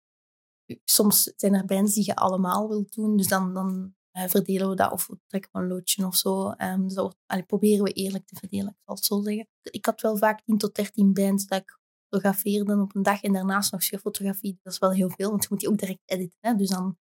soms 0.84 1.32
zijn 1.36 1.54
er 1.54 1.66
bands 1.66 1.94
die 1.94 2.06
je 2.06 2.16
allemaal 2.16 2.68
wilt 2.68 2.94
doen. 2.94 3.18
Dus 3.18 3.28
dan, 3.28 3.54
dan 3.54 3.96
eh, 4.12 4.28
verdelen 4.28 4.70
we 4.70 4.76
dat 4.76 4.92
of 4.92 5.08
we 5.08 5.20
trekken 5.28 5.52
we 5.54 5.60
een 5.60 5.68
loodje 5.68 6.06
of 6.06 6.16
zo. 6.16 6.50
Ehm, 6.50 6.84
dus 6.84 6.94
dat 6.94 7.16
proberen 7.48 7.84
we 7.84 7.92
eerlijk 7.92 8.28
te 8.28 8.36
verdelen, 8.36 8.70
ik 8.70 8.82
zal 8.86 8.96
het 8.96 9.06
zo 9.06 9.22
zeggen. 9.22 9.48
Ik 9.62 9.86
had 9.86 10.02
wel 10.02 10.18
vaak 10.18 10.42
10 10.46 10.58
tot 10.58 10.76
13 10.76 11.14
bands 11.14 11.46
dat 11.46 11.62
ik 11.62 11.79
fotografeerde 12.10 12.82
op 12.82 12.96
een 12.96 13.04
dag 13.04 13.22
en 13.22 13.34
daarnaast 13.34 13.72
nog 13.72 13.84
fotografie. 13.84 14.60
Dat 14.64 14.74
is 14.74 14.80
wel 14.80 14.92
heel 14.92 15.10
veel, 15.10 15.30
want 15.30 15.44
je 15.44 15.48
moet 15.50 15.60
die 15.60 15.70
ook 15.70 15.78
direct 15.78 16.02
editen. 16.06 16.38
Hè? 16.40 16.56
Dus 16.56 16.70
dan, 16.70 16.98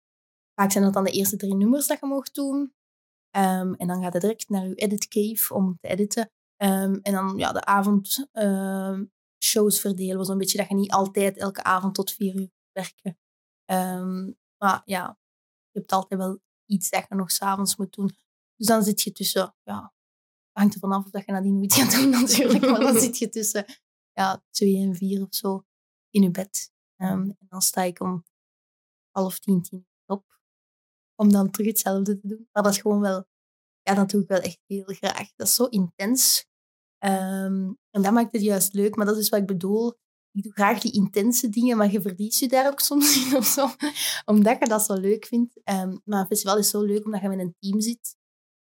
vaak 0.59 0.71
zijn 0.71 0.83
dat 0.83 0.93
dan 0.93 1.03
de 1.03 1.11
eerste 1.11 1.35
drie 1.35 1.55
nummers 1.55 1.87
dat 1.87 1.99
je 1.99 2.05
mag 2.05 2.31
doen. 2.31 2.73
Ehm, 3.29 3.73
en 3.73 3.87
dan 3.87 4.01
gaat 4.01 4.13
het 4.13 4.21
direct 4.21 4.49
naar 4.49 4.67
je 4.67 4.75
edit 4.75 5.07
cave 5.07 5.53
om 5.53 5.77
te 5.79 5.87
editen. 5.87 6.31
Ehm, 6.55 6.93
en 7.01 7.13
dan 7.13 7.37
ja, 7.37 7.51
de 7.51 7.65
avond 7.65 8.27
ehm, 8.31 9.05
shows 9.43 9.79
verdelen 9.79 10.17
we 10.17 10.25
zo'n 10.25 10.37
beetje 10.37 10.57
dat 10.57 10.67
je 10.67 10.75
niet 10.75 10.91
altijd 10.91 11.37
elke 11.37 11.63
avond 11.63 11.95
tot 11.95 12.11
vier 12.11 12.35
uur 12.35 12.49
werken. 12.71 13.17
Maar 14.57 14.81
ja, 14.85 15.17
je 15.71 15.79
hebt 15.79 15.91
altijd 15.91 16.19
wel 16.19 16.39
iets 16.65 16.89
dat 16.89 17.05
je 17.09 17.15
nog 17.15 17.31
s'avonds 17.31 17.75
moet 17.75 17.93
doen. 17.93 18.15
Dus 18.55 18.67
dan 18.67 18.83
zit 18.83 19.01
je 19.01 19.11
tussen, 19.11 19.55
ja, 19.63 19.93
hangt 20.51 20.73
er 20.73 20.79
vanaf 20.79 21.05
of 21.05 21.11
dat 21.11 21.25
je 21.25 21.31
nadien 21.31 21.53
nog 21.53 21.63
iets 21.63 21.81
gaat 21.81 21.91
doen 21.91 22.09
natuurlijk, 22.21 22.69
maar 22.69 22.79
dan 22.79 22.99
zit 22.99 23.17
je 23.17 23.29
tussen 23.29 23.65
ja, 24.17 24.43
twee 24.49 24.75
en 24.77 24.95
vier 24.95 25.21
of 25.21 25.35
zo 25.35 25.63
in 26.09 26.21
je 26.21 26.31
bed. 26.31 26.71
Ehm, 26.95 27.21
en 27.21 27.47
dan 27.49 27.61
sta 27.61 27.81
ik 27.81 27.99
om 27.99 28.25
half 29.11 29.39
tien, 29.39 29.61
tien 29.61 29.87
op, 30.05 30.39
om 31.15 31.31
dan 31.31 31.51
terug 31.51 31.67
hetzelfde 31.67 32.19
te 32.19 32.27
doen. 32.27 32.47
Maar 32.51 32.63
dat 32.63 32.71
is 32.71 32.81
gewoon 32.81 32.99
wel, 32.99 33.25
ja, 33.81 33.93
dat 33.93 34.09
doe 34.09 34.21
ik 34.21 34.27
wel 34.27 34.39
echt 34.39 34.59
heel 34.65 34.83
graag. 34.85 35.33
Dat 35.35 35.47
is 35.47 35.55
zo 35.55 35.65
intens. 35.65 36.45
Ehm, 36.97 37.73
en 37.89 38.01
dat 38.01 38.13
maakt 38.13 38.31
het 38.31 38.41
juist 38.41 38.73
leuk, 38.73 38.95
maar 38.95 39.05
dat 39.05 39.17
is 39.17 39.29
wat 39.29 39.39
ik 39.39 39.47
bedoel 39.47 39.97
ik 40.37 40.43
doe 40.43 40.51
graag 40.51 40.79
die 40.79 40.91
intense 40.91 41.49
dingen, 41.49 41.77
maar 41.77 41.91
je 41.91 42.01
verliest 42.01 42.39
je 42.39 42.47
daar 42.47 42.67
ook 42.71 42.79
soms 42.79 43.25
in 43.25 43.35
of 43.35 43.45
zo. 43.45 43.67
Omdat 44.31 44.59
je 44.59 44.65
dat 44.67 44.85
zo 44.85 44.93
leuk 44.93 45.25
vindt. 45.25 45.59
Ehm, 45.63 45.97
maar 46.03 46.19
een 46.19 46.27
festival 46.27 46.57
is 46.57 46.69
zo 46.69 46.81
leuk 46.81 47.05
omdat 47.05 47.21
je 47.21 47.27
met 47.27 47.39
een 47.39 47.55
team 47.59 47.81
zit. 47.81 48.15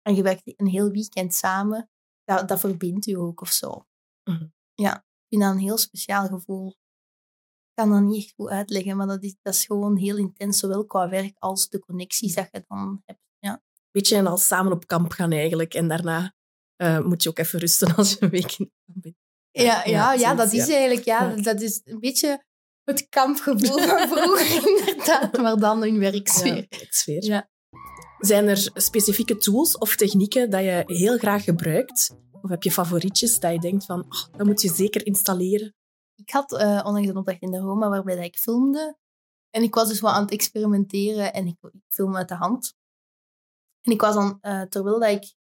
En 0.02 0.14
je 0.14 0.22
werkt 0.22 0.42
een 0.44 0.66
heel 0.66 0.90
weekend 0.90 1.34
samen. 1.34 1.90
Dat, 2.24 2.48
dat 2.48 2.60
verbindt 2.60 3.04
je 3.04 3.18
ook 3.18 3.40
of 3.40 3.52
zo. 3.52 3.86
Mhm. 4.24 4.46
Ja, 4.74 5.05
vind 5.28 5.42
dat 5.42 5.52
een 5.52 5.58
heel 5.58 5.78
speciaal 5.78 6.26
gevoel. 6.28 6.68
Ik 6.68 7.82
kan 7.82 7.90
dat 7.90 8.02
niet 8.02 8.24
echt 8.24 8.32
goed 8.36 8.48
uitleggen, 8.48 8.96
maar 8.96 9.06
dat 9.06 9.22
is, 9.22 9.36
dat 9.42 9.54
is 9.54 9.64
gewoon 9.64 9.96
heel 9.96 10.16
intens. 10.16 10.58
Zowel 10.58 10.84
qua 10.84 11.08
werk 11.08 11.36
als 11.38 11.68
de 11.68 11.78
connecties 11.78 12.34
dat 12.34 12.48
je 12.50 12.64
dan 12.68 13.02
hebt. 13.04 13.20
Ja. 13.38 13.62
Beetje 13.90 14.16
en 14.16 14.26
als 14.26 14.46
samen 14.46 14.72
op 14.72 14.86
kamp 14.86 15.12
gaan 15.12 15.32
eigenlijk. 15.32 15.74
En 15.74 15.88
daarna 15.88 16.34
eh, 16.76 17.00
moet 17.00 17.22
je 17.22 17.28
ook 17.28 17.38
even 17.38 17.58
rusten 17.58 17.94
als 17.96 18.10
je 18.10 18.16
een 18.20 18.30
week 18.30 18.58
in 18.58 18.70
kamp 18.86 19.02
bent. 19.02 19.16
Ja, 19.50 19.84
Ja, 19.84 20.12
ja, 20.12 20.34
dat 20.34 20.52
is 20.52 20.68
eigenlijk 20.68 21.04
ja, 21.04 21.34
dat 21.36 21.60
is 21.60 21.80
een 21.84 22.00
beetje 22.00 22.44
het 22.84 23.08
kampgevoel 23.08 23.78
van 23.78 24.08
vroeger, 24.08 24.68
inderdaad, 24.78 25.36
maar 25.36 25.56
dan 25.56 25.84
in 25.84 25.98
werksfeer. 25.98 26.66
Ja, 26.68 26.78
sfeer. 26.88 27.24
Ja. 27.24 27.48
Zijn 28.18 28.48
er 28.48 28.70
specifieke 28.74 29.36
tools 29.36 29.78
of 29.78 29.96
technieken 29.96 30.50
dat 30.50 30.60
je 30.60 30.82
heel 30.86 31.18
graag 31.18 31.44
gebruikt? 31.44 32.16
Of 32.46 32.52
heb 32.52 32.62
je 32.62 32.72
favorietjes 32.72 33.40
dat 33.40 33.52
je 33.52 33.58
denkt 33.58 33.84
van, 33.84 34.00
oh, 34.00 34.24
dat 34.36 34.46
moet 34.46 34.60
je 34.60 34.68
zeker 34.74 35.06
installeren? 35.06 35.74
Ik 36.14 36.30
had 36.30 36.52
eh, 36.52 36.82
onlangs 36.84 37.08
een 37.08 37.16
opdracht 37.16 37.42
in 37.42 37.50
de 37.50 37.58
Roma 37.58 37.88
waarbij 37.88 38.14
dat 38.14 38.24
ik 38.24 38.38
filmde. 38.38 38.96
En 39.50 39.62
ik 39.62 39.74
was 39.74 39.88
dus 39.88 40.00
wel 40.00 40.10
aan 40.10 40.22
het 40.22 40.30
experimenteren 40.30 41.32
en 41.32 41.46
ik, 41.46 41.56
ik 41.60 41.80
film 41.88 42.16
uit 42.16 42.28
de 42.28 42.34
hand. 42.34 42.74
En 43.80 43.92
ik 43.92 44.00
was 44.00 44.14
dan, 44.14 44.38
eh, 44.40 44.62
terwijl 44.62 45.00
dat 45.00 45.10
ik 45.10 45.34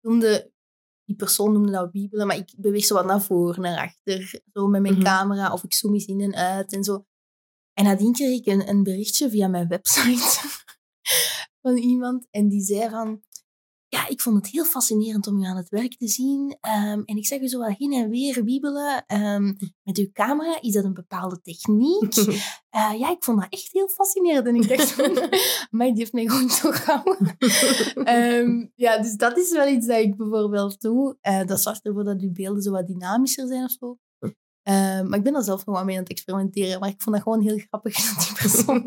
filmde, 0.00 0.52
die 1.04 1.16
persoon 1.16 1.52
noemde 1.52 1.72
dat 1.72 1.92
wiebelen, 1.92 2.26
maar 2.26 2.36
ik 2.36 2.54
beweeg 2.56 2.84
zo 2.84 2.94
wat 2.94 3.06
naar 3.06 3.22
voren, 3.22 3.62
naar 3.62 3.78
achter, 3.78 4.40
zo 4.52 4.66
met 4.66 4.82
mijn 4.82 4.94
Mhm. 4.94 5.02
camera, 5.02 5.52
of 5.52 5.64
ik 5.64 5.72
zoom 5.74 5.94
eens 5.94 6.06
in 6.06 6.20
en 6.20 6.34
uit 6.34 6.72
en 6.72 6.84
zo. 6.84 7.04
En 7.72 7.84
nadien 7.84 8.12
kreeg 8.12 8.38
ik 8.38 8.46
een, 8.46 8.68
een 8.68 8.82
berichtje 8.82 9.30
via 9.30 9.48
mijn 9.48 9.68
website 9.68 10.48
van 11.62 11.76
iemand 11.76 12.26
en 12.30 12.48
die 12.48 12.62
zei 12.62 12.90
van, 12.90 13.22
ik 14.12 14.20
vond 14.20 14.36
het 14.36 14.46
heel 14.46 14.64
fascinerend 14.64 15.26
om 15.26 15.42
u 15.42 15.44
aan 15.44 15.56
het 15.56 15.68
werk 15.68 15.96
te 15.96 16.08
zien. 16.08 16.56
Ehm, 16.60 17.02
en 17.04 17.16
ik 17.16 17.26
zag 17.26 17.40
u 17.40 17.48
zo 17.48 17.58
wel 17.58 17.74
heen 17.78 17.92
en 17.92 18.08
weer 18.08 18.44
wiebelen 18.44 19.04
ehm, 19.06 19.44
met 19.82 19.98
uw 19.98 20.10
camera. 20.12 20.60
Is 20.60 20.72
dat 20.72 20.84
een 20.84 20.94
bepaalde 20.94 21.40
techniek? 21.40 22.14
Eh, 22.72 22.98
ja, 22.98 23.10
ik 23.10 23.24
vond 23.24 23.40
dat 23.40 23.50
echt 23.50 23.72
heel 23.72 23.88
fascinerend. 23.88 24.46
En 24.46 24.54
ik 24.54 24.68
dacht 24.68 24.96
maar 25.70 25.86
die 25.86 25.96
heeft 25.96 26.12
mij 26.12 26.26
gewoon 26.26 26.50
zo 26.60 26.70
gehouden. 26.70 27.36
Ehm, 28.04 28.66
ja, 28.74 28.98
dus 28.98 29.14
dat 29.14 29.38
is 29.38 29.52
wel 29.52 29.68
iets 29.68 29.86
dat 29.86 29.98
ik 29.98 30.16
bijvoorbeeld 30.16 30.80
doe. 30.80 31.16
Eh, 31.20 31.46
dat 31.46 31.62
zorgt 31.62 31.84
ervoor 31.84 32.04
dat 32.04 32.20
uw 32.20 32.32
beelden 32.32 32.62
zo 32.62 32.70
wat 32.70 32.86
dynamischer 32.86 33.46
zijn 33.46 33.64
of 33.64 33.70
zo. 33.70 33.98
Maar 35.02 35.14
ik 35.14 35.22
ben 35.22 35.34
er 35.34 35.42
zelf 35.42 35.66
nog 35.66 35.76
wel 35.76 35.84
mee 35.84 35.96
aan 35.96 36.02
het 36.02 36.10
experimenteren. 36.10 36.80
Maar 36.80 36.88
ik 36.88 37.02
vond 37.02 37.16
dat 37.16 37.24
gewoon 37.24 37.40
heel 37.40 37.58
grappig 37.58 37.94
dat 37.94 38.26
die 38.26 38.36
persoon 38.36 38.86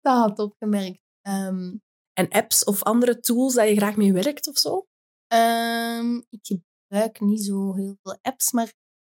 dat 0.00 0.16
had 0.16 0.38
opgemerkt. 0.38 1.00
Ehm, 1.22 1.70
En 2.18 2.28
apps 2.28 2.64
of 2.64 2.82
andere 2.82 3.20
tools 3.20 3.54
dat 3.54 3.68
je 3.68 3.76
graag 3.76 3.96
mee 3.96 4.12
werkt 4.12 4.48
of 4.48 4.58
zo? 4.58 4.86
Ehm, 5.26 6.20
ik 6.28 6.58
gebruik 6.86 7.20
niet 7.20 7.44
zo 7.44 7.74
heel 7.74 7.96
veel 8.02 8.18
apps, 8.22 8.52
maar 8.52 8.72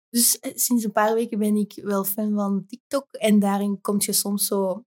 dus 0.10 0.40
eh, 0.40 0.52
sinds 0.56 0.84
een 0.84 0.92
paar 0.92 1.14
weken 1.14 1.40
ben 1.40 1.56
ik 1.56 1.80
wel 1.84 2.04
fan 2.04 2.34
van 2.34 2.66
TikTok. 2.66 3.12
En 3.12 3.40
daarin 3.40 3.82
komt 3.82 4.04
je 4.04 4.14
soms 4.14 4.46
zo 4.46 4.84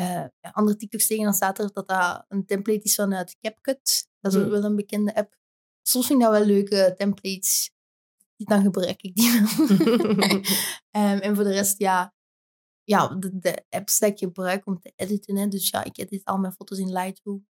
uh, 0.00 0.24
andere 0.40 0.76
TikToks 0.76 1.06
tegen. 1.06 1.24
Dan 1.24 1.34
staat 1.34 1.58
er 1.58 1.72
dat 1.72 1.88
dat 1.88 2.24
een 2.28 2.46
template 2.46 2.82
is 2.82 2.94
vanuit 2.94 3.36
CapCut. 3.40 4.08
Dat 4.20 4.34
is 4.34 4.38
mm. 4.42 4.48
wel 4.48 4.64
een 4.64 4.76
bekende 4.76 5.14
app. 5.14 5.36
Soms 5.82 6.06
vind 6.06 6.18
ik 6.18 6.24
dat 6.24 6.34
wel 6.38 6.46
leuke 6.46 6.94
templates. 6.96 7.70
Dan 8.36 8.62
gebruik 8.62 9.02
ik 9.02 9.14
die 9.14 9.30
um, 9.30 9.46
en 11.26 11.34
voor 11.34 11.44
de 11.44 11.52
rest, 11.52 11.78
ja, 11.78 12.14
ja 12.84 13.08
de, 13.08 13.38
de, 13.38 13.64
apps 13.68 13.98
die 13.98 14.08
ik 14.08 14.18
gebruik 14.18 14.66
om 14.66 14.80
te 14.80 14.92
editen. 14.96 15.36
Hè. 15.36 15.48
Dus 15.48 15.70
ja, 15.70 15.84
ik 15.84 15.98
edit 15.98 16.24
al 16.24 16.38
mijn 16.38 16.52
foto's 16.52 16.78
in 16.78 16.92
Lightroom. 16.92 17.46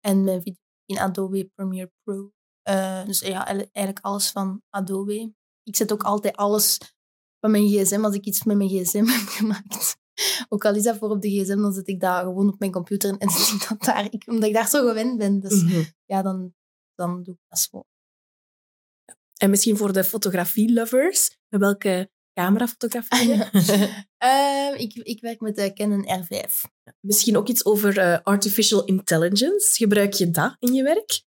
En 0.00 0.24
mijn 0.24 0.42
video 0.42 0.60
in 0.86 0.98
Adobe 0.98 1.50
Premiere 1.54 1.92
Pro. 2.02 2.32
Uh, 2.68 3.04
dus 3.04 3.20
ja, 3.20 3.46
eigenlijk 3.46 3.98
alles 4.00 4.30
van 4.30 4.62
Adobe. 4.68 5.32
Ik 5.62 5.76
zet 5.76 5.92
ook 5.92 6.02
altijd 6.02 6.36
alles 6.36 6.78
van 7.40 7.50
mijn 7.50 7.68
gsm 7.68 8.04
als 8.04 8.14
ik 8.14 8.24
iets 8.24 8.44
met 8.44 8.56
mijn 8.56 8.68
gsm 8.68 9.04
heb 9.18 9.28
gemaakt. 9.28 10.00
Ook 10.48 10.64
al 10.64 10.74
is 10.74 10.82
dat 10.82 10.96
voor 10.96 11.10
op 11.10 11.22
de 11.22 11.28
gsm, 11.28 11.56
dan 11.56 11.72
zet 11.72 11.88
ik 11.88 12.00
dat 12.00 12.18
gewoon 12.18 12.48
op 12.48 12.58
mijn 12.58 12.72
computer 12.72 13.18
en 13.18 13.30
zet 13.38 13.62
ik 13.62 13.68
dat 13.68 13.82
daar. 13.82 14.04
Ik, 14.10 14.22
omdat 14.26 14.48
ik 14.48 14.54
daar 14.54 14.68
zo 14.68 14.86
gewend 14.86 15.18
ben. 15.18 15.40
Dus 15.40 15.62
mhm. 15.62 15.82
ja, 16.04 16.22
dan, 16.22 16.54
dan 16.94 17.22
doe 17.22 17.34
ik 17.34 17.40
dat 17.48 17.58
zo. 17.58 17.84
En 19.36 19.50
misschien 19.50 19.76
voor 19.76 19.92
de 19.92 20.04
fotografie-lovers, 20.04 21.38
welke 21.48 22.10
camera 22.32 22.66
fotografie 22.68 23.34
uh, 24.24 24.80
ik, 24.80 24.94
ik 24.94 25.20
werk 25.20 25.40
met 25.40 25.56
de 25.56 25.72
Canon 25.72 26.24
R5. 26.24 26.70
Misschien 27.00 27.36
ook 27.36 27.48
iets 27.48 27.64
over 27.64 27.98
uh, 27.98 28.18
artificial 28.22 28.84
intelligence. 28.84 29.74
Gebruik 29.76 30.12
je 30.12 30.30
dat 30.30 30.56
in 30.58 30.74
je 30.74 30.82
werk? 30.82 31.22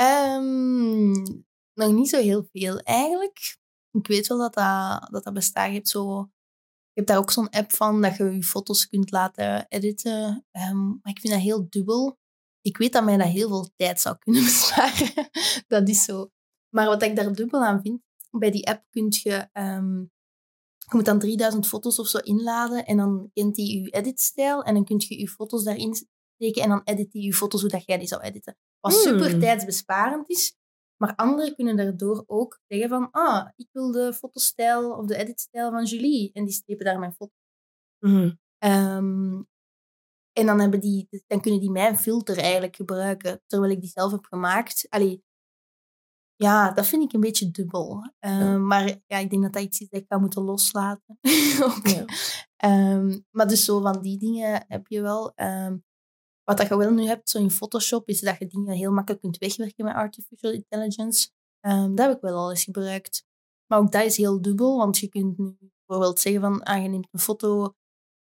Um, 0.00 1.44
nog 1.74 1.92
niet 1.92 2.08
zo 2.08 2.20
heel 2.20 2.48
veel 2.52 2.78
eigenlijk. 2.78 3.58
Ik 3.90 4.06
weet 4.06 4.26
wel 4.26 4.38
dat 4.38 4.54
dat, 4.54 5.08
dat, 5.10 5.24
dat 5.24 5.34
bestaat. 5.34 5.68
Je 5.68 5.74
hebt, 5.74 5.88
zo, 5.88 6.18
je 6.18 6.92
hebt 6.92 7.08
daar 7.08 7.18
ook 7.18 7.30
zo'n 7.30 7.50
app 7.50 7.72
van 7.72 8.02
dat 8.02 8.16
je 8.16 8.24
je 8.24 8.42
foto's 8.42 8.88
kunt 8.88 9.10
laten 9.10 9.66
editen. 9.68 10.46
Um, 10.52 10.88
maar 11.02 11.12
ik 11.12 11.20
vind 11.20 11.32
dat 11.32 11.42
heel 11.42 11.66
dubbel. 11.68 12.18
Ik 12.60 12.76
weet 12.76 12.92
dat 12.92 13.04
mij 13.04 13.16
dat 13.16 13.26
heel 13.26 13.48
veel 13.48 13.70
tijd 13.76 14.00
zou 14.00 14.16
kunnen 14.18 14.44
besparen. 14.52 15.30
dat 15.66 15.88
is 15.88 16.04
zo. 16.04 16.30
Maar 16.74 16.86
wat 16.86 17.02
ik 17.02 17.16
daar 17.16 17.32
dubbel 17.32 17.64
aan 17.64 17.82
vind, 17.82 18.02
bij 18.30 18.50
die 18.50 18.66
app 18.66 18.84
kun 18.90 19.06
je... 19.08 19.48
Um, 19.52 20.11
je 20.90 20.96
moet 20.96 21.04
dan 21.04 21.18
3000 21.18 21.66
foto's 21.66 21.98
of 21.98 22.08
zo 22.08 22.18
inladen 22.18 22.84
en 22.84 22.96
dan 22.96 23.30
kent 23.32 23.56
hij 23.56 23.64
je 23.64 23.90
editstijl 23.90 24.62
en 24.62 24.74
dan 24.74 24.84
kun 24.84 24.96
je 24.98 25.18
je 25.18 25.28
foto's 25.28 25.64
daarin 25.64 25.94
steken 25.94 26.62
en 26.62 26.68
dan 26.68 26.80
edit 26.84 27.12
hij 27.12 27.22
je 27.22 27.34
foto's 27.34 27.60
hoe 27.60 27.70
dat 27.70 27.86
jij 27.86 27.98
die 27.98 28.06
zou 28.06 28.22
editen. 28.22 28.56
Wat 28.80 28.92
super 28.92 29.30
hmm. 29.30 29.40
tijdsbesparend 29.40 30.30
is, 30.30 30.56
maar 31.02 31.14
anderen 31.14 31.54
kunnen 31.54 31.76
daardoor 31.76 32.24
ook 32.26 32.60
zeggen 32.66 32.88
van, 32.88 33.08
ah, 33.10 33.48
ik 33.56 33.68
wil 33.72 33.92
de 33.92 34.12
fotostijl 34.12 34.90
of 34.90 35.06
de 35.06 35.16
editstijl 35.16 35.70
van 35.70 35.84
Julie. 35.84 36.30
En 36.32 36.44
die 36.44 36.54
strepen 36.54 36.84
daar 36.84 36.98
mijn 36.98 37.12
foto. 37.12 37.32
Mm. 37.98 38.38
Um, 38.58 39.48
en 40.32 40.46
dan, 40.46 40.60
hebben 40.60 40.80
die, 40.80 41.08
dan 41.26 41.40
kunnen 41.40 41.60
die 41.60 41.70
mijn 41.70 41.98
filter 41.98 42.38
eigenlijk 42.38 42.76
gebruiken, 42.76 43.42
terwijl 43.46 43.72
ik 43.72 43.80
die 43.80 43.90
zelf 43.90 44.12
heb 44.12 44.24
gemaakt. 44.24 44.86
Allee, 44.88 45.24
ja, 46.42 46.70
dat 46.72 46.86
vind 46.86 47.02
ik 47.02 47.12
een 47.12 47.20
beetje 47.20 47.50
dubbel. 47.50 48.12
Um, 48.20 48.66
Maar 48.66 48.86
ja, 49.06 49.18
ik 49.18 49.30
denk 49.30 49.42
dat 49.42 49.52
dat 49.52 49.62
iets 49.62 49.80
is 49.80 49.88
dat 49.88 50.00
ik 50.00 50.06
ga 50.08 50.18
moeten 50.18 50.42
loslaten. 50.42 51.18
ja. 51.82 52.04
um, 52.92 53.24
maar 53.30 53.48
dus 53.48 53.64
zo 53.64 53.80
van 53.80 54.02
die 54.02 54.18
dingen 54.18 54.64
heb 54.68 54.86
je 54.86 55.00
wel. 55.00 55.34
Wat 56.44 56.56
dat 56.56 56.68
je 56.68 56.76
wel 56.76 56.90
nu 56.90 57.06
hebt, 57.06 57.30
zo 57.30 57.38
in 57.38 57.50
Photoshop, 57.50 58.08
is 58.08 58.20
dat 58.20 58.38
je 58.38 58.46
dingen 58.46 58.74
heel 58.74 58.92
makkelijk 58.92 59.22
kunt 59.22 59.38
wegwerken 59.38 59.84
met 59.84 59.94
artificial 59.94 60.52
intelligence. 60.52 61.30
Um, 61.60 61.94
dat 61.94 62.06
heb 62.06 62.16
ik 62.16 62.22
wel 62.22 62.36
al 62.36 62.50
eens 62.50 62.64
gebruikt. 62.64 63.24
Maar 63.66 63.78
ook 63.78 63.92
dat 63.92 64.04
is 64.04 64.16
heel 64.16 64.42
dubbel, 64.42 64.76
want 64.76 64.98
je 64.98 65.08
kunt 65.08 65.38
nu 65.38 65.56
bijvoorbeeld 65.86 66.20
zeggen 66.20 66.40
van, 66.40 66.62
ah, 66.62 66.82
je 66.82 66.88
neemt 66.88 67.08
een 67.10 67.20
foto 67.20 67.74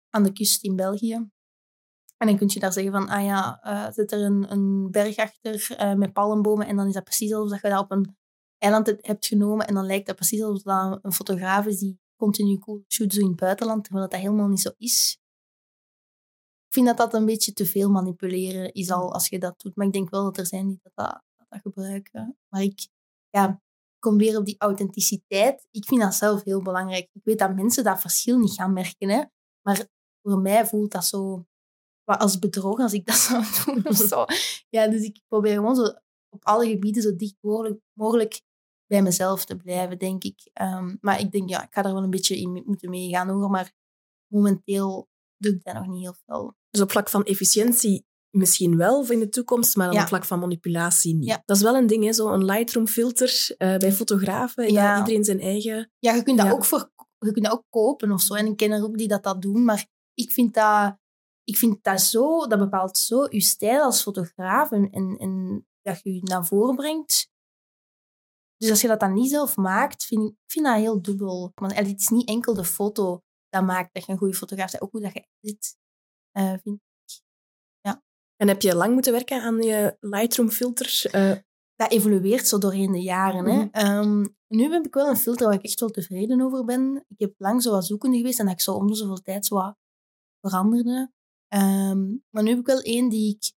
aan 0.10 0.24
de 0.24 0.34
kust 0.34 0.64
in 0.64 0.76
België. 0.76 1.32
En 2.18 2.28
dan 2.28 2.38
kun 2.38 2.50
je 2.52 2.60
daar 2.60 2.74
zeggen 2.74 2.92
van, 2.92 3.08
ah 3.10 3.24
ja, 3.24 3.60
uh, 3.64 3.92
zit 3.92 4.12
er 4.12 4.22
een, 4.22 4.52
een 4.52 4.92
berg 4.92 5.18
achter 5.18 5.68
uh, 5.80 5.94
met 5.94 6.14
palmbomen 6.14 6.68
en 6.68 6.76
dan 6.76 6.88
is 6.88 6.94
dat 6.94 7.04
precies 7.04 7.34
alsof 7.34 7.62
je 7.62 7.70
dat 7.70 7.80
op 7.80 7.92
een 7.92 8.18
eiland 8.58 8.94
hebt 9.02 9.26
genomen 9.26 9.68
en 9.68 9.74
dan 9.74 9.86
lijkt 9.86 10.08
dat 10.08 10.16
precies 10.16 10.42
alsof 10.42 10.62
dat 10.62 11.00
een 11.02 11.14
fotograaf 11.14 11.66
is 11.66 11.80
die 11.80 12.00
continu 12.16 12.58
cool 12.58 12.84
shoot 12.88 13.14
zo 13.14 13.20
in 13.20 13.28
het 13.28 13.36
buitenland, 13.36 13.84
terwijl 13.84 14.10
dat 14.10 14.20
helemaal 14.20 14.48
niet 14.48 14.62
zo 14.62 14.72
is 14.78 15.22
vind 16.74 16.86
dat 16.86 16.98
dat 16.98 17.14
een 17.14 17.26
beetje 17.26 17.54
te 17.54 17.66
veel 17.66 17.90
manipuleren 17.90 18.74
is 18.74 18.92
al 18.92 19.14
als 19.14 19.28
je 19.30 19.40
dat 19.40 19.62
doet. 19.62 19.76
Maar 19.76 19.86
ik 19.86 19.94
denk 19.94 20.10
wel 20.10 20.24
dat 20.24 20.38
er 20.38 20.46
zijn 20.46 20.68
die 20.68 20.80
dat, 20.84 20.92
dat, 20.96 21.24
dat 21.50 21.62
gebruiken. 21.62 22.38
Maar 22.50 22.62
ik 22.62 22.88
ja, 23.30 23.62
kom 24.00 24.18
weer 24.18 24.38
op 24.38 24.46
die 24.46 24.56
authenticiteit. 24.58 25.68
Ik 25.72 25.86
vind 25.86 26.02
dat 26.02 26.14
zelf 26.14 26.44
heel 26.44 26.62
belangrijk. 26.62 27.10
Ik 27.14 27.24
weet 27.24 27.40
dat 27.40 27.56
mensen 27.56 27.84
dat 27.84 28.02
verschil 28.02 28.38
niet 28.40 28.54
gaan 28.54 28.74
merken. 28.74 29.10
Hè? 29.10 29.24
Maar 29.62 29.88
voor 30.22 30.40
mij 30.40 30.66
voelt 30.66 30.92
dat 30.92 31.06
zo 31.06 31.46
als 32.06 32.40
bedrog 32.40 32.80
als 32.80 32.94
ik 32.94 33.06
dat 33.06 33.16
zou 33.30 33.44
doen 33.66 33.88
of 33.88 33.96
zo. 33.96 34.26
Ja, 34.70 34.88
dus 34.88 35.02
ik 35.02 35.20
probeer 35.28 35.54
gewoon 35.54 35.76
zo 35.76 35.84
op 36.30 36.46
alle 36.46 36.68
gebieden 36.68 37.02
zo 37.02 37.16
dicht 37.16 37.38
mogelijk, 37.40 37.80
mogelijk 37.94 38.42
bij 38.88 39.02
mezelf 39.02 39.46
te 39.46 39.56
blijven, 39.56 39.98
denk 39.98 40.24
ik. 40.24 40.50
Um, 40.62 40.98
maar 41.02 41.20
ik 41.20 41.32
denk, 41.32 41.50
ja, 41.50 41.64
ik 41.64 41.74
ga 41.74 41.84
er 41.84 41.94
wel 41.94 42.04
een 42.04 42.10
beetje 42.10 42.38
in 42.38 42.64
moeten 42.66 42.90
meegaan 42.90 43.30
hoor. 43.30 43.50
Maar 43.50 43.72
momenteel 44.28 45.08
doe 45.38 45.54
ik 45.54 45.64
dat 45.64 45.74
nog 45.74 45.88
niet 45.88 46.02
heel 46.02 46.16
veel. 46.26 46.56
Dus 46.70 46.82
op 46.82 46.92
vlak 46.92 47.10
van 47.10 47.24
efficiëntie 47.24 48.06
misschien 48.30 48.78
wel 48.78 49.00
of 49.00 49.12
in 49.12 49.20
de 49.20 49.30
toekomst, 49.30 49.76
maar 49.76 49.92
op 49.92 50.08
vlak 50.08 50.26
van 50.26 50.40
manipulatie 50.40 51.16
niet. 51.16 51.42
Dat 51.46 51.58
is 51.58 51.64
wel 51.64 51.76
een 51.76 51.88
ding, 51.88 52.16
zo'n 52.16 52.46
Lightroom-filter 52.46 53.56
uh, 53.58 53.78
bij 53.78 53.92
fotografen. 53.92 54.72
Ja. 54.72 54.98
Iedereen 54.98 55.24
zijn 55.24 55.40
eigen... 55.40 55.92
Ja, 56.00 56.14
je 56.14 56.24
kunt 56.24 56.38
dat, 56.38 56.52
Ook, 56.52 56.66
voor, 56.66 56.92
je 57.20 57.32
kunt 57.32 57.46
dat 57.46 57.54
ook 57.54 57.66
kopen 57.70 58.12
of 58.12 58.22
zo. 58.22 58.34
En 58.34 58.46
ik 58.46 58.58
ken 58.58 58.72
er 58.72 58.84
ook 58.84 58.98
die 58.98 59.08
dat, 59.08 59.24
dat 59.24 59.42
doen, 59.42 59.64
maar 59.64 59.86
ik 60.14 60.32
vind 60.32 60.54
dat, 60.54 60.98
ik 61.44 61.58
vind 61.58 61.84
dat 61.84 62.02
zo... 62.02 62.48
Dat 62.48 62.60
bepaalt 62.60 62.98
zo 62.98 63.26
je 63.30 63.42
stijl 63.42 63.84
als 63.84 64.02
fotograaf 64.02 64.72
en, 64.72 64.90
en, 64.90 65.68
dat 65.82 66.02
je 66.04 66.14
je 66.14 66.24
naar 66.24 66.46
voren 66.46 66.76
brengt. 66.76 67.32
Dus 68.58 68.70
als 68.70 68.82
je 68.82 68.88
dat 68.88 69.00
dan 69.00 69.14
niet 69.14 69.30
zelf 69.30 69.56
maakt, 69.58 70.06
vind 70.06 70.30
ik 70.30 70.36
vind 70.48 70.66
dat 70.66 70.76
heel 70.76 71.02
dubbel. 71.02 71.52
Want 71.56 71.76
het 71.76 72.00
is 72.00 72.08
niet 72.08 72.28
enkel 72.28 72.54
de 72.54 72.64
foto 72.64 73.22
dat 73.50 73.64
maakt 73.64 73.94
dat 73.94 74.06
je 74.06 74.12
een 74.12 74.18
goede 74.18 74.34
fotograaf 74.34 74.72
bent, 74.72 74.84
ook 74.84 74.92
hoe 74.92 75.02
dat 75.02 75.14
je 75.14 75.28
edit 75.40 75.78
uh, 76.38 76.54
vind 76.62 76.80
ik. 77.06 77.22
Ja. 77.82 78.04
En 78.36 78.48
heb 78.48 78.62
je 78.62 78.76
lang 78.76 78.94
moeten 78.94 79.12
werken 79.12 79.42
aan 79.42 79.62
je 79.62 79.98
Lightroom-filters? 80.00 81.06
Uh... 81.06 81.36
Dat 81.76 81.92
evolueert 81.92 82.48
zo 82.48 82.58
doorheen 82.58 82.92
de 82.92 83.02
jaren. 83.02 83.46
hè. 83.46 83.58
Mhm. 83.58 83.68
Ehm, 83.72 84.26
nu 84.48 84.72
heb 84.72 84.86
ik 84.86 84.94
wel 84.94 85.08
een 85.08 85.18
filter 85.18 85.48
waar 85.48 85.56
ik 85.56 85.64
echt 85.64 85.80
wel 85.80 85.90
tevreden 85.90 86.42
over 86.42 86.66
ben. 86.66 87.06
Ik 87.08 87.20
heb 87.20 87.34
lang 87.38 87.62
zo 87.62 87.72
wat 87.72 87.86
zoekende 87.86 88.18
geweest 88.18 88.40
en 88.40 88.46
dat 88.46 88.54
ik 88.54 88.62
zo 88.62 88.74
om 88.74 88.88
de 88.88 88.96
zoveel 88.96 89.22
tijd 89.22 89.46
zo 89.46 89.56
wat 89.56 89.76
veranderde. 90.42 91.12
Ehm, 91.54 92.18
maar 92.30 92.44
nu 92.44 92.50
heb 92.50 92.60
ik 92.60 92.66
wel 92.66 92.82
één 92.82 93.10
die 93.10 93.36
ik, 93.36 93.54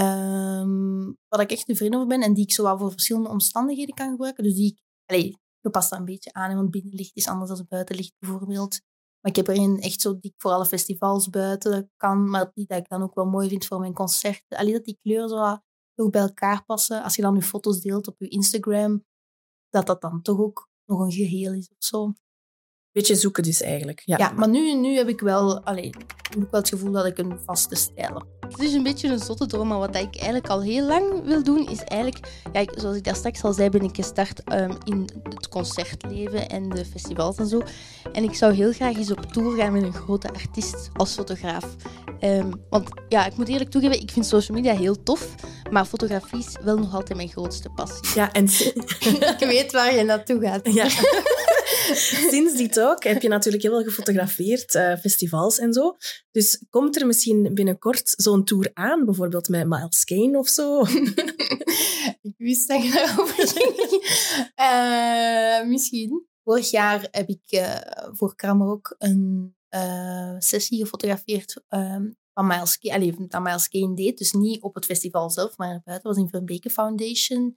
um, 0.00 1.18
waar 1.28 1.40
ik 1.40 1.50
echt 1.50 1.66
tevreden 1.66 1.94
over 1.94 2.08
ben 2.08 2.22
en 2.22 2.34
die 2.34 2.44
ik 2.44 2.52
zo 2.52 2.62
wat 2.62 2.78
voor 2.78 2.90
verschillende 2.90 3.28
omstandigheden 3.28 3.94
kan 3.94 4.10
gebruiken. 4.10 4.44
Dus 4.44 4.54
die 4.54 4.72
ik, 4.72 4.80
allee, 5.04 5.38
je 5.60 5.70
past 5.70 5.90
dat 5.90 5.98
een 5.98 6.04
beetje 6.04 6.32
aan, 6.32 6.56
want 6.56 6.70
binnenlicht 6.70 7.16
is 7.16 7.28
anders 7.28 7.50
dan 7.50 7.66
buitenlicht 7.68 8.14
bijvoorbeeld. 8.18 8.80
Maar 9.20 9.30
ik 9.30 9.36
heb 9.36 9.48
er 9.48 9.56
een 9.56 9.80
echt 9.80 10.00
zo 10.00 10.18
die 10.18 10.30
ik 10.30 10.40
voor 10.40 10.50
alle 10.50 10.66
festivals 10.66 11.30
buiten 11.30 11.90
kan, 11.96 12.30
maar 12.30 12.50
die 12.54 12.66
dat 12.66 12.78
ik 12.78 12.88
dan 12.88 13.02
ook 13.02 13.14
wel 13.14 13.26
mooi 13.26 13.48
vind 13.48 13.66
voor 13.66 13.80
mijn 13.80 13.94
concerten. 13.94 14.58
Alleen 14.58 14.72
dat 14.72 14.84
die 14.84 14.98
kleuren 15.02 15.28
zo 15.28 15.58
toch 15.94 16.10
bij 16.10 16.22
elkaar 16.22 16.64
passen. 16.64 17.02
Als 17.02 17.16
je 17.16 17.22
dan 17.22 17.34
je 17.34 17.42
foto's 17.42 17.80
deelt 17.80 18.06
op 18.06 18.14
je 18.18 18.28
Instagram, 18.28 19.04
dat 19.68 19.86
dat 19.86 20.00
dan 20.00 20.22
toch 20.22 20.38
ook 20.38 20.68
nog 20.84 21.00
een 21.00 21.12
geheel 21.12 21.52
is 21.52 21.68
of 21.68 21.84
zo. 21.84 22.12
Beetje 22.96 23.14
zoeken 23.14 23.42
dus 23.42 23.62
eigenlijk. 23.62 24.02
Ja, 24.04 24.16
ja 24.18 24.32
maar 24.36 24.48
nu, 24.48 24.74
nu 24.74 24.96
heb 24.96 25.08
ik 25.08 25.20
wel, 25.20 25.60
allee, 25.60 25.94
heb 26.30 26.42
ik 26.42 26.50
wel 26.50 26.60
het 26.60 26.68
gevoel 26.68 26.92
dat 26.92 27.06
ik 27.06 27.18
een 27.18 27.38
vaste 27.44 27.74
stijl 27.74 28.14
heb. 28.14 28.52
Het 28.52 28.62
is 28.62 28.72
een 28.72 28.82
beetje 28.82 29.08
een 29.08 29.18
zotte 29.18 29.46
droom, 29.46 29.68
maar 29.68 29.78
wat 29.78 29.96
ik 29.96 30.16
eigenlijk 30.16 30.48
al 30.48 30.62
heel 30.62 30.86
lang 30.86 31.24
wil 31.24 31.42
doen, 31.42 31.68
is 31.68 31.84
eigenlijk, 31.84 32.28
ja, 32.52 32.64
zoals 32.74 32.96
ik 32.96 33.04
daar 33.04 33.16
straks 33.16 33.42
al 33.42 33.52
zei, 33.52 33.70
ben 33.70 33.82
ik 33.82 33.96
gestart 33.96 34.52
um, 34.52 34.76
in 34.84 35.08
het 35.22 35.48
concertleven 35.48 36.48
en 36.48 36.68
de 36.68 36.84
festivals 36.84 37.36
en 37.36 37.46
zo. 37.46 37.62
En 38.12 38.24
ik 38.24 38.34
zou 38.34 38.54
heel 38.54 38.72
graag 38.72 38.96
eens 38.96 39.10
op 39.10 39.32
tour 39.32 39.56
gaan 39.56 39.72
met 39.72 39.82
een 39.82 39.94
grote 39.94 40.28
artiest 40.28 40.90
als 40.92 41.14
fotograaf. 41.14 41.76
Um, 42.20 42.52
want 42.70 42.88
ja, 43.08 43.26
ik 43.26 43.36
moet 43.36 43.48
eerlijk 43.48 43.70
toegeven, 43.70 44.00
ik 44.00 44.10
vind 44.10 44.26
social 44.26 44.56
media 44.56 44.74
heel 44.74 45.02
tof, 45.02 45.34
maar 45.70 45.84
fotografie 45.84 46.38
is 46.38 46.56
wel 46.64 46.78
nog 46.78 46.94
altijd 46.94 47.16
mijn 47.16 47.28
grootste 47.28 47.70
passie. 47.70 48.14
Ja, 48.14 48.32
en 48.32 48.44
ik 49.34 49.36
weet 49.38 49.72
waar 49.72 49.94
je 49.94 50.02
naartoe 50.02 50.40
gaat. 50.40 50.72
Ja. 50.72 50.84
Sinds 52.30 52.56
die 52.56 52.68
talk 52.68 53.04
heb 53.04 53.22
je 53.22 53.28
natuurlijk 53.28 53.62
heel 53.62 53.72
veel 53.72 53.84
gefotografeerd, 53.84 54.74
uh, 54.74 54.96
festivals 54.96 55.58
en 55.58 55.72
zo. 55.72 55.96
Dus 56.30 56.64
komt 56.70 57.00
er 57.00 57.06
misschien 57.06 57.54
binnenkort 57.54 58.14
zo'n 58.16 58.44
tour 58.44 58.70
aan, 58.74 59.04
bijvoorbeeld 59.04 59.48
met 59.48 59.66
Miles 59.66 60.04
Kane 60.04 60.38
of 60.38 60.48
zo? 60.48 60.80
ik 62.28 62.34
wist 62.36 62.68
dat 62.68 62.82
je 62.82 62.90
daarover 62.90 63.48
ging. 63.48 64.02
Uh, 64.60 65.68
misschien. 65.72 66.26
Vorig 66.44 66.70
jaar 66.70 67.08
heb 67.10 67.28
ik 67.28 67.42
uh, 67.50 67.80
voor 68.12 68.36
Kramer 68.36 68.68
ook 68.68 68.94
een 68.98 69.54
sessie 70.38 70.78
gefotografeerd 70.78 71.62
ehm, 71.68 72.10
van 72.32 72.46
Miles 72.46 72.78
Kane, 72.78 72.94
allee, 72.94 73.26
dat 73.28 73.42
Miles 73.42 73.68
Kane 73.68 73.94
deed. 73.94 74.18
Dus 74.18 74.32
niet 74.32 74.62
op 74.62 74.74
het 74.74 74.84
festival 74.84 75.30
zelf, 75.30 75.56
maar 75.56 75.80
buiten 75.84 76.08
was 76.08 76.18
in 76.18 76.28
Verbeke 76.28 76.70
Foundation. 76.70 77.56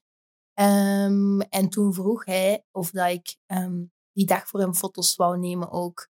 Ehm, 0.53 1.39
en 1.39 1.69
toen 1.69 1.93
vroeg 1.93 2.25
hij 2.25 2.63
of 2.71 2.91
dat 2.91 3.09
ik 3.09 3.35
ehm, 3.45 3.83
die 4.13 4.25
dag 4.25 4.47
voor 4.47 4.59
hem 4.59 4.75
foto's 4.75 5.15
wou 5.15 5.37
nemen 5.37 5.71
ook. 5.71 6.09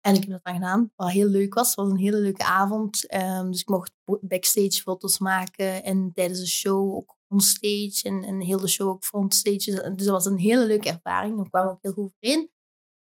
En 0.00 0.14
ik 0.14 0.20
heb 0.20 0.30
dat 0.30 0.44
dan 0.44 0.54
gedaan, 0.54 0.92
wat 0.96 1.10
heel 1.10 1.28
leuk 1.28 1.54
was. 1.54 1.66
Het 1.66 1.76
was 1.76 1.90
een 1.90 1.96
hele 1.96 2.16
leuke 2.16 2.44
avond. 2.44 3.06
Ehm, 3.06 3.50
dus 3.50 3.60
ik 3.60 3.68
mocht 3.68 3.92
backstage 4.20 4.82
foto's 4.82 5.18
maken 5.18 5.84
en 5.84 6.12
tijdens 6.12 6.40
de 6.40 6.46
show 6.46 6.94
ook 6.94 7.18
onstage 7.28 8.00
en, 8.02 8.24
en 8.24 8.40
heel 8.40 8.60
de 8.60 8.68
show 8.68 8.88
ook 8.88 9.04
frontstage. 9.04 9.92
Dus 9.94 10.04
dat 10.04 10.06
was 10.06 10.24
een 10.24 10.38
hele 10.38 10.66
leuke 10.66 10.88
ervaring. 10.88 11.42
We 11.42 11.48
kwamen 11.50 11.70
ook 11.70 11.82
heel 11.82 11.92
goed 11.92 12.12
overeen. 12.12 12.50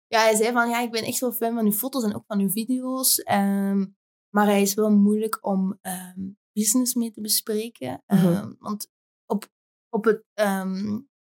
Ja, 0.08 0.20
hij 0.20 0.36
zei 0.36 0.52
van, 0.52 0.70
ja, 0.70 0.82
ik 0.82 0.92
ben 0.92 1.04
echt 1.04 1.20
wel 1.20 1.32
fan 1.32 1.54
van 1.54 1.66
uw 1.66 1.72
foto's 1.72 2.04
en 2.04 2.16
ook 2.16 2.26
van 2.28 2.40
uw 2.40 2.50
video's. 2.50 3.24
maar 4.30 4.46
hij 4.46 4.62
is 4.62 4.74
wel 4.74 4.92
moeilijk 4.92 5.46
om 5.46 5.80
business 6.54 6.94
mee 6.94 7.12
te 7.12 7.22
bespreken. 7.22 8.04
Mhm. 8.08 8.54
Want 8.60 8.90
op, 9.26 9.48
op 9.90 10.04
het 10.06 10.24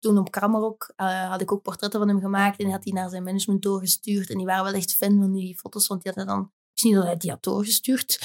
toen 0.04 0.18
op 0.18 0.30
Kramerok 0.30 0.92
uh, 0.96 1.30
had 1.30 1.40
ik 1.40 1.52
ook 1.52 1.62
portretten 1.62 2.00
van 2.00 2.08
hem 2.08 2.20
gemaakt 2.20 2.58
en 2.58 2.64
hij 2.64 2.74
had 2.74 2.82
die 2.82 2.92
naar 2.92 3.08
zijn 3.10 3.22
management 3.22 3.62
doorgestuurd. 3.62 4.30
En 4.30 4.36
die 4.36 4.46
waren 4.46 4.64
wel 4.64 4.72
echt 4.72 4.94
fan 4.94 5.18
van 5.18 5.32
die 5.32 5.58
foto's, 5.58 5.86
want 5.86 6.02
die 6.02 6.12
hadden 6.14 6.34
dan... 6.34 6.52
Wist 6.72 6.86
niet 6.86 6.94
dat 6.94 7.04
hij 7.04 7.16
die 7.16 7.30
had 7.30 7.42
doorgestuurd. 7.42 8.18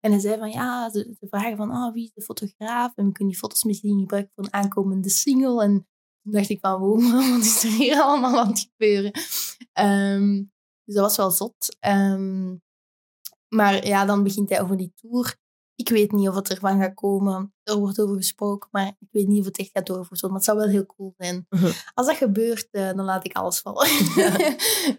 En 0.00 0.10
hij 0.10 0.20
zei 0.20 0.38
van, 0.38 0.50
ja, 0.50 0.90
ze, 0.90 1.16
vragen 1.20 1.56
van, 1.56 1.70
oh, 1.70 1.92
wie 1.92 2.04
is 2.04 2.12
de 2.12 2.22
fotograaf? 2.22 2.92
En 2.94 3.06
we 3.06 3.12
kunnen 3.12 3.32
die 3.32 3.42
foto's 3.42 3.64
misschien 3.64 4.00
gebruiken 4.00 4.32
voor 4.34 4.44
een 4.44 4.52
aankomende 4.52 5.10
single. 5.10 5.62
En 5.62 5.86
toen 6.22 6.32
dacht 6.32 6.48
ik 6.48 6.60
van, 6.60 6.80
wow, 6.80 7.00
wat 7.34 7.44
is 7.44 7.62
er 7.64 7.70
hier 7.70 8.00
allemaal 8.00 8.40
aan 8.40 8.48
het 8.48 8.68
gebeuren? 8.70 9.12
Um, 9.80 10.52
dus 10.84 10.94
dat 10.94 11.04
was 11.04 11.16
wel 11.16 11.30
zot. 11.30 11.76
Um, 11.80 12.62
maar 13.48 13.86
ja, 13.86 14.04
dan 14.04 14.22
begint 14.22 14.48
hij 14.48 14.62
over 14.62 14.76
die 14.76 14.92
tour. 14.94 15.36
Ik 15.82 15.88
weet 15.88 16.12
niet 16.12 16.28
of 16.28 16.34
het 16.34 16.50
ervan 16.50 16.80
gaat 16.80 16.94
komen. 16.94 17.54
Er 17.62 17.76
wordt 17.76 18.00
over 18.00 18.16
gesproken, 18.16 18.68
maar 18.72 18.86
ik 18.86 19.08
weet 19.10 19.26
niet 19.26 19.40
of 19.40 19.44
het 19.44 19.58
echt 19.58 19.70
gaat 19.72 19.86
doorvoeren. 19.86 20.28
Maar 20.28 20.36
het 20.36 20.44
zou 20.44 20.58
wel 20.58 20.68
heel 20.68 20.86
cool 20.86 21.14
zijn. 21.16 21.46
Mhm. 21.48 21.70
Als 21.94 22.06
dat 22.06 22.16
gebeurt, 22.16 22.68
uh, 22.70 22.86
dan 22.86 23.04
laat 23.04 23.24
ik 23.24 23.36
alles 23.36 23.60
vallen. 23.60 23.88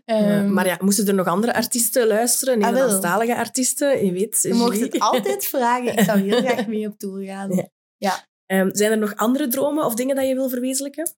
um, 0.05 0.53
maar 0.55 0.65
ja, 0.65 0.77
moesten 0.81 1.07
er 1.07 1.13
nog 1.13 1.27
andere 1.27 1.53
artiesten 1.53 2.07
luisteren? 2.07 2.63
Ah. 2.63 2.69
Nederlandstalige 2.69 3.36
artiesten? 3.36 4.05
Je 4.05 4.11
weet, 4.11 4.41
Je 4.41 4.53
mocht 4.53 4.79
het 4.79 4.99
altijd 4.99 5.45
vragen. 5.55 5.97
Ik 5.97 6.03
zou 6.03 6.19
heel 6.19 6.41
graag 6.41 6.67
mee 6.67 6.88
op 6.88 6.97
tour 6.97 7.25
gaan. 7.25 7.55
Ja. 7.55 7.69
Ja. 7.97 8.27
Um, 8.45 8.75
zijn 8.75 8.91
er 8.91 8.97
nog 8.97 9.15
andere 9.15 9.47
dromen 9.47 9.86
of 9.86 9.95
dingen 9.95 10.15
dat 10.15 10.27
je 10.27 10.34
wil 10.34 10.49
verwezenlijken? 10.49 11.15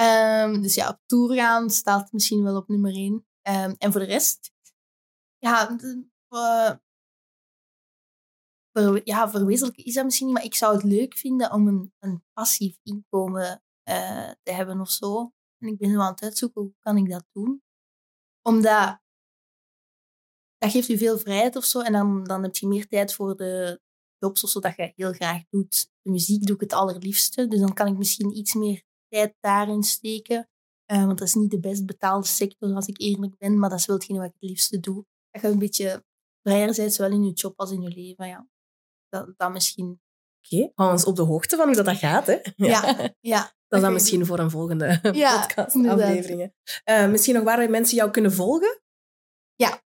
Um, 0.00 0.62
dus 0.62 0.74
ja, 0.74 0.88
op 0.88 0.98
tour 1.06 1.34
gaan 1.34 1.70
staat 1.70 2.12
misschien 2.12 2.42
wel 2.42 2.56
op 2.56 2.68
nummer 2.68 2.92
één. 2.92 3.24
En 3.78 3.92
voor 3.92 4.00
de 4.00 4.06
rest, 4.06 4.52
ja, 5.38 5.76
uh, 6.30 6.70
ver, 8.72 9.00
ja, 9.04 9.30
verwezenlijken 9.30 9.84
is 9.84 9.94
dat 9.94 10.04
misschien 10.04 10.26
niet, 10.26 10.36
maar 10.36 10.44
ik 10.44 10.54
zou 10.54 10.74
het 10.74 10.84
leuk 10.84 11.16
vinden 11.16 11.52
om 11.52 11.68
een, 11.68 11.92
een 11.98 12.22
passief 12.32 12.78
inkomen 12.82 13.62
uh, 13.88 14.30
te 14.42 14.52
hebben 14.52 14.80
of 14.80 14.90
zo. 14.90 15.32
En 15.58 15.68
ik 15.68 15.78
ben 15.78 15.90
zo 15.90 16.00
aan 16.00 16.10
het 16.10 16.22
uitzoeken, 16.22 16.62
hoe 16.62 16.74
kan 16.78 16.96
ik 16.96 17.10
dat 17.10 17.24
doen? 17.32 17.62
Omdat 18.42 19.00
dat 20.60 20.70
geeft 20.70 20.88
u 20.88 20.98
veel 20.98 21.18
vrijheid 21.18 21.56
of 21.56 21.64
zo. 21.64 21.80
En 21.80 21.92
dan, 21.92 22.24
dan 22.24 22.42
heb 22.42 22.56
je 22.56 22.66
meer 22.66 22.86
tijd 22.86 23.14
voor 23.14 23.36
de 23.36 23.80
jobs 24.18 24.44
of 24.44 24.50
zo 24.50 24.60
dat 24.60 24.76
je 24.76 24.92
heel 24.94 25.12
graag 25.12 25.42
doet. 25.50 25.90
De 26.02 26.10
muziek 26.10 26.46
doe 26.46 26.54
ik 26.54 26.60
het 26.60 26.72
allerliefste. 26.72 27.46
Dus 27.46 27.60
dan 27.60 27.72
kan 27.72 27.86
ik 27.86 27.96
misschien 27.96 28.36
iets 28.36 28.54
meer 28.54 28.82
tijd 29.08 29.34
daarin 29.40 29.82
steken. 29.82 30.48
Uh, 30.92 31.04
want 31.04 31.18
dat 31.18 31.28
is 31.28 31.34
niet 31.34 31.50
de 31.50 31.60
best 31.60 31.86
betaalde 31.86 32.26
sector, 32.26 32.74
als 32.74 32.86
ik 32.86 33.00
eerlijk 33.00 33.38
ben. 33.38 33.58
Maar 33.58 33.70
dat 33.70 33.78
is 33.78 33.86
wel 33.86 33.96
hetgene 33.96 34.18
wat 34.18 34.28
ik 34.28 34.36
het 34.40 34.48
liefste 34.48 34.80
doe. 34.80 35.04
Dat 35.30 35.42
je 35.42 35.48
een 35.48 35.58
beetje 35.58 36.04
vrijer 36.42 36.74
bent, 36.76 36.94
zowel 36.94 37.12
in 37.12 37.24
je 37.24 37.32
job 37.32 37.58
als 37.58 37.70
in 37.70 37.80
je 37.80 37.88
leven. 37.88 38.26
Ja. 38.26 38.48
Dat, 39.10 39.26
dat 39.36 39.52
misschien. 39.52 40.00
Oké, 40.42 40.54
okay. 40.54 40.72
hou 40.74 40.92
ons 40.92 41.04
op 41.04 41.16
de 41.16 41.22
hoogte 41.22 41.56
van 41.56 41.66
hoe 41.66 41.76
dat, 41.76 41.84
dat 41.84 41.96
gaat. 41.96 42.26
Hè? 42.26 42.36
Ja, 42.56 43.10
ja. 43.20 43.52
Dat 43.68 43.78
is 43.78 43.84
dan 43.84 43.92
misschien 43.92 44.26
voor 44.26 44.38
een 44.38 44.50
volgende 44.50 44.98
ja, 45.12 45.40
podcast-afleveringen. 45.40 46.54
Uh, 46.90 47.08
misschien 47.08 47.34
nog 47.34 47.44
waar 47.44 47.70
mensen 47.70 47.96
jou 47.96 48.10
kunnen 48.10 48.32
volgen? 48.32 48.80
Ja, 49.60 49.82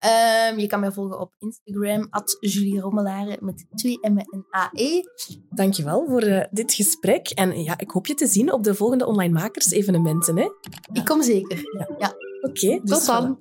um, 0.51 0.59
je 0.59 0.67
kan 0.67 0.79
mij 0.79 0.91
volgen 0.91 1.19
op 1.19 1.33
Instagram, 1.39 2.07
at 2.09 2.37
Julie 2.39 2.79
Rommelaren, 2.79 3.37
met 3.39 3.65
twee 3.75 3.99
M'en 4.01 4.27
en 4.29 4.45
AE. 4.49 5.03
Dankjewel 5.49 6.05
voor 6.07 6.23
uh, 6.23 6.43
dit 6.51 6.73
gesprek. 6.73 7.29
En 7.29 7.63
ja, 7.63 7.79
ik 7.79 7.91
hoop 7.91 8.07
je 8.07 8.13
te 8.13 8.27
zien 8.27 8.53
op 8.53 8.63
de 8.63 8.75
volgende 8.75 9.05
Online 9.05 9.33
Makers 9.33 9.71
evenementen. 9.71 10.37
Hè? 10.37 10.49
Ik 10.93 11.05
kom 11.05 11.21
zeker, 11.23 11.57
ja. 11.77 11.95
ja. 11.97 12.13
Oké, 12.41 12.65
okay, 12.65 12.81
dus 12.83 12.97
tot 12.97 13.05
dan. 13.05 13.37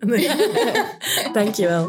Dankjewel. 1.32 1.88